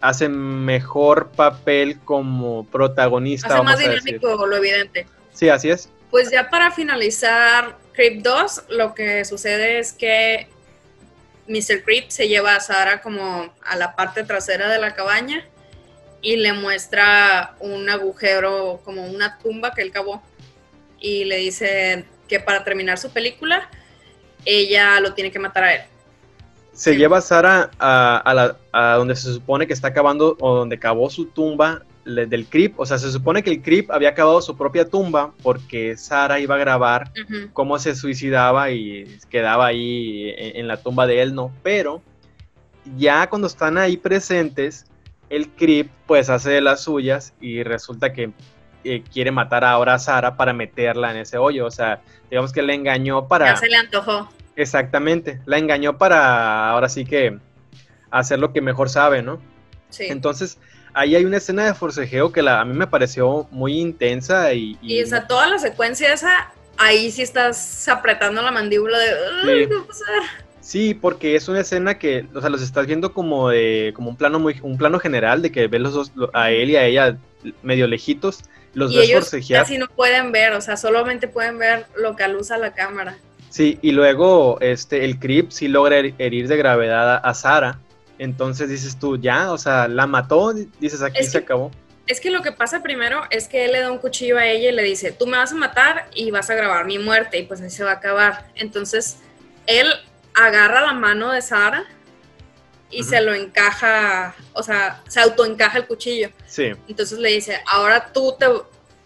hace 0.00 0.28
mejor 0.28 1.30
papel 1.30 1.98
como 2.04 2.64
protagonista. 2.66 3.54
Hace 3.54 3.62
más 3.62 3.78
dinámico 3.78 4.46
lo 4.46 4.56
evidente. 4.56 5.06
Sí, 5.32 5.48
así 5.48 5.70
es. 5.70 5.88
Pues 6.10 6.30
ya 6.30 6.48
para 6.48 6.70
finalizar 6.70 7.76
Creep 7.92 8.22
2, 8.22 8.64
lo 8.70 8.94
que 8.94 9.24
sucede 9.24 9.78
es 9.78 9.92
que 9.92 10.48
Mr. 11.48 11.82
Creep 11.84 12.10
se 12.10 12.28
lleva 12.28 12.54
a 12.54 12.60
Sara 12.60 13.02
como 13.02 13.52
a 13.62 13.76
la 13.76 13.96
parte 13.96 14.24
trasera 14.24 14.68
de 14.68 14.78
la 14.78 14.94
cabaña 14.94 15.44
y 16.20 16.36
le 16.36 16.52
muestra 16.52 17.56
un 17.60 17.88
agujero, 17.88 18.80
como 18.84 19.04
una 19.06 19.38
tumba 19.38 19.72
que 19.74 19.82
él 19.82 19.90
cavó. 19.90 20.22
Y 21.00 21.24
le 21.24 21.36
dice 21.36 22.04
que 22.28 22.40
para 22.40 22.64
terminar 22.64 22.98
su 22.98 23.10
película, 23.10 23.68
ella 24.44 25.00
lo 25.00 25.14
tiene 25.14 25.30
que 25.30 25.38
matar 25.38 25.64
a 25.64 25.74
él. 25.74 25.82
Se 26.78 26.96
lleva 26.96 27.18
a 27.18 27.20
Sara 27.20 27.70
a, 27.80 28.54
a, 28.72 28.94
donde 28.94 29.16
se 29.16 29.32
supone 29.32 29.66
que 29.66 29.72
está 29.72 29.92
cavando 29.92 30.36
o 30.38 30.54
donde 30.54 30.78
cavó 30.78 31.10
su 31.10 31.26
tumba 31.26 31.82
del 32.04 32.46
Creep. 32.46 32.78
O 32.78 32.86
sea, 32.86 32.98
se 32.98 33.10
supone 33.10 33.42
que 33.42 33.50
el 33.50 33.62
Creep 33.62 33.90
había 33.90 34.14
cavado 34.14 34.40
su 34.40 34.56
propia 34.56 34.88
tumba 34.88 35.32
porque 35.42 35.96
Sara 35.96 36.38
iba 36.38 36.54
a 36.54 36.58
grabar 36.58 37.10
cómo 37.52 37.80
se 37.80 37.96
suicidaba 37.96 38.70
y 38.70 39.18
quedaba 39.28 39.66
ahí 39.66 40.32
en, 40.36 40.68
la 40.68 40.76
tumba 40.76 41.08
de 41.08 41.20
él, 41.20 41.34
¿no? 41.34 41.52
Pero 41.64 42.00
ya 42.96 43.28
cuando 43.28 43.48
están 43.48 43.76
ahí 43.76 43.96
presentes, 43.96 44.86
el 45.30 45.48
Creep 45.48 45.90
pues 46.06 46.30
hace 46.30 46.50
de 46.50 46.60
las 46.60 46.84
suyas 46.84 47.34
y 47.40 47.64
resulta 47.64 48.12
que 48.12 48.30
eh, 48.84 49.02
quiere 49.12 49.32
matar 49.32 49.64
ahora 49.64 49.94
a 49.94 49.98
Sara 49.98 50.36
para 50.36 50.52
meterla 50.52 51.10
en 51.10 51.16
ese 51.16 51.38
hoyo. 51.38 51.66
O 51.66 51.72
sea, 51.72 52.02
digamos 52.30 52.52
que 52.52 52.62
le 52.62 52.74
engañó 52.74 53.26
para... 53.26 53.46
Ya 53.46 53.56
se 53.56 53.66
le 53.66 53.74
antojó. 53.74 54.28
Exactamente, 54.58 55.40
la 55.46 55.56
engañó 55.56 55.98
para 55.98 56.70
ahora 56.70 56.88
sí 56.88 57.04
que 57.04 57.38
hacer 58.10 58.40
lo 58.40 58.52
que 58.52 58.60
mejor 58.60 58.90
sabe, 58.90 59.22
¿no? 59.22 59.40
Sí. 59.88 60.06
Entonces, 60.08 60.58
ahí 60.94 61.14
hay 61.14 61.24
una 61.24 61.36
escena 61.36 61.64
de 61.64 61.74
forcejeo 61.74 62.32
que 62.32 62.42
la, 62.42 62.60
a 62.60 62.64
mí 62.64 62.76
me 62.76 62.88
pareció 62.88 63.46
muy 63.52 63.78
intensa 63.78 64.52
y... 64.52 64.76
Y, 64.82 64.98
esa, 64.98 65.28
toda 65.28 65.46
la 65.46 65.60
secuencia 65.60 66.12
esa, 66.12 66.52
ahí 66.76 67.12
sí 67.12 67.22
estás 67.22 67.86
apretando 67.88 68.42
la 68.42 68.50
mandíbula 68.50 68.98
de... 68.98 69.68
Sí. 69.68 69.74
Sí, 70.60 70.92
porque 70.92 71.36
es 71.36 71.46
una 71.46 71.60
escena 71.60 71.96
que, 71.96 72.26
o 72.34 72.40
sea, 72.40 72.50
los 72.50 72.60
estás 72.60 72.84
viendo 72.84 73.14
como 73.14 73.50
de, 73.50 73.92
como 73.94 74.10
un 74.10 74.16
plano 74.16 74.40
muy, 74.40 74.58
un 74.62 74.76
plano 74.76 74.98
general 74.98 75.40
de 75.40 75.52
que 75.52 75.68
ves 75.68 75.80
los 75.80 75.94
dos, 75.94 76.12
a 76.34 76.50
él 76.50 76.70
y 76.70 76.76
a 76.76 76.84
ella 76.84 77.16
medio 77.62 77.86
lejitos, 77.86 78.42
los 78.74 78.90
y 78.90 78.98
ellos 78.98 79.30
Casi 79.48 79.78
no 79.78 79.86
pueden 79.86 80.32
ver, 80.32 80.52
o 80.52 80.60
sea, 80.60 80.76
solamente 80.76 81.28
pueden 81.28 81.58
ver 81.58 81.86
lo 81.96 82.16
que 82.16 82.24
alusa 82.24 82.58
la 82.58 82.74
cámara. 82.74 83.16
Sí, 83.50 83.78
y 83.82 83.92
luego 83.92 84.58
este, 84.60 85.04
el 85.04 85.18
Creep 85.18 85.50
sí 85.50 85.68
logra 85.68 85.98
herir 85.98 86.48
de 86.48 86.56
gravedad 86.56 87.20
a, 87.22 87.34
Sara. 87.34 87.80
Entonces 88.18 88.68
dices 88.68 88.98
tú, 88.98 89.16
ya, 89.16 89.52
o 89.52 89.58
sea, 89.58 89.88
la 89.88 90.06
mató, 90.06 90.52
dices 90.52 91.02
aquí 91.02 91.22
se 91.24 91.38
acabó. 91.38 91.70
Es 92.06 92.20
que 92.20 92.30
lo 92.30 92.42
que 92.42 92.52
pasa 92.52 92.82
primero 92.82 93.22
es 93.30 93.48
que 93.48 93.66
él 93.66 93.72
le 93.72 93.80
da 93.80 93.92
un 93.92 93.98
cuchillo 93.98 94.38
a 94.38 94.46
ella 94.46 94.70
y 94.70 94.72
le 94.72 94.82
dice, 94.82 95.12
tú 95.12 95.26
me 95.26 95.36
vas 95.36 95.52
a 95.52 95.54
matar 95.54 96.08
y 96.14 96.30
vas 96.30 96.48
a 96.50 96.54
grabar 96.54 96.86
mi 96.86 96.98
muerte 96.98 97.38
y 97.38 97.42
pues 97.44 97.60
ahí 97.60 97.70
se 97.70 97.84
va 97.84 97.90
a 97.90 97.94
acabar. 97.94 98.46
Entonces, 98.54 99.18
él 99.66 99.86
agarra 100.34 100.80
la 100.80 100.94
mano 100.94 101.32
de 101.32 101.42
Sara 101.42 101.84
y 102.90 103.02
se 103.02 103.20
lo 103.20 103.34
encaja, 103.34 104.34
o 104.54 104.62
sea, 104.62 105.02
se 105.06 105.20
autoencaja 105.20 105.78
el 105.78 105.86
cuchillo. 105.86 106.30
Sí. 106.46 106.72
Entonces 106.88 107.18
le 107.18 107.30
dice, 107.30 107.60
ahora 107.66 108.10
tú 108.12 108.34
te, 108.38 108.46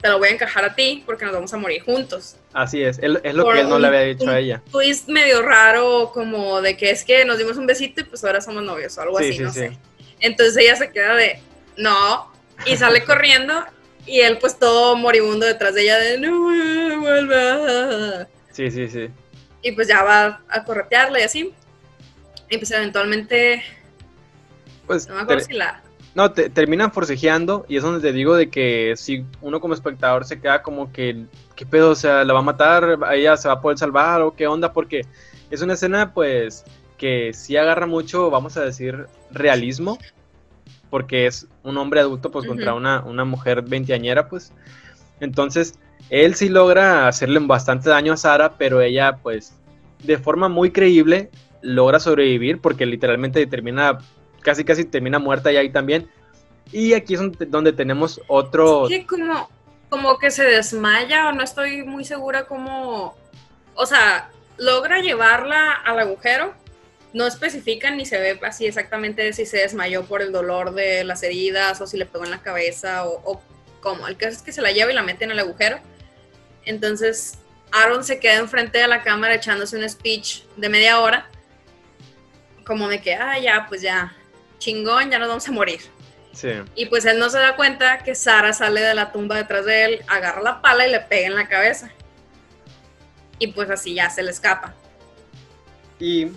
te 0.01 0.09
lo 0.09 0.19
voy 0.19 0.29
a 0.29 0.33
encajar 0.33 0.65
a 0.65 0.75
ti 0.75 1.03
porque 1.05 1.25
nos 1.25 1.35
vamos 1.35 1.53
a 1.53 1.57
morir 1.57 1.83
juntos. 1.83 2.37
Así 2.53 2.83
es, 2.83 2.99
es 2.99 3.35
lo 3.35 3.51
que 3.51 3.61
él 3.61 3.69
no 3.69 3.79
le 3.79 3.87
había 3.87 4.01
dicho 4.01 4.29
a 4.29 4.39
ella. 4.39 4.63
Un 4.67 4.73
twist 4.73 5.09
medio 5.09 5.43
raro, 5.43 6.11
como 6.13 6.61
de 6.61 6.77
que 6.77 6.91
es 6.91 7.05
que 7.05 7.25
nos 7.25 7.39
dimos 7.39 7.57
un 7.57 7.67
besito 7.67 8.03
y 8.03 8.05
pues 8.05 8.23
ahora 8.25 8.41
somos 8.41 8.63
novios 8.63 8.97
o 8.99 9.03
algo 9.03 9.19
así, 9.19 9.39
no 9.39 9.53
sé. 9.53 9.79
Entonces 10.21 10.57
ella 10.59 10.77
se 10.77 10.91
queda 10.91 11.15
de, 11.15 11.41
no, 11.77 12.31
y 12.67 12.77
sale 12.77 13.05
corriendo 13.07 13.65
y 14.07 14.21
él 14.21 14.39
pues 14.39 14.59
todo 14.59 14.97
moribundo 14.97 15.47
detrás 15.47 15.75
de 15.75 15.83
ella 15.83 15.99
de, 15.99 16.19
no 16.19 17.01
vuelva. 17.01 18.29
Sí, 18.51 18.71
sí, 18.71 18.89
sí. 18.89 19.09
Y 19.63 19.73
pues 19.73 19.89
ya 19.89 20.03
va 20.03 20.43
a 20.49 20.65
corretearla 20.65 21.21
y 21.21 21.23
así. 21.23 21.55
Y 22.51 22.59
pues 22.59 22.71
eventualmente... 22.71 23.63
Pues, 24.87 25.09
no 25.09 25.15
me 25.15 25.23
acuerdo 25.23 25.45
si 25.45 25.55
la 25.55 25.81
no, 26.15 26.33
te, 26.33 26.51
terminan 26.51 26.93
forcejeando 26.93 27.65
y 27.69 27.77
es 27.77 27.83
donde 27.83 28.01
te 28.01 28.13
digo 28.13 28.35
de 28.35 28.51
que 28.51 28.95
si 28.97 29.25
uno 29.41 29.61
como 29.61 29.75
espectador 29.75 30.25
se 30.25 30.41
queda 30.41 30.63
como 30.63 30.93
que, 30.93 31.25
¿qué 31.57 31.65
pedo? 31.65 31.91
O 31.91 31.95
sea, 31.95 32.25
¿la 32.25 32.35
va 32.35 32.41
a 32.41 32.43
matar? 32.43 32.99
¿A 33.05 33.15
ella 33.15 33.37
se 33.37 33.49
va 33.49 33.55
a 33.55 33.61
poder 33.61 33.79
salvar? 33.79 34.21
¿O 34.21 34.35
qué 34.35 34.47
onda? 34.47 34.73
Porque 34.73 35.07
es 35.51 35.63
una 35.63 35.75
escena 35.75 36.13
pues 36.13 36.65
que 36.99 37.33
sí 37.33 37.57
agarra 37.57 37.87
mucho, 37.87 38.31
vamos 38.31 38.57
a 38.57 38.65
decir, 38.65 39.07
realismo, 39.31 39.99
porque 40.91 41.27
es 41.27 41.49
un 41.63 41.77
hombre 41.79 42.01
adulto 42.01 42.31
pues 42.31 42.47
contra 42.47 42.75
una, 42.75 43.01
una 43.03 43.25
mujer 43.25 43.63
veinteañera 43.63 44.29
pues. 44.29 44.53
Entonces, 45.21 45.79
él 46.11 46.35
sí 46.35 46.49
logra 46.49 47.09
hacerle 47.09 47.41
bastante 47.41 47.89
daño 47.89 48.13
a 48.13 48.17
Sara, 48.17 48.59
pero 48.59 48.81
ella 48.81 49.19
pues 49.23 49.55
de 50.03 50.19
forma 50.19 50.49
muy 50.49 50.71
creíble 50.73 51.31
logra 51.63 52.01
sobrevivir 52.01 52.61
porque 52.61 52.87
literalmente 52.87 53.47
termina 53.47 53.99
casi 54.43 54.65
casi 54.65 54.85
termina 54.85 55.19
muerta 55.19 55.53
y 55.53 55.57
ahí 55.57 55.71
también. 55.71 56.11
Y 56.71 56.95
aquí 56.95 57.15
es 57.15 57.21
donde, 57.49 57.73
tenemos 57.73 58.21
otro... 58.29 58.89
Es 58.89 58.91
que 58.91 59.07
como, 59.07 59.51
como 59.89 60.19
que 60.19 60.31
se 60.31 60.45
desmaya 60.45 61.29
o 61.29 61.33
no 61.33 61.43
estoy 61.43 61.83
muy 61.83 62.05
segura 62.05 62.45
cómo... 62.47 63.17
O 63.75 63.87
sea, 63.87 64.31
logra 64.57 65.01
llevarla 65.01 65.73
al 65.73 65.99
agujero. 65.99 66.55
No 67.13 67.27
especifican 67.27 67.99
ni 67.99 68.07
se 68.07 68.19
ve 68.19 68.41
así 68.43 68.67
exactamente 68.67 69.33
si 69.35 69.45
se 69.45 69.59
desmayó 69.59 70.05
por 70.05 70.23
el 70.23 70.33
dolor 70.33 70.75
de 70.75 71.05
las 71.05 71.23
heridas 71.23 71.81
o 71.81 71.87
si 71.87 71.99
le 71.99 72.07
pegó 72.07 72.25
en 72.25 72.31
la 72.31 72.43
cabeza 72.43 73.07
o, 73.07 73.21
o 73.25 73.43
cómo. 73.81 74.09
El 74.09 74.17
caso 74.17 74.37
es 74.37 74.43
que 74.43 74.53
se 74.53 74.63
la 74.63 74.73
lleva 74.73 74.91
y 74.91 74.95
la 74.95 75.03
mete 75.03 75.25
en 75.25 75.33
el 75.33 75.39
agujero. 75.39 75.79
Entonces 76.65 77.39
Aaron 77.71 78.05
se 78.05 78.19
queda 78.19 78.37
enfrente 78.37 78.79
de 78.79 78.89
la 78.89 79.03
cámara 79.03 79.35
echándose 79.35 79.77
un 79.77 79.89
speech 79.89 80.45
de 80.57 80.69
media 80.69 81.01
hora. 81.01 81.27
Como 82.65 82.89
de 82.89 83.01
que, 83.01 83.15
ah, 83.15 83.39
ya, 83.39 83.67
pues 83.69 83.83
ya, 83.83 84.15
chingón, 84.63 85.11
ya 85.11 85.19
nos 85.19 85.29
vamos 85.29 85.49
a 85.49 85.53
morir. 85.53 85.81
Sí. 86.33 86.51
Y 86.75 86.87
pues 86.87 87.05
él 87.05 87.19
no 87.19 87.29
se 87.29 87.39
da 87.39 87.57
cuenta 87.57 87.99
que 87.99 88.15
Sara 88.15 88.53
sale 88.53 88.81
de 88.81 88.95
la 88.95 89.13
tumba 89.13 89.37
detrás 89.37 89.67
de 89.67 89.85
él, 89.85 90.01
agarra 90.09 90.41
la 90.41 90.63
pala 90.63 90.87
y 90.87 90.91
le 90.91 91.01
pega 91.01 91.27
en 91.27 91.35
la 91.35 91.49
cabeza. 91.49 91.91
Y 93.39 93.49
pues 93.49 93.69
así 93.71 93.95
ya 93.95 94.09
se 94.09 94.23
le 94.23 94.31
escapa. 94.31 94.75
Y 95.99 96.29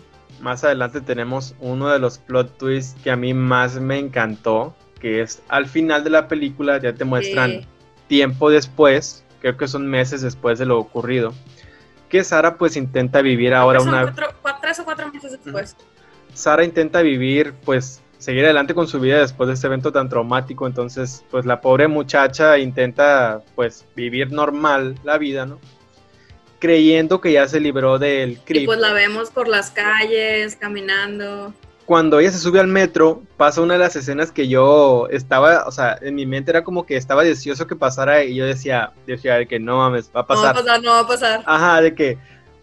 más 0.41 0.63
adelante 0.63 1.01
tenemos 1.01 1.55
uno 1.59 1.89
de 1.89 1.99
los 1.99 2.17
plot 2.17 2.57
twists 2.57 2.99
que 3.03 3.11
a 3.11 3.15
mí 3.15 3.33
más 3.33 3.75
me 3.75 3.97
encantó, 3.97 4.75
que 4.99 5.21
es 5.21 5.41
al 5.47 5.67
final 5.67 6.03
de 6.03 6.09
la 6.09 6.27
película 6.27 6.79
ya 6.81 6.93
te 6.93 7.05
muestran 7.05 7.65
tiempo 8.07 8.49
después, 8.49 9.23
creo 9.39 9.55
que 9.55 9.67
son 9.67 9.87
meses 9.87 10.21
después 10.21 10.59
de 10.59 10.65
lo 10.65 10.77
ocurrido, 10.79 11.33
que 12.09 12.23
Sara 12.23 12.57
pues 12.57 12.75
intenta 12.75 13.21
vivir 13.21 13.53
ahora 13.53 13.81
una... 13.81 14.13
tres 14.61 14.79
o 14.79 14.85
cuatro 14.85 15.11
meses 15.11 15.31
después. 15.31 15.75
Sara 16.33 16.65
intenta 16.65 17.01
vivir 17.01 17.53
pues 17.63 18.01
seguir 18.17 18.45
adelante 18.45 18.73
con 18.73 18.87
su 18.87 18.99
vida 18.99 19.19
después 19.19 19.47
de 19.47 19.53
este 19.53 19.67
evento 19.67 19.91
tan 19.91 20.09
traumático. 20.09 20.67
Entonces, 20.67 21.23
pues 21.31 21.45
la 21.45 21.61
pobre 21.61 21.87
muchacha 21.87 22.57
intenta 22.57 23.41
pues 23.55 23.85
vivir 23.95 24.31
normal 24.31 24.97
la 25.03 25.17
vida, 25.17 25.45
¿no? 25.45 25.59
Creyendo 26.59 27.21
que 27.21 27.33
ya 27.33 27.47
se 27.47 27.59
libró 27.59 27.99
del 27.99 28.39
crimen. 28.39 28.63
Y 28.63 28.65
pues 28.65 28.79
la 28.79 28.93
vemos 28.93 29.29
por 29.29 29.47
las 29.47 29.71
calles, 29.71 30.55
caminando. 30.55 31.53
Cuando 31.85 32.19
ella 32.19 32.31
se 32.31 32.39
sube 32.39 32.59
al 32.59 32.67
metro, 32.67 33.21
pasa 33.37 33.61
una 33.61 33.73
de 33.73 33.79
las 33.79 33.95
escenas 33.95 34.31
que 34.31 34.47
yo 34.47 35.07
estaba, 35.11 35.67
o 35.67 35.71
sea, 35.71 35.95
en 36.01 36.15
mi 36.15 36.25
mente 36.25 36.49
era 36.49 36.63
como 36.63 36.83
que 36.83 36.97
estaba 36.97 37.23
deseoso 37.23 37.67
que 37.67 37.75
pasara 37.75 38.23
y 38.23 38.33
yo 38.33 38.45
decía, 38.45 38.91
decía 39.05 39.35
de 39.35 39.47
que 39.47 39.59
no 39.59 39.77
mames, 39.77 40.09
va 40.15 40.21
a 40.21 40.25
pasar. 40.25 40.55
No 40.55 40.61
va 40.61 40.61
a 40.61 40.63
pasar, 40.63 40.81
no 40.81 40.91
va 40.91 40.99
a 41.01 41.07
pasar. 41.07 41.43
Ajá, 41.45 41.81
de 41.81 41.93
que, 41.93 42.17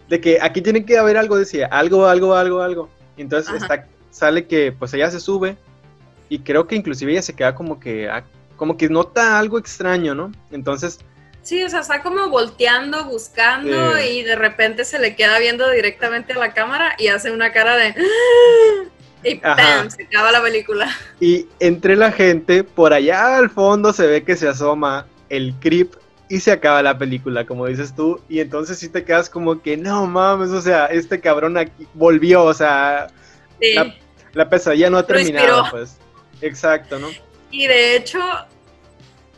de 0.08 0.20
que 0.20 0.38
aquí 0.42 0.60
tiene 0.60 0.84
que 0.84 0.98
haber 0.98 1.16
algo, 1.16 1.38
decía, 1.38 1.68
algo, 1.70 2.06
algo, 2.06 2.34
algo, 2.34 2.62
algo. 2.62 2.88
Entonces 3.16 3.62
está, 3.62 3.86
sale 4.12 4.46
que 4.46 4.70
pues 4.70 4.94
ella 4.94 5.10
se 5.10 5.18
sube 5.18 5.56
y 6.28 6.38
creo 6.38 6.66
que 6.68 6.76
inclusive 6.76 7.12
ella 7.12 7.22
se 7.22 7.34
queda 7.34 7.54
como 7.54 7.80
que, 7.80 8.08
ah, 8.08 8.24
como 8.56 8.76
que 8.76 8.88
nota 8.88 9.38
algo 9.38 9.58
extraño, 9.58 10.14
¿no? 10.14 10.30
Entonces... 10.52 11.00
Sí, 11.42 11.64
o 11.64 11.68
sea, 11.68 11.80
está 11.80 12.02
como 12.02 12.28
volteando, 12.28 13.04
buscando 13.06 13.98
y 13.98 14.22
de 14.22 14.36
repente 14.36 14.84
se 14.84 15.00
le 15.00 15.16
queda 15.16 15.40
viendo 15.40 15.68
directamente 15.68 16.34
a 16.34 16.38
la 16.38 16.54
cámara 16.54 16.94
y 16.98 17.08
hace 17.08 17.32
una 17.32 17.52
cara 17.52 17.76
de... 17.76 17.94
Y 19.24 19.36
¡pam! 19.36 19.88
Se 19.88 20.02
acaba 20.02 20.32
la 20.32 20.42
película. 20.42 20.88
Y 21.20 21.46
entre 21.60 21.96
la 21.96 22.10
gente, 22.10 22.64
por 22.64 22.92
allá 22.92 23.36
al 23.36 23.50
fondo 23.50 23.92
se 23.92 24.06
ve 24.06 24.24
que 24.24 24.36
se 24.36 24.48
asoma 24.48 25.06
el 25.28 25.54
creep 25.60 25.94
y 26.28 26.40
se 26.40 26.50
acaba 26.50 26.82
la 26.82 26.98
película, 26.98 27.46
como 27.46 27.66
dices 27.66 27.94
tú. 27.94 28.20
Y 28.28 28.40
entonces 28.40 28.78
sí 28.78 28.88
te 28.88 29.04
quedas 29.04 29.28
como 29.28 29.60
que, 29.60 29.76
no 29.76 30.06
mames, 30.06 30.50
o 30.50 30.60
sea, 30.60 30.86
este 30.86 31.20
cabrón 31.20 31.56
aquí 31.56 31.86
volvió, 31.94 32.44
o 32.44 32.54
sea, 32.54 33.08
la, 33.60 33.94
pesadilla 34.48 34.90
no 34.90 34.98
ha 34.98 35.06
terminado, 35.06 35.64
pues. 35.70 35.96
Exacto, 36.40 36.98
¿no? 36.98 37.08
Y 37.50 37.66
de 37.66 37.96
hecho, 37.96 38.18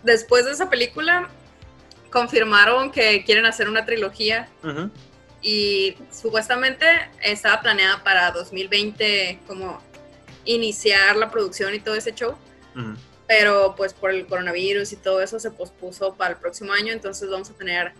después 0.02 0.44
de 0.44 0.52
esa 0.52 0.70
película, 0.70 1.28
confirmaron 2.10 2.90
que 2.90 3.24
quieren 3.24 3.46
hacer 3.46 3.68
una 3.68 3.84
trilogía. 3.84 4.48
Y 5.42 5.96
supuestamente 6.10 6.86
estaba 7.20 7.60
planeada 7.60 8.02
para 8.02 8.30
2020 8.30 9.40
como 9.46 9.82
iniciar 10.46 11.16
la 11.16 11.30
producción 11.30 11.74
y 11.74 11.80
todo 11.80 11.94
ese 11.94 12.14
show. 12.14 12.36
Pero 13.26 13.74
pues 13.76 13.92
por 13.92 14.10
el 14.10 14.26
coronavirus 14.26 14.92
y 14.92 14.96
todo 14.96 15.20
eso 15.22 15.38
se 15.38 15.50
pospuso 15.50 16.14
para 16.14 16.30
el 16.34 16.36
próximo 16.36 16.72
año. 16.72 16.92
Entonces 16.92 17.28
vamos 17.28 17.50
a 17.50 17.54
tener 17.54 17.92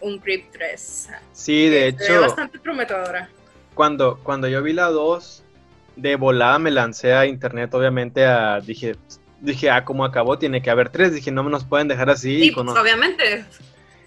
un 0.00 0.18
Creep 0.18 0.52
3. 0.52 1.08
Sí, 1.32 1.68
de 1.68 1.88
hecho. 1.88 2.20
bastante 2.20 2.58
prometedora 2.58 3.28
cuando, 3.74 4.18
cuando 4.22 4.48
yo 4.48 4.62
vi 4.62 4.72
la 4.72 4.90
2, 4.90 5.42
de 6.00 6.16
volada 6.16 6.58
me 6.58 6.70
lancé 6.70 7.12
a 7.12 7.26
internet, 7.26 7.72
obviamente, 7.74 8.24
a, 8.24 8.60
dije, 8.60 8.96
dije, 9.40 9.70
ah, 9.70 9.84
como 9.84 10.04
acabó, 10.04 10.38
tiene 10.38 10.62
que 10.62 10.70
haber 10.70 10.90
tres. 10.90 11.14
Dije, 11.14 11.30
no 11.30 11.42
nos 11.42 11.64
pueden 11.64 11.88
dejar 11.88 12.10
así. 12.10 12.40
Sí, 12.42 12.52
con 12.52 12.66
pues, 12.66 12.78
obviamente. 12.78 13.44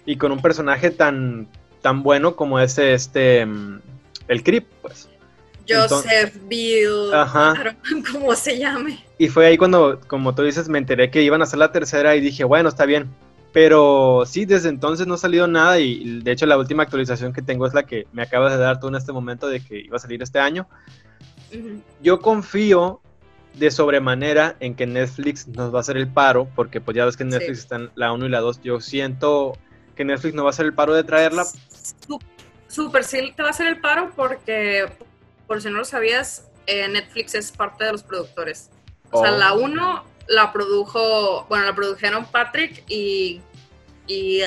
Y 0.06 0.16
con 0.16 0.32
un 0.32 0.40
personaje 0.40 0.90
tan, 0.90 1.48
tan 1.82 2.02
bueno 2.02 2.36
como 2.36 2.60
ese, 2.60 2.94
este, 2.94 3.44
mm, 3.46 3.80
el 4.28 4.42
Creep, 4.42 4.66
pues. 4.82 5.08
Joseph 5.66 6.34
Bill, 6.42 7.14
Ajá. 7.14 7.76
como 8.12 8.34
se 8.34 8.58
llame. 8.58 9.02
Y 9.16 9.28
fue 9.28 9.46
ahí 9.46 9.56
cuando, 9.56 9.98
como 10.06 10.34
tú 10.34 10.42
dices, 10.42 10.68
me 10.68 10.78
enteré 10.78 11.10
que 11.10 11.22
iban 11.22 11.40
a 11.40 11.44
hacer 11.44 11.58
la 11.58 11.72
tercera 11.72 12.14
y 12.16 12.20
dije, 12.20 12.44
bueno, 12.44 12.68
está 12.68 12.84
bien. 12.84 13.08
Pero 13.52 14.24
sí, 14.26 14.44
desde 14.44 14.68
entonces 14.68 15.06
no 15.06 15.14
ha 15.14 15.18
salido 15.18 15.46
nada 15.46 15.78
y 15.78 16.20
de 16.20 16.32
hecho 16.32 16.44
la 16.44 16.58
última 16.58 16.82
actualización 16.82 17.32
que 17.32 17.40
tengo 17.40 17.68
es 17.68 17.72
la 17.72 17.84
que 17.84 18.04
me 18.12 18.22
acabas 18.22 18.52
de 18.52 18.58
dar 18.58 18.80
tú 18.80 18.88
en 18.88 18.96
este 18.96 19.12
momento 19.12 19.46
de 19.46 19.60
que 19.60 19.78
iba 19.78 19.96
a 19.96 20.00
salir 20.00 20.20
este 20.22 20.40
año. 20.40 20.66
Yo 22.02 22.20
confío 22.20 23.00
de 23.54 23.70
sobremanera 23.70 24.56
en 24.60 24.74
que 24.74 24.86
Netflix 24.86 25.46
nos 25.46 25.72
va 25.72 25.78
a 25.78 25.80
hacer 25.80 25.96
el 25.96 26.08
paro, 26.08 26.48
porque 26.54 26.80
pues 26.80 26.96
ya 26.96 27.04
ves 27.04 27.16
que 27.16 27.24
Netflix 27.24 27.60
están 27.60 27.90
la 27.94 28.12
1 28.12 28.26
y 28.26 28.28
la 28.28 28.40
2. 28.40 28.62
Yo 28.62 28.80
siento 28.80 29.56
que 29.94 30.04
Netflix 30.04 30.34
no 30.34 30.42
va 30.42 30.50
a 30.50 30.50
hacer 30.50 30.66
el 30.66 30.74
paro 30.74 30.94
de 30.94 31.04
traerla. 31.04 31.46
Super, 32.68 33.04
sí 33.04 33.32
te 33.36 33.42
va 33.42 33.48
a 33.48 33.50
hacer 33.52 33.68
el 33.68 33.80
paro 33.80 34.12
porque, 34.16 34.86
por 35.46 35.62
si 35.62 35.70
no 35.70 35.78
lo 35.78 35.84
sabías, 35.84 36.48
eh, 36.66 36.88
Netflix 36.88 37.34
es 37.34 37.52
parte 37.52 37.84
de 37.84 37.92
los 37.92 38.02
productores. 38.02 38.70
O 39.12 39.22
sea, 39.22 39.30
la 39.30 39.52
1 39.52 40.04
la 40.26 40.52
produjo, 40.52 41.46
bueno, 41.48 41.66
la 41.66 41.74
produjeron 41.74 42.24
Patrick 42.26 42.82
y... 42.88 43.40
y 44.06 44.40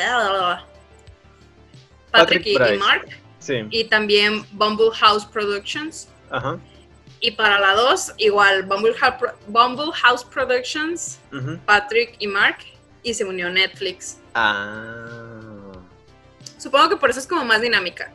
Patrick, 2.12 2.46
y, 2.46 2.58
Mark. 2.78 3.08
Sí. 3.40 3.66
Y 3.70 3.86
también 3.86 4.44
Bumble 4.52 4.92
House 4.94 5.26
Productions. 5.26 6.10
Ajá. 6.30 6.60
Y 7.20 7.32
para 7.32 7.60
la 7.60 7.74
2, 7.74 8.14
igual, 8.18 8.64
Bumble, 8.64 8.94
House 9.94 10.24
Productions, 10.24 11.20
Patrick 11.66 12.16
y 12.20 12.28
Mark, 12.28 12.58
y 13.04 13.14
se 13.14 13.26
unió 13.26 13.50
Netflix. 13.50 14.20
Ah. 14.36 15.74
Supongo 16.58 16.90
que 16.90 16.98
por 16.98 17.10
eso 17.10 17.20
es 17.20 17.28
como 17.28 17.44
más 17.46 17.62
dinámica. 17.62 18.12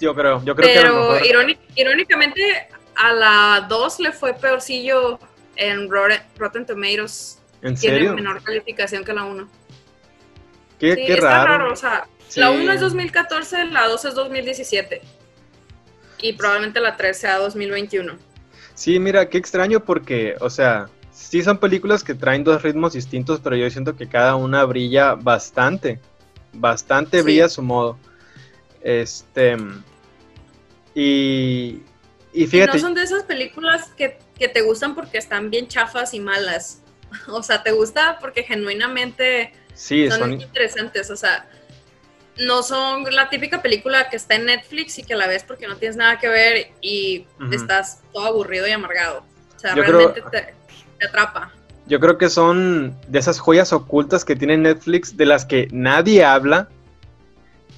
Yo 0.00 0.14
creo, 0.14 0.44
yo 0.44 0.54
creo 0.54 0.68
Pero 0.68 1.18
que 1.18 1.58
irónicamente 1.76 2.68
a 2.94 3.12
la 3.12 3.66
2 3.68 4.00
le 4.00 4.12
fue 4.12 4.34
peorcillo 4.34 5.18
en 5.56 5.88
Rotten 5.90 6.66
Tomatoes. 6.66 7.40
¿En 7.62 7.74
Tiene 7.74 8.12
menor 8.12 8.42
calificación 8.42 9.04
que 9.04 9.12
la 9.12 9.24
1. 9.24 9.48
Qué, 10.78 10.94
sí, 10.94 11.04
está 11.08 11.44
raro. 11.46 11.72
O 11.72 11.76
sea, 11.76 12.06
la 12.36 12.50
1 12.50 12.72
es 12.72 12.80
2014, 12.80 13.64
la 13.66 13.88
2 13.88 14.04
es 14.04 14.14
2017. 14.14 15.00
Y 16.20 16.32
probablemente 16.34 16.80
la 16.80 16.96
3 16.96 17.18
sea 17.18 17.38
2021. 17.38 18.18
Sí, 18.76 19.00
mira, 19.00 19.28
qué 19.30 19.38
extraño 19.38 19.82
porque, 19.84 20.36
o 20.38 20.50
sea, 20.50 20.88
sí 21.10 21.42
son 21.42 21.58
películas 21.58 22.04
que 22.04 22.14
traen 22.14 22.44
dos 22.44 22.62
ritmos 22.62 22.92
distintos, 22.92 23.40
pero 23.42 23.56
yo 23.56 23.68
siento 23.70 23.96
que 23.96 24.06
cada 24.06 24.36
una 24.36 24.64
brilla 24.64 25.14
bastante. 25.14 25.98
Bastante 26.52 27.22
brilla 27.22 27.46
a 27.46 27.48
su 27.48 27.62
modo. 27.62 27.98
Este. 28.82 29.56
Y. 30.94 31.80
Y 32.34 32.46
fíjate. 32.46 32.74
no 32.74 32.78
son 32.78 32.94
de 32.94 33.02
esas 33.02 33.24
películas 33.24 33.88
que, 33.96 34.18
te 34.38 34.60
gustan 34.60 34.94
porque 34.94 35.16
están 35.16 35.50
bien 35.50 35.68
chafas 35.68 36.14
y 36.14 36.20
malas. 36.20 36.82
O 37.28 37.42
sea, 37.42 37.62
te 37.62 37.72
gusta 37.72 38.18
porque 38.20 38.42
genuinamente 38.42 39.54
sí, 39.72 40.10
son, 40.10 40.38
interesantes. 40.38 41.10
O 41.10 41.16
sea, 41.16 41.48
no 42.38 42.62
son 42.62 43.04
la 43.14 43.28
típica 43.30 43.62
película 43.62 44.08
que 44.10 44.16
está 44.16 44.34
en 44.34 44.46
Netflix 44.46 44.98
y 44.98 45.02
que 45.02 45.14
la 45.14 45.26
ves 45.26 45.44
porque 45.44 45.66
no 45.66 45.76
tienes 45.76 45.96
nada 45.96 46.18
que 46.18 46.28
ver 46.28 46.72
y 46.80 47.26
estás 47.50 48.02
todo 48.12 48.26
aburrido 48.26 48.66
y 48.66 48.72
amargado. 48.72 49.24
O 49.54 49.58
sea, 49.58 49.74
realmente 49.74 50.22
te, 50.30 51.06
atrapa. 51.06 51.52
Yo 51.86 52.00
creo 52.00 52.18
que 52.18 52.28
son 52.28 52.96
de 53.08 53.18
esas 53.18 53.38
joyas 53.38 53.72
ocultas 53.72 54.24
que 54.24 54.36
tiene 54.36 54.56
Netflix 54.56 55.16
de 55.16 55.24
las 55.24 55.44
que 55.44 55.68
nadie 55.70 56.24
habla 56.24 56.68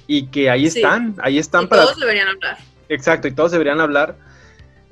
y 0.07 0.27
que 0.27 0.49
ahí 0.49 0.65
están, 0.65 1.15
ahí 1.21 1.37
están 1.37 1.67
para... 1.67 1.83
Todos 1.83 1.99
deberían 1.99 2.27
hablar. 2.27 2.57
Exacto, 2.89 3.27
y 3.27 3.31
todos 3.31 3.51
deberían 3.51 3.79
hablar. 3.79 4.15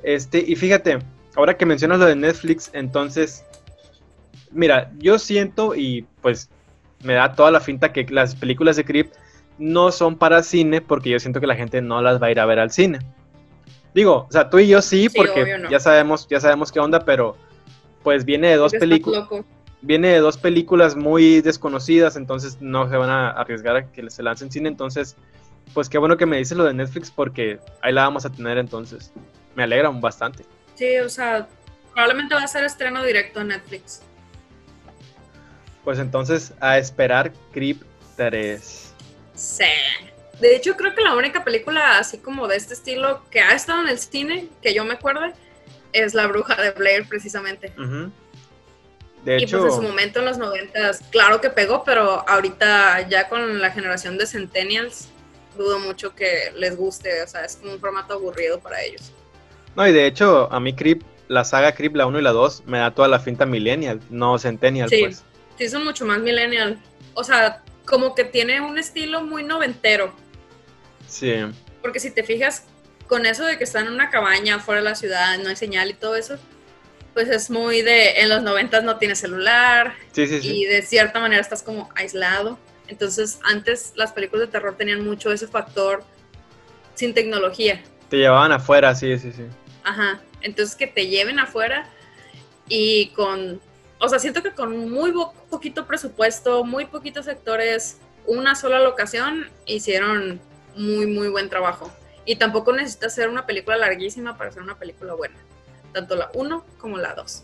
Este, 0.03 0.39
y 0.39 0.55
fíjate, 0.55 0.99
ahora 1.35 1.57
que 1.57 1.65
mencionas 1.65 1.99
lo 1.99 2.05
de 2.05 2.15
Netflix, 2.15 2.69
entonces, 2.73 3.43
mira, 4.51 4.91
yo 4.99 5.17
siento 5.17 5.75
y 5.75 6.05
pues 6.21 6.49
me 7.03 7.13
da 7.13 7.33
toda 7.33 7.49
la 7.51 7.59
finta 7.59 7.91
que 7.91 8.05
las 8.09 8.35
películas 8.35 8.75
de 8.75 8.85
Creep 8.85 9.11
no 9.57 9.91
son 9.91 10.17
para 10.17 10.43
cine 10.43 10.81
porque 10.81 11.09
yo 11.09 11.19
siento 11.19 11.39
que 11.39 11.47
la 11.47 11.55
gente 11.55 11.81
no 11.81 12.01
las 12.01 12.21
va 12.21 12.27
a 12.27 12.31
ir 12.31 12.39
a 12.39 12.45
ver 12.45 12.59
al 12.59 12.71
cine. 12.71 12.99
Digo, 13.93 14.27
o 14.29 14.31
sea, 14.31 14.49
tú 14.49 14.59
y 14.59 14.67
yo 14.67 14.81
sí, 14.81 15.09
porque 15.09 15.63
ya 15.69 15.79
sabemos, 15.79 16.27
ya 16.27 16.39
sabemos 16.39 16.71
qué 16.71 16.79
onda, 16.79 17.03
pero 17.03 17.35
pues 18.03 18.25
viene 18.25 18.49
de 18.49 18.55
dos 18.55 18.71
películas. 18.73 19.27
Viene 19.81 20.09
de 20.09 20.19
dos 20.19 20.37
películas 20.37 20.95
muy 20.95 21.41
desconocidas, 21.41 22.15
entonces 22.15 22.57
no 22.61 22.89
se 22.89 22.97
van 22.97 23.09
a 23.09 23.29
arriesgar 23.29 23.75
a 23.75 23.91
que 23.91 24.09
se 24.09 24.23
lancen 24.23 24.51
cine. 24.51 24.69
Entonces, 24.69 25.15
pues 25.73 25.87
qué 25.87 25.97
bueno 25.97 26.17
que 26.17 26.25
me 26.25 26.37
dices 26.37 26.57
lo 26.57 26.63
de 26.63 26.73
Netflix 26.73 27.11
porque 27.11 27.59
ahí 27.81 27.93
la 27.93 28.03
vamos 28.03 28.25
a 28.25 28.31
tener 28.31 28.57
entonces. 28.57 29.11
Me 29.55 29.63
alegra 29.63 29.89
bastante. 29.89 30.45
Sí, 30.75 30.97
o 30.99 31.09
sea, 31.09 31.47
probablemente 31.93 32.35
va 32.35 32.43
a 32.43 32.47
ser 32.47 32.63
estreno 32.63 33.03
directo 33.03 33.41
en 33.41 33.49
Netflix. 33.49 34.01
Pues 35.83 35.99
entonces, 35.99 36.53
a 36.59 36.77
esperar 36.77 37.31
Creep 37.51 37.81
3. 38.15 38.86
Sí. 39.37 39.63
De 40.41 40.55
hecho, 40.55 40.75
creo 40.75 40.93
que 40.93 41.01
la 41.01 41.15
única 41.15 41.45
película 41.45 41.97
así 41.97 42.17
como 42.17 42.47
de 42.47 42.57
este 42.57 42.73
estilo 42.73 43.23
que 43.31 43.39
ha 43.39 43.51
estado 43.51 43.81
en 43.83 43.87
el 43.87 43.97
cine, 43.97 44.49
que 44.61 44.73
yo 44.73 44.83
me 44.83 44.95
acuerde, 44.95 45.33
es 45.93 46.13
La 46.13 46.27
Bruja 46.27 46.55
de 46.61 46.71
Blair, 46.71 47.07
precisamente. 47.07 47.73
De 49.23 49.37
hecho... 49.37 49.57
Y 49.57 49.61
pues 49.61 49.73
en 49.73 49.81
su 49.81 49.87
momento 49.87 50.19
en 50.19 50.25
los 50.25 50.37
noventas, 50.37 51.01
claro 51.11 51.39
que 51.39 51.49
pegó, 51.49 51.83
pero 51.83 52.27
ahorita 52.27 53.07
ya 53.07 53.29
con 53.29 53.61
la 53.61 53.71
generación 53.71 54.17
de 54.17 54.27
Centennials, 54.27 55.07
dudo 55.57 55.79
mucho 55.79 56.13
que 56.13 56.51
les 56.55 56.75
guste, 56.77 57.23
o 57.23 57.27
sea, 57.27 57.45
es 57.45 57.55
como 57.55 57.73
un 57.73 57.79
formato 57.79 58.13
aburrido 58.13 58.59
para 58.59 58.81
ellos. 58.81 59.11
No, 59.75 59.87
y 59.87 59.91
de 59.91 60.05
hecho, 60.05 60.51
a 60.51 60.59
mí 60.59 60.73
Creep, 60.73 61.01
la 61.29 61.43
saga 61.43 61.73
Creep, 61.73 61.95
la 61.95 62.05
1 62.05 62.19
y 62.19 62.21
la 62.21 62.31
2, 62.31 62.63
me 62.67 62.77
da 62.77 62.91
toda 62.91 63.07
la 63.07 63.19
finta 63.19 63.45
millennial, 63.45 63.99
no 64.09 64.37
centennial, 64.37 64.89
sí, 64.89 64.99
pues. 65.01 65.23
Sí, 65.57 65.67
son 65.67 65.83
mucho 65.83 66.05
más 66.05 66.19
millennial. 66.19 66.79
O 67.15 67.23
sea, 67.23 67.63
como 67.87 68.13
que 68.13 68.25
tiene 68.25 68.61
un 68.61 68.77
estilo 68.77 69.23
muy 69.23 69.43
noventero. 69.43 70.13
Sí. 71.07 71.33
Porque 71.81 71.99
si 71.99 72.11
te 72.11 72.23
fijas, 72.23 72.65
con 73.07 73.25
eso 73.25 73.45
de 73.45 73.57
que 73.57 73.63
están 73.63 73.87
en 73.87 73.93
una 73.93 74.09
cabaña 74.09 74.59
fuera 74.59 74.81
de 74.81 74.89
la 74.89 74.95
ciudad, 74.95 75.39
no 75.39 75.49
hay 75.49 75.55
señal 75.55 75.89
y 75.89 75.93
todo 75.93 76.15
eso, 76.15 76.37
pues 77.13 77.29
es 77.29 77.49
muy 77.49 77.81
de, 77.81 78.19
en 78.21 78.29
los 78.29 78.43
noventas 78.43 78.83
no 78.83 78.97
tienes 78.97 79.19
celular 79.19 79.95
sí, 80.11 80.27
sí, 80.27 80.39
y 80.43 80.65
de 80.65 80.81
cierta 80.83 81.19
manera 81.19 81.41
estás 81.41 81.63
como 81.63 81.89
aislado. 81.95 82.59
Entonces 82.87 83.39
antes 83.43 83.93
las 83.95 84.11
películas 84.11 84.47
de 84.47 84.51
terror 84.51 84.75
tenían 84.77 85.03
mucho 85.03 85.31
ese 85.31 85.47
factor 85.47 86.03
sin 86.93 87.13
tecnología. 87.13 87.81
Te 88.09 88.17
llevaban 88.17 88.51
afuera, 88.51 88.93
sí, 88.93 89.17
sí, 89.17 89.31
sí. 89.31 89.43
Ajá, 89.83 90.21
entonces 90.41 90.75
que 90.75 90.87
te 90.87 91.07
lleven 91.07 91.39
afuera 91.39 91.89
y 92.67 93.07
con 93.09 93.61
o 93.99 94.09
sea, 94.09 94.19
siento 94.19 94.43
que 94.43 94.51
con 94.51 94.89
muy 94.91 95.13
poquito 95.49 95.85
presupuesto, 95.85 96.63
muy 96.63 96.85
poquitos 96.85 97.25
sectores, 97.25 97.99
una 98.25 98.55
sola 98.55 98.79
locación, 98.79 99.47
hicieron 99.65 100.39
muy, 100.75 101.07
muy 101.07 101.29
buen 101.29 101.49
trabajo. 101.49 101.91
Y 102.25 102.35
tampoco 102.35 102.73
necesitas 102.73 103.13
hacer 103.13 103.29
una 103.29 103.45
película 103.45 103.77
larguísima 103.77 104.37
para 104.37 104.49
hacer 104.49 104.61
una 104.61 104.75
película 104.75 105.13
buena. 105.13 105.35
Tanto 105.93 106.15
la 106.15 106.29
1 106.33 106.63
como 106.77 106.97
la 106.97 107.15
2. 107.15 107.43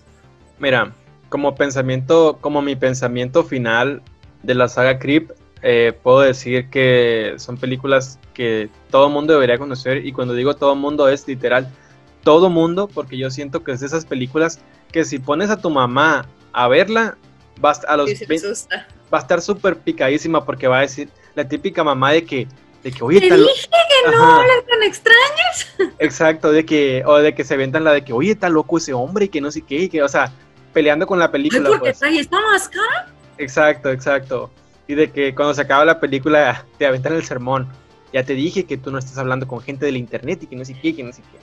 Mira, 0.60 0.94
como 1.30 1.56
pensamiento, 1.56 2.38
como 2.42 2.62
mi 2.62 2.76
pensamiento 2.76 3.44
final 3.44 4.04
de 4.44 4.54
la 4.54 4.68
saga 4.68 5.00
Creep, 5.00 5.32
eh, 5.64 5.98
puedo 6.04 6.20
decir 6.20 6.70
que 6.70 7.36
son 7.38 7.58
películas 7.58 8.20
que 8.34 8.70
todo 8.92 9.10
mundo 9.10 9.34
debería 9.34 9.58
conocer. 9.58 10.06
Y 10.06 10.12
cuando 10.12 10.34
digo 10.34 10.56
todo 10.56 10.76
mundo 10.76 11.08
es 11.08 11.28
literal 11.28 11.72
todo 12.24 12.50
mundo, 12.50 12.88
porque 12.88 13.18
yo 13.18 13.32
siento 13.32 13.64
que 13.64 13.72
es 13.72 13.80
de 13.80 13.88
esas 13.88 14.06
películas 14.06 14.60
que 14.92 15.06
si 15.06 15.20
pones 15.20 15.50
a 15.50 15.58
tu 15.58 15.70
mamá 15.70 16.28
a 16.54 16.68
verla, 16.68 17.18
va 17.64 17.72
a, 17.72 17.98
los 17.98 18.10
va 18.10 19.18
a 19.18 19.22
estar 19.22 19.42
súper 19.42 19.78
picadísima 19.78 20.46
porque 20.46 20.68
va 20.68 20.80
a 20.80 20.82
decir 20.82 21.10
la 21.36 21.48
típica 21.48 21.84
mamá 21.84 22.12
de 22.12 22.24
que, 22.24 22.48
de 22.84 22.92
que 22.92 23.04
oye, 23.04 23.20
Te 23.20 23.36
dije 23.36 23.70
que 23.70 24.12
no 24.12 24.24
hablas 24.24 24.66
tan 24.68 24.84
extraños. 24.84 25.94
Exacto, 26.00 26.52
de 26.52 26.66
que, 26.66 27.04
o 27.06 27.18
de 27.18 27.34
que 27.34 27.44
se 27.44 27.58
ventan 27.58 27.84
la 27.84 27.92
de 27.92 28.04
que, 28.04 28.14
oye, 28.14 28.32
está 28.32 28.50
loco 28.50 28.78
ese 28.78 28.94
hombre 28.94 29.26
y 29.26 29.30
que 29.30 29.42
no 29.42 29.52
sé 29.52 29.62
qué, 29.62 29.76
y 29.76 29.90
que, 29.90 30.04
o 30.04 30.08
sea, 30.08 30.32
peleando 30.74 31.08
con 31.08 31.20
la 31.20 31.32
película. 31.32 31.70
¿Por 31.70 31.82
qué 31.82 31.94
trae 31.94 32.20
esta 32.20 32.40
máscara? 32.42 33.08
Exacto, 33.38 33.90
exacto. 33.90 34.52
Y 34.88 34.96
de 34.96 35.12
que 35.12 35.34
cuando 35.34 35.54
se 35.54 35.62
acaba 35.62 35.86
la 35.86 36.00
película 36.00 36.66
te 36.78 36.86
aventan 36.86 37.14
el 37.14 37.24
sermón. 37.24 37.68
Ya 38.12 38.24
te 38.24 38.34
dije 38.34 38.66
que 38.66 38.78
tú 38.78 38.92
no 38.92 39.00
estás 39.00 39.18
hablando 39.18 39.48
con 39.48 39.60
gente 39.60 39.88
del 39.88 39.98
internet 39.98 40.44
y 40.44 40.48
que 40.48 40.56
no 40.56 40.64
sé 40.64 40.76
qué, 40.80 40.96
que 40.96 41.04
no 41.04 41.12
sé 41.12 41.24
qué. 41.32 41.40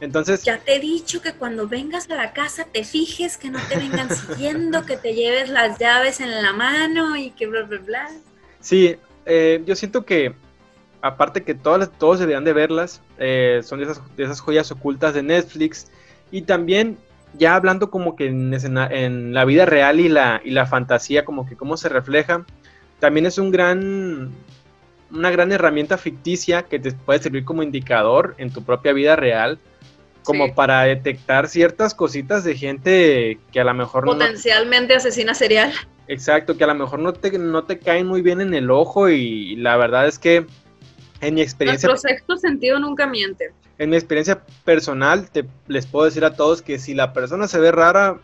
Entonces. 0.00 0.42
Ya 0.42 0.58
te 0.58 0.76
he 0.76 0.80
dicho 0.80 1.22
que 1.22 1.32
cuando 1.32 1.66
vengas 1.68 2.10
a 2.10 2.14
la 2.16 2.32
casa 2.32 2.66
te 2.70 2.84
fijes 2.84 3.36
que 3.36 3.50
no 3.50 3.58
te 3.68 3.76
vengan 3.76 4.08
siguiendo, 4.14 4.84
que 4.84 4.96
te 4.96 5.14
lleves 5.14 5.48
las 5.48 5.78
llaves 5.78 6.20
en 6.20 6.30
la 6.42 6.52
mano 6.52 7.16
y 7.16 7.30
que 7.30 7.46
bla, 7.46 7.62
bla, 7.62 7.78
bla. 7.78 8.10
Sí, 8.60 8.96
eh, 9.24 9.62
yo 9.66 9.74
siento 9.76 10.04
que 10.04 10.34
aparte 11.00 11.42
que 11.42 11.54
todas, 11.54 11.90
todos 11.98 12.18
deberían 12.18 12.44
de 12.44 12.52
verlas, 12.52 13.00
eh, 13.18 13.60
son 13.62 13.78
de 13.78 13.86
esas, 13.86 14.16
de 14.16 14.24
esas 14.24 14.40
joyas 14.40 14.70
ocultas 14.70 15.14
de 15.14 15.22
Netflix. 15.22 15.88
Y 16.30 16.42
también 16.42 16.98
ya 17.34 17.54
hablando 17.54 17.90
como 17.90 18.16
que 18.16 18.26
en, 18.26 18.52
en, 18.54 19.34
la 19.34 19.44
vida 19.44 19.66
real 19.66 20.00
y 20.00 20.08
la, 20.08 20.40
y 20.44 20.50
la 20.50 20.66
fantasía, 20.66 21.24
como 21.24 21.46
que 21.46 21.56
cómo 21.56 21.76
se 21.76 21.88
refleja, 21.88 22.44
también 22.98 23.26
es 23.26 23.38
un 23.38 23.50
gran, 23.50 24.32
una 25.10 25.30
gran 25.30 25.52
herramienta 25.52 25.98
ficticia 25.98 26.62
que 26.62 26.78
te 26.78 26.92
puede 26.92 27.20
servir 27.20 27.44
como 27.44 27.62
indicador 27.62 28.34
en 28.38 28.50
tu 28.50 28.62
propia 28.64 28.92
vida 28.92 29.16
real, 29.16 29.58
como 30.26 30.54
para 30.54 30.82
detectar 30.82 31.48
ciertas 31.48 31.94
cositas 31.94 32.44
de 32.44 32.56
gente 32.56 33.38
que 33.52 33.60
a 33.60 33.64
lo 33.64 33.72
mejor 33.72 34.04
Potencialmente 34.04 34.94
asesina 34.94 35.34
serial. 35.34 35.72
Exacto, 36.08 36.56
que 36.56 36.64
a 36.64 36.66
lo 36.66 36.74
mejor 36.74 36.98
no 36.98 37.12
te, 37.12 37.38
no 37.38 37.64
te 37.64 37.78
caen 37.78 38.06
muy 38.06 38.20
bien 38.22 38.40
en 38.40 38.52
el 38.52 38.70
ojo 38.70 39.08
y 39.08 39.56
la 39.56 39.76
verdad 39.76 40.06
es 40.06 40.18
que 40.18 40.46
en 41.20 41.34
mi 41.34 41.40
experiencia... 41.40 41.88
Nuestro 41.88 42.10
sexto 42.10 42.36
sentido 42.36 42.78
nunca 42.78 43.06
miente 43.06 43.52
en 43.78 43.90
mi 43.90 43.96
experiencia 43.96 44.42
personal, 44.64 45.30
te, 45.30 45.44
les 45.68 45.86
puedo 45.86 46.06
decir 46.06 46.24
a 46.24 46.34
todos 46.34 46.62
que 46.62 46.78
si 46.78 46.94
la 46.94 47.12
persona 47.12 47.46
se 47.46 47.58
ve 47.58 47.72
rara, 47.72 48.18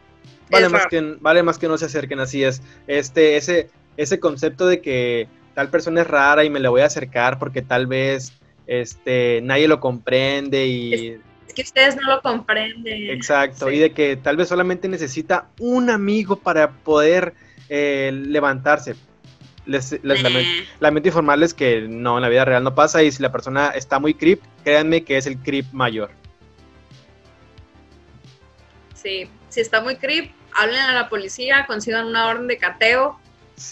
vale, 0.51 0.69
más 0.69 0.87
que, 0.87 1.17
vale 1.21 1.43
más 1.43 1.59
que 1.59 1.69
no 1.69 1.77
se 1.77 1.87
acerquen 1.87 2.21
así. 2.21 2.43
Es 2.43 2.63
este, 2.87 3.37
ese, 3.37 3.71
ese 3.97 4.19
concepto 4.19 4.67
de 4.67 4.81
que 4.81 5.29
tal 5.55 5.69
persona 5.69 6.01
es 6.01 6.07
rara 6.07 6.45
y 6.45 6.51
me 6.51 6.61
le 6.61 6.69
voy 6.69 6.81
a 6.81 6.87
acercar 6.87 7.39
porque 7.39 7.61
tal 7.61 7.87
vez 7.87 8.33
este, 8.67 9.41
nadie 9.43 9.69
lo 9.69 9.81
comprende 9.81 10.67
y... 10.67 11.07
Es, 11.07 11.21
que 11.55 11.63
ustedes 11.63 11.97
no 11.97 12.03
lo 12.03 12.23
comprenden. 12.23 13.11
Exacto, 13.11 13.71
y 13.71 13.79
de 13.79 13.93
que 13.93 14.17
tal 14.17 14.37
vez 14.37 14.49
solamente 14.49 14.89
necesita 14.89 15.49
un 15.59 15.91
amigo 15.91 16.37
para 16.37 16.71
poder 16.71 17.35
eh, 17.69 18.11
levantarse 18.13 18.95
les, 19.67 20.03
lamento, 20.03 21.09
informarles 21.09 21.55
que 21.55 21.83
no, 21.83 22.19
en 22.19 22.23
la 22.23 22.29
vida 22.29 22.45
real 22.45 22.65
no 22.65 22.75
pasa 22.75 23.03
y 23.03 23.13
si 23.13 23.23
la 23.23 23.31
persona 23.31 23.69
está 23.71 23.99
muy 23.99 24.15
creep, 24.15 24.41
créanme 24.65 25.05
que 25.05 25.17
es 25.17 25.27
el 25.27 25.39
creep 25.39 25.67
mayor. 25.73 26.11
Sí, 28.95 29.29
si 29.49 29.61
está 29.61 29.81
muy 29.81 29.97
creep, 29.97 30.33
hablen 30.55 30.81
a 30.81 30.93
la 30.93 31.09
policía, 31.09 31.67
consigan 31.67 32.07
una 32.07 32.27
orden 32.27 32.49
de 32.49 32.59
cateo 32.59 33.19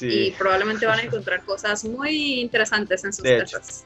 y 0.00 0.30
probablemente 0.32 0.86
van 0.86 1.00
a 1.00 1.02
encontrar 1.02 1.44
cosas 1.44 1.84
muy 1.84 2.40
interesantes 2.40 3.04
en 3.04 3.12
sus 3.12 3.24
casas. 3.24 3.84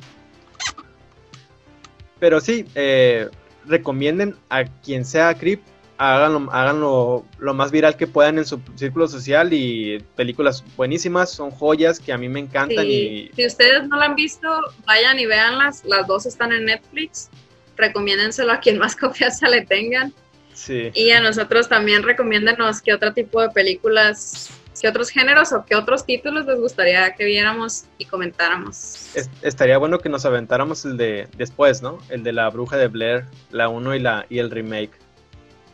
Pero 2.19 2.41
sí, 2.41 2.67
eh, 2.75 3.29
recomienden 3.67 4.37
a 4.51 4.65
quien 4.65 5.05
sea 5.05 5.35
creep 5.35 5.61
háganlo, 5.99 6.51
háganlo 6.53 7.25
lo 7.39 7.55
más 7.55 7.71
viral 7.71 7.97
que 7.97 8.07
puedan 8.07 8.39
en 8.39 8.45
su 8.45 8.61
círculo 8.75 9.07
social 9.09 9.53
y 9.53 9.99
películas 10.17 10.65
buenísimas, 10.77 11.31
son 11.31 11.51
joyas 11.51 12.01
que 12.01 12.13
a 12.13 12.19
mí 12.19 12.29
me 12.29 12.41
encantan. 12.41 12.85
Y... 12.87 13.31
Si 13.35 13.47
ustedes 13.47 13.87
no 13.89 13.97
la 13.97 14.07
han 14.07 14.15
visto, 14.15 14.49
vayan 14.87 15.19
y 15.19 15.27
véanlas, 15.27 15.85
las 15.85 16.07
dos 16.07 16.27
están 16.27 16.53
en 16.53 16.67
Netflix, 16.67 17.31
recomiéndenselo 17.77 18.53
a 18.53 18.61
quien 18.61 18.79
más 18.79 18.97
confianza 19.01 19.49
le 19.49 19.65
tengan. 19.65 20.13
Sí. 20.53 20.91
Y 20.95 21.11
a 21.11 21.21
nosotros 21.21 21.69
también 21.69 22.05
recomiéndenos 22.05 22.81
qué 22.81 22.95
otro 22.95 23.13
tipo 23.13 23.43
de 23.43 23.51
películas, 23.51 24.51
qué 24.81 24.89
otros 24.89 25.11
géneros 25.11 25.53
o 25.53 25.65
qué 25.65 25.75
otros 25.77 26.05
títulos 26.05 26.47
les 26.47 26.59
gustaría 26.59 27.15
que 27.15 27.25
viéramos 27.25 27.85
y 27.99 28.05
comentáramos. 28.07 29.11
estaría 29.43 29.79
bueno 29.79 29.99
que 29.99 30.09
nos 30.09 30.25
aventáramos 30.25 30.85
el 30.85 30.97
de 30.97 31.29
después, 31.37 31.83
¿no? 31.83 31.99
El 32.09 32.23
de 32.23 32.33
la 32.33 32.49
bruja 32.51 32.77
de 32.77 32.89
Blair, 32.89 33.25
la 33.51 33.69
1 33.69 33.95
y, 33.95 33.99
la, 34.01 34.27
y 34.29 34.39
el 34.39 34.51
remake. 34.51 34.93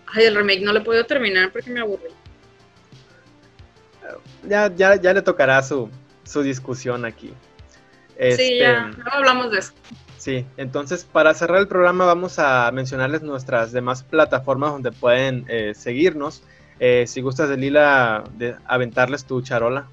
Ay, 0.07 0.25
el 0.25 0.35
remake 0.35 0.63
no 0.63 0.73
lo 0.73 0.83
puedo 0.83 1.05
terminar 1.07 1.51
porque 1.53 1.71
me 1.71 1.81
aburrí. 1.81 2.11
Ya, 4.45 4.75
ya, 4.75 4.97
ya 4.97 5.13
le 5.13 5.23
tocará 5.23 5.63
su, 5.63 5.91
su 6.25 6.43
discusión 6.43 7.05
aquí. 7.05 7.33
sí, 8.19 8.59
ya, 8.59 8.89
este, 8.89 9.03
no 9.03 9.11
hablamos 9.13 9.51
de 9.53 9.59
eso. 9.59 9.73
Sí, 10.21 10.45
entonces 10.59 11.05
para 11.05 11.33
cerrar 11.33 11.59
el 11.61 11.69
programa 11.69 12.05
vamos 12.05 12.39
a 12.39 12.71
mencionarles 12.73 13.23
nuestras 13.23 13.73
demás 13.73 14.03
plataformas 14.03 14.73
donde 14.73 14.93
pueden 14.93 15.47
eh, 15.49 15.73
seguirnos. 15.75 16.43
Eh, 16.81 17.05
si 17.07 17.21
gustas 17.21 17.51
de 17.51 17.59
Lila, 17.59 18.25
de 18.37 18.57
aventarles 18.67 19.25
tu 19.25 19.43
charola. 19.43 19.87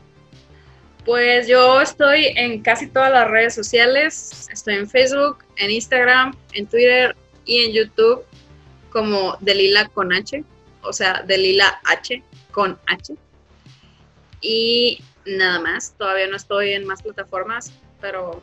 Pues 1.06 1.48
yo 1.48 1.82
estoy 1.82 2.28
en 2.36 2.62
casi 2.62 2.88
todas 2.88 3.12
las 3.12 3.30
redes 3.30 3.54
sociales. 3.54 4.48
Estoy 4.52 4.76
en 4.76 4.90
Facebook, 4.90 5.40
en 5.58 5.70
Instagram, 5.70 6.36
en 6.54 6.66
Twitter 6.66 7.16
y 7.46 7.66
en 7.66 7.74
YouTube 7.74 8.26
como 8.90 9.38
Delila 9.42 9.88
con 9.90 10.12
H, 10.12 10.44
o 10.82 10.94
sea, 10.94 11.24
Delila 11.28 11.80
H 11.86 12.24
con 12.52 12.80
H. 12.88 13.16
Y 14.42 15.04
nada 15.26 15.60
más, 15.60 15.94
todavía 15.98 16.28
no 16.28 16.36
estoy 16.36 16.72
en 16.72 16.86
más 16.86 17.04
plataformas, 17.04 17.72
pero 18.02 18.42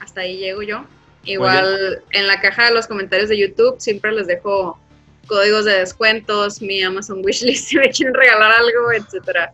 hasta 0.00 0.22
ahí 0.22 0.36
llego 0.36 0.62
yo. 0.62 0.84
Igual 1.24 2.02
en 2.10 2.26
la 2.26 2.40
caja 2.40 2.66
de 2.66 2.74
los 2.74 2.86
comentarios 2.86 3.28
de 3.28 3.38
YouTube 3.38 3.76
siempre 3.78 4.12
les 4.12 4.26
dejo 4.26 4.78
códigos 5.28 5.64
de 5.64 5.78
descuentos, 5.78 6.60
mi 6.60 6.82
Amazon 6.82 7.22
wishlist 7.24 7.64
si 7.68 7.76
me 7.76 7.90
quieren 7.90 8.14
regalar 8.14 8.52
algo, 8.52 8.92
etcétera. 8.92 9.52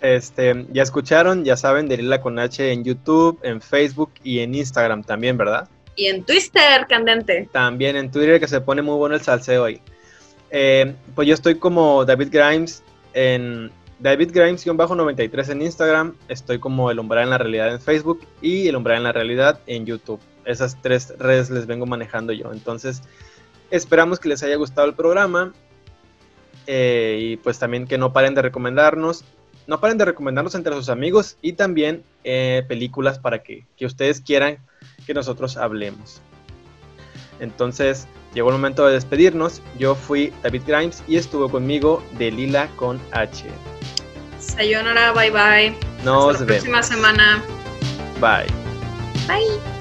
Este, 0.00 0.66
ya 0.70 0.82
escucharon, 0.82 1.44
ya 1.44 1.56
saben, 1.56 1.88
Delila 1.88 2.20
con 2.20 2.38
H 2.38 2.70
en 2.72 2.84
YouTube, 2.84 3.38
en 3.42 3.60
Facebook 3.60 4.12
y 4.22 4.40
en 4.40 4.54
Instagram 4.54 5.02
también, 5.02 5.36
¿verdad? 5.36 5.68
y 5.98 6.06
en 6.06 6.24
Twitter, 6.24 6.86
candente. 6.88 7.48
También 7.52 7.96
en 7.96 8.10
Twitter, 8.10 8.38
que 8.38 8.46
se 8.46 8.60
pone 8.60 8.80
muy 8.80 8.94
bueno 8.94 9.16
el 9.16 9.20
salseo 9.20 9.64
ahí. 9.64 9.80
Eh, 10.50 10.94
pues 11.14 11.26
yo 11.26 11.34
estoy 11.34 11.56
como 11.56 12.04
David 12.04 12.28
Grimes 12.30 12.82
en 13.14 13.70
David 13.98 14.30
Grimes-93 14.32 15.50
en 15.50 15.62
Instagram. 15.62 16.14
Estoy 16.28 16.60
como 16.60 16.90
El 16.92 17.00
Umbral 17.00 17.24
en 17.24 17.30
la 17.30 17.38
Realidad 17.38 17.72
en 17.72 17.80
Facebook 17.80 18.20
y 18.40 18.68
El 18.68 18.76
Umbral 18.76 18.98
en 18.98 19.02
la 19.02 19.12
Realidad 19.12 19.60
en 19.66 19.86
YouTube. 19.86 20.20
Esas 20.44 20.80
tres 20.80 21.12
redes 21.18 21.50
les 21.50 21.66
vengo 21.66 21.84
manejando 21.84 22.32
yo. 22.32 22.52
Entonces, 22.52 23.02
esperamos 23.70 24.18
que 24.18 24.28
les 24.28 24.42
haya 24.42 24.56
gustado 24.56 24.86
el 24.86 24.94
programa. 24.94 25.52
Eh, 26.66 27.18
y 27.20 27.36
pues 27.38 27.58
también 27.58 27.86
que 27.86 27.98
no 27.98 28.12
paren 28.12 28.34
de 28.34 28.42
recomendarnos. 28.42 29.24
No 29.66 29.80
paren 29.80 29.98
de 29.98 30.04
recomendarnos 30.04 30.54
entre 30.54 30.74
sus 30.74 30.88
amigos 30.88 31.36
y 31.42 31.52
también 31.54 32.02
eh, 32.24 32.64
películas 32.68 33.18
para 33.18 33.42
que, 33.42 33.66
que 33.76 33.86
ustedes 33.86 34.20
quieran 34.20 34.58
que 35.06 35.14
nosotros 35.14 35.56
hablemos. 35.56 36.22
Entonces, 37.40 38.06
llegó 38.34 38.48
el 38.48 38.56
momento 38.56 38.86
de 38.86 38.94
despedirnos. 38.94 39.62
Yo 39.78 39.94
fui 39.94 40.32
David 40.42 40.62
Grimes 40.66 41.02
y 41.06 41.16
estuvo 41.16 41.48
conmigo 41.48 42.02
de 42.18 42.30
Lila 42.30 42.68
con 42.76 43.00
H. 43.12 43.44
Sayonara, 44.38 45.12
bye 45.12 45.30
bye. 45.30 45.74
Nos 46.04 46.32
Hasta 46.34 46.40
la 46.40 46.46
próxima 46.46 46.82
semana. 46.82 47.42
Bye. 48.20 48.46
Bye. 49.26 49.77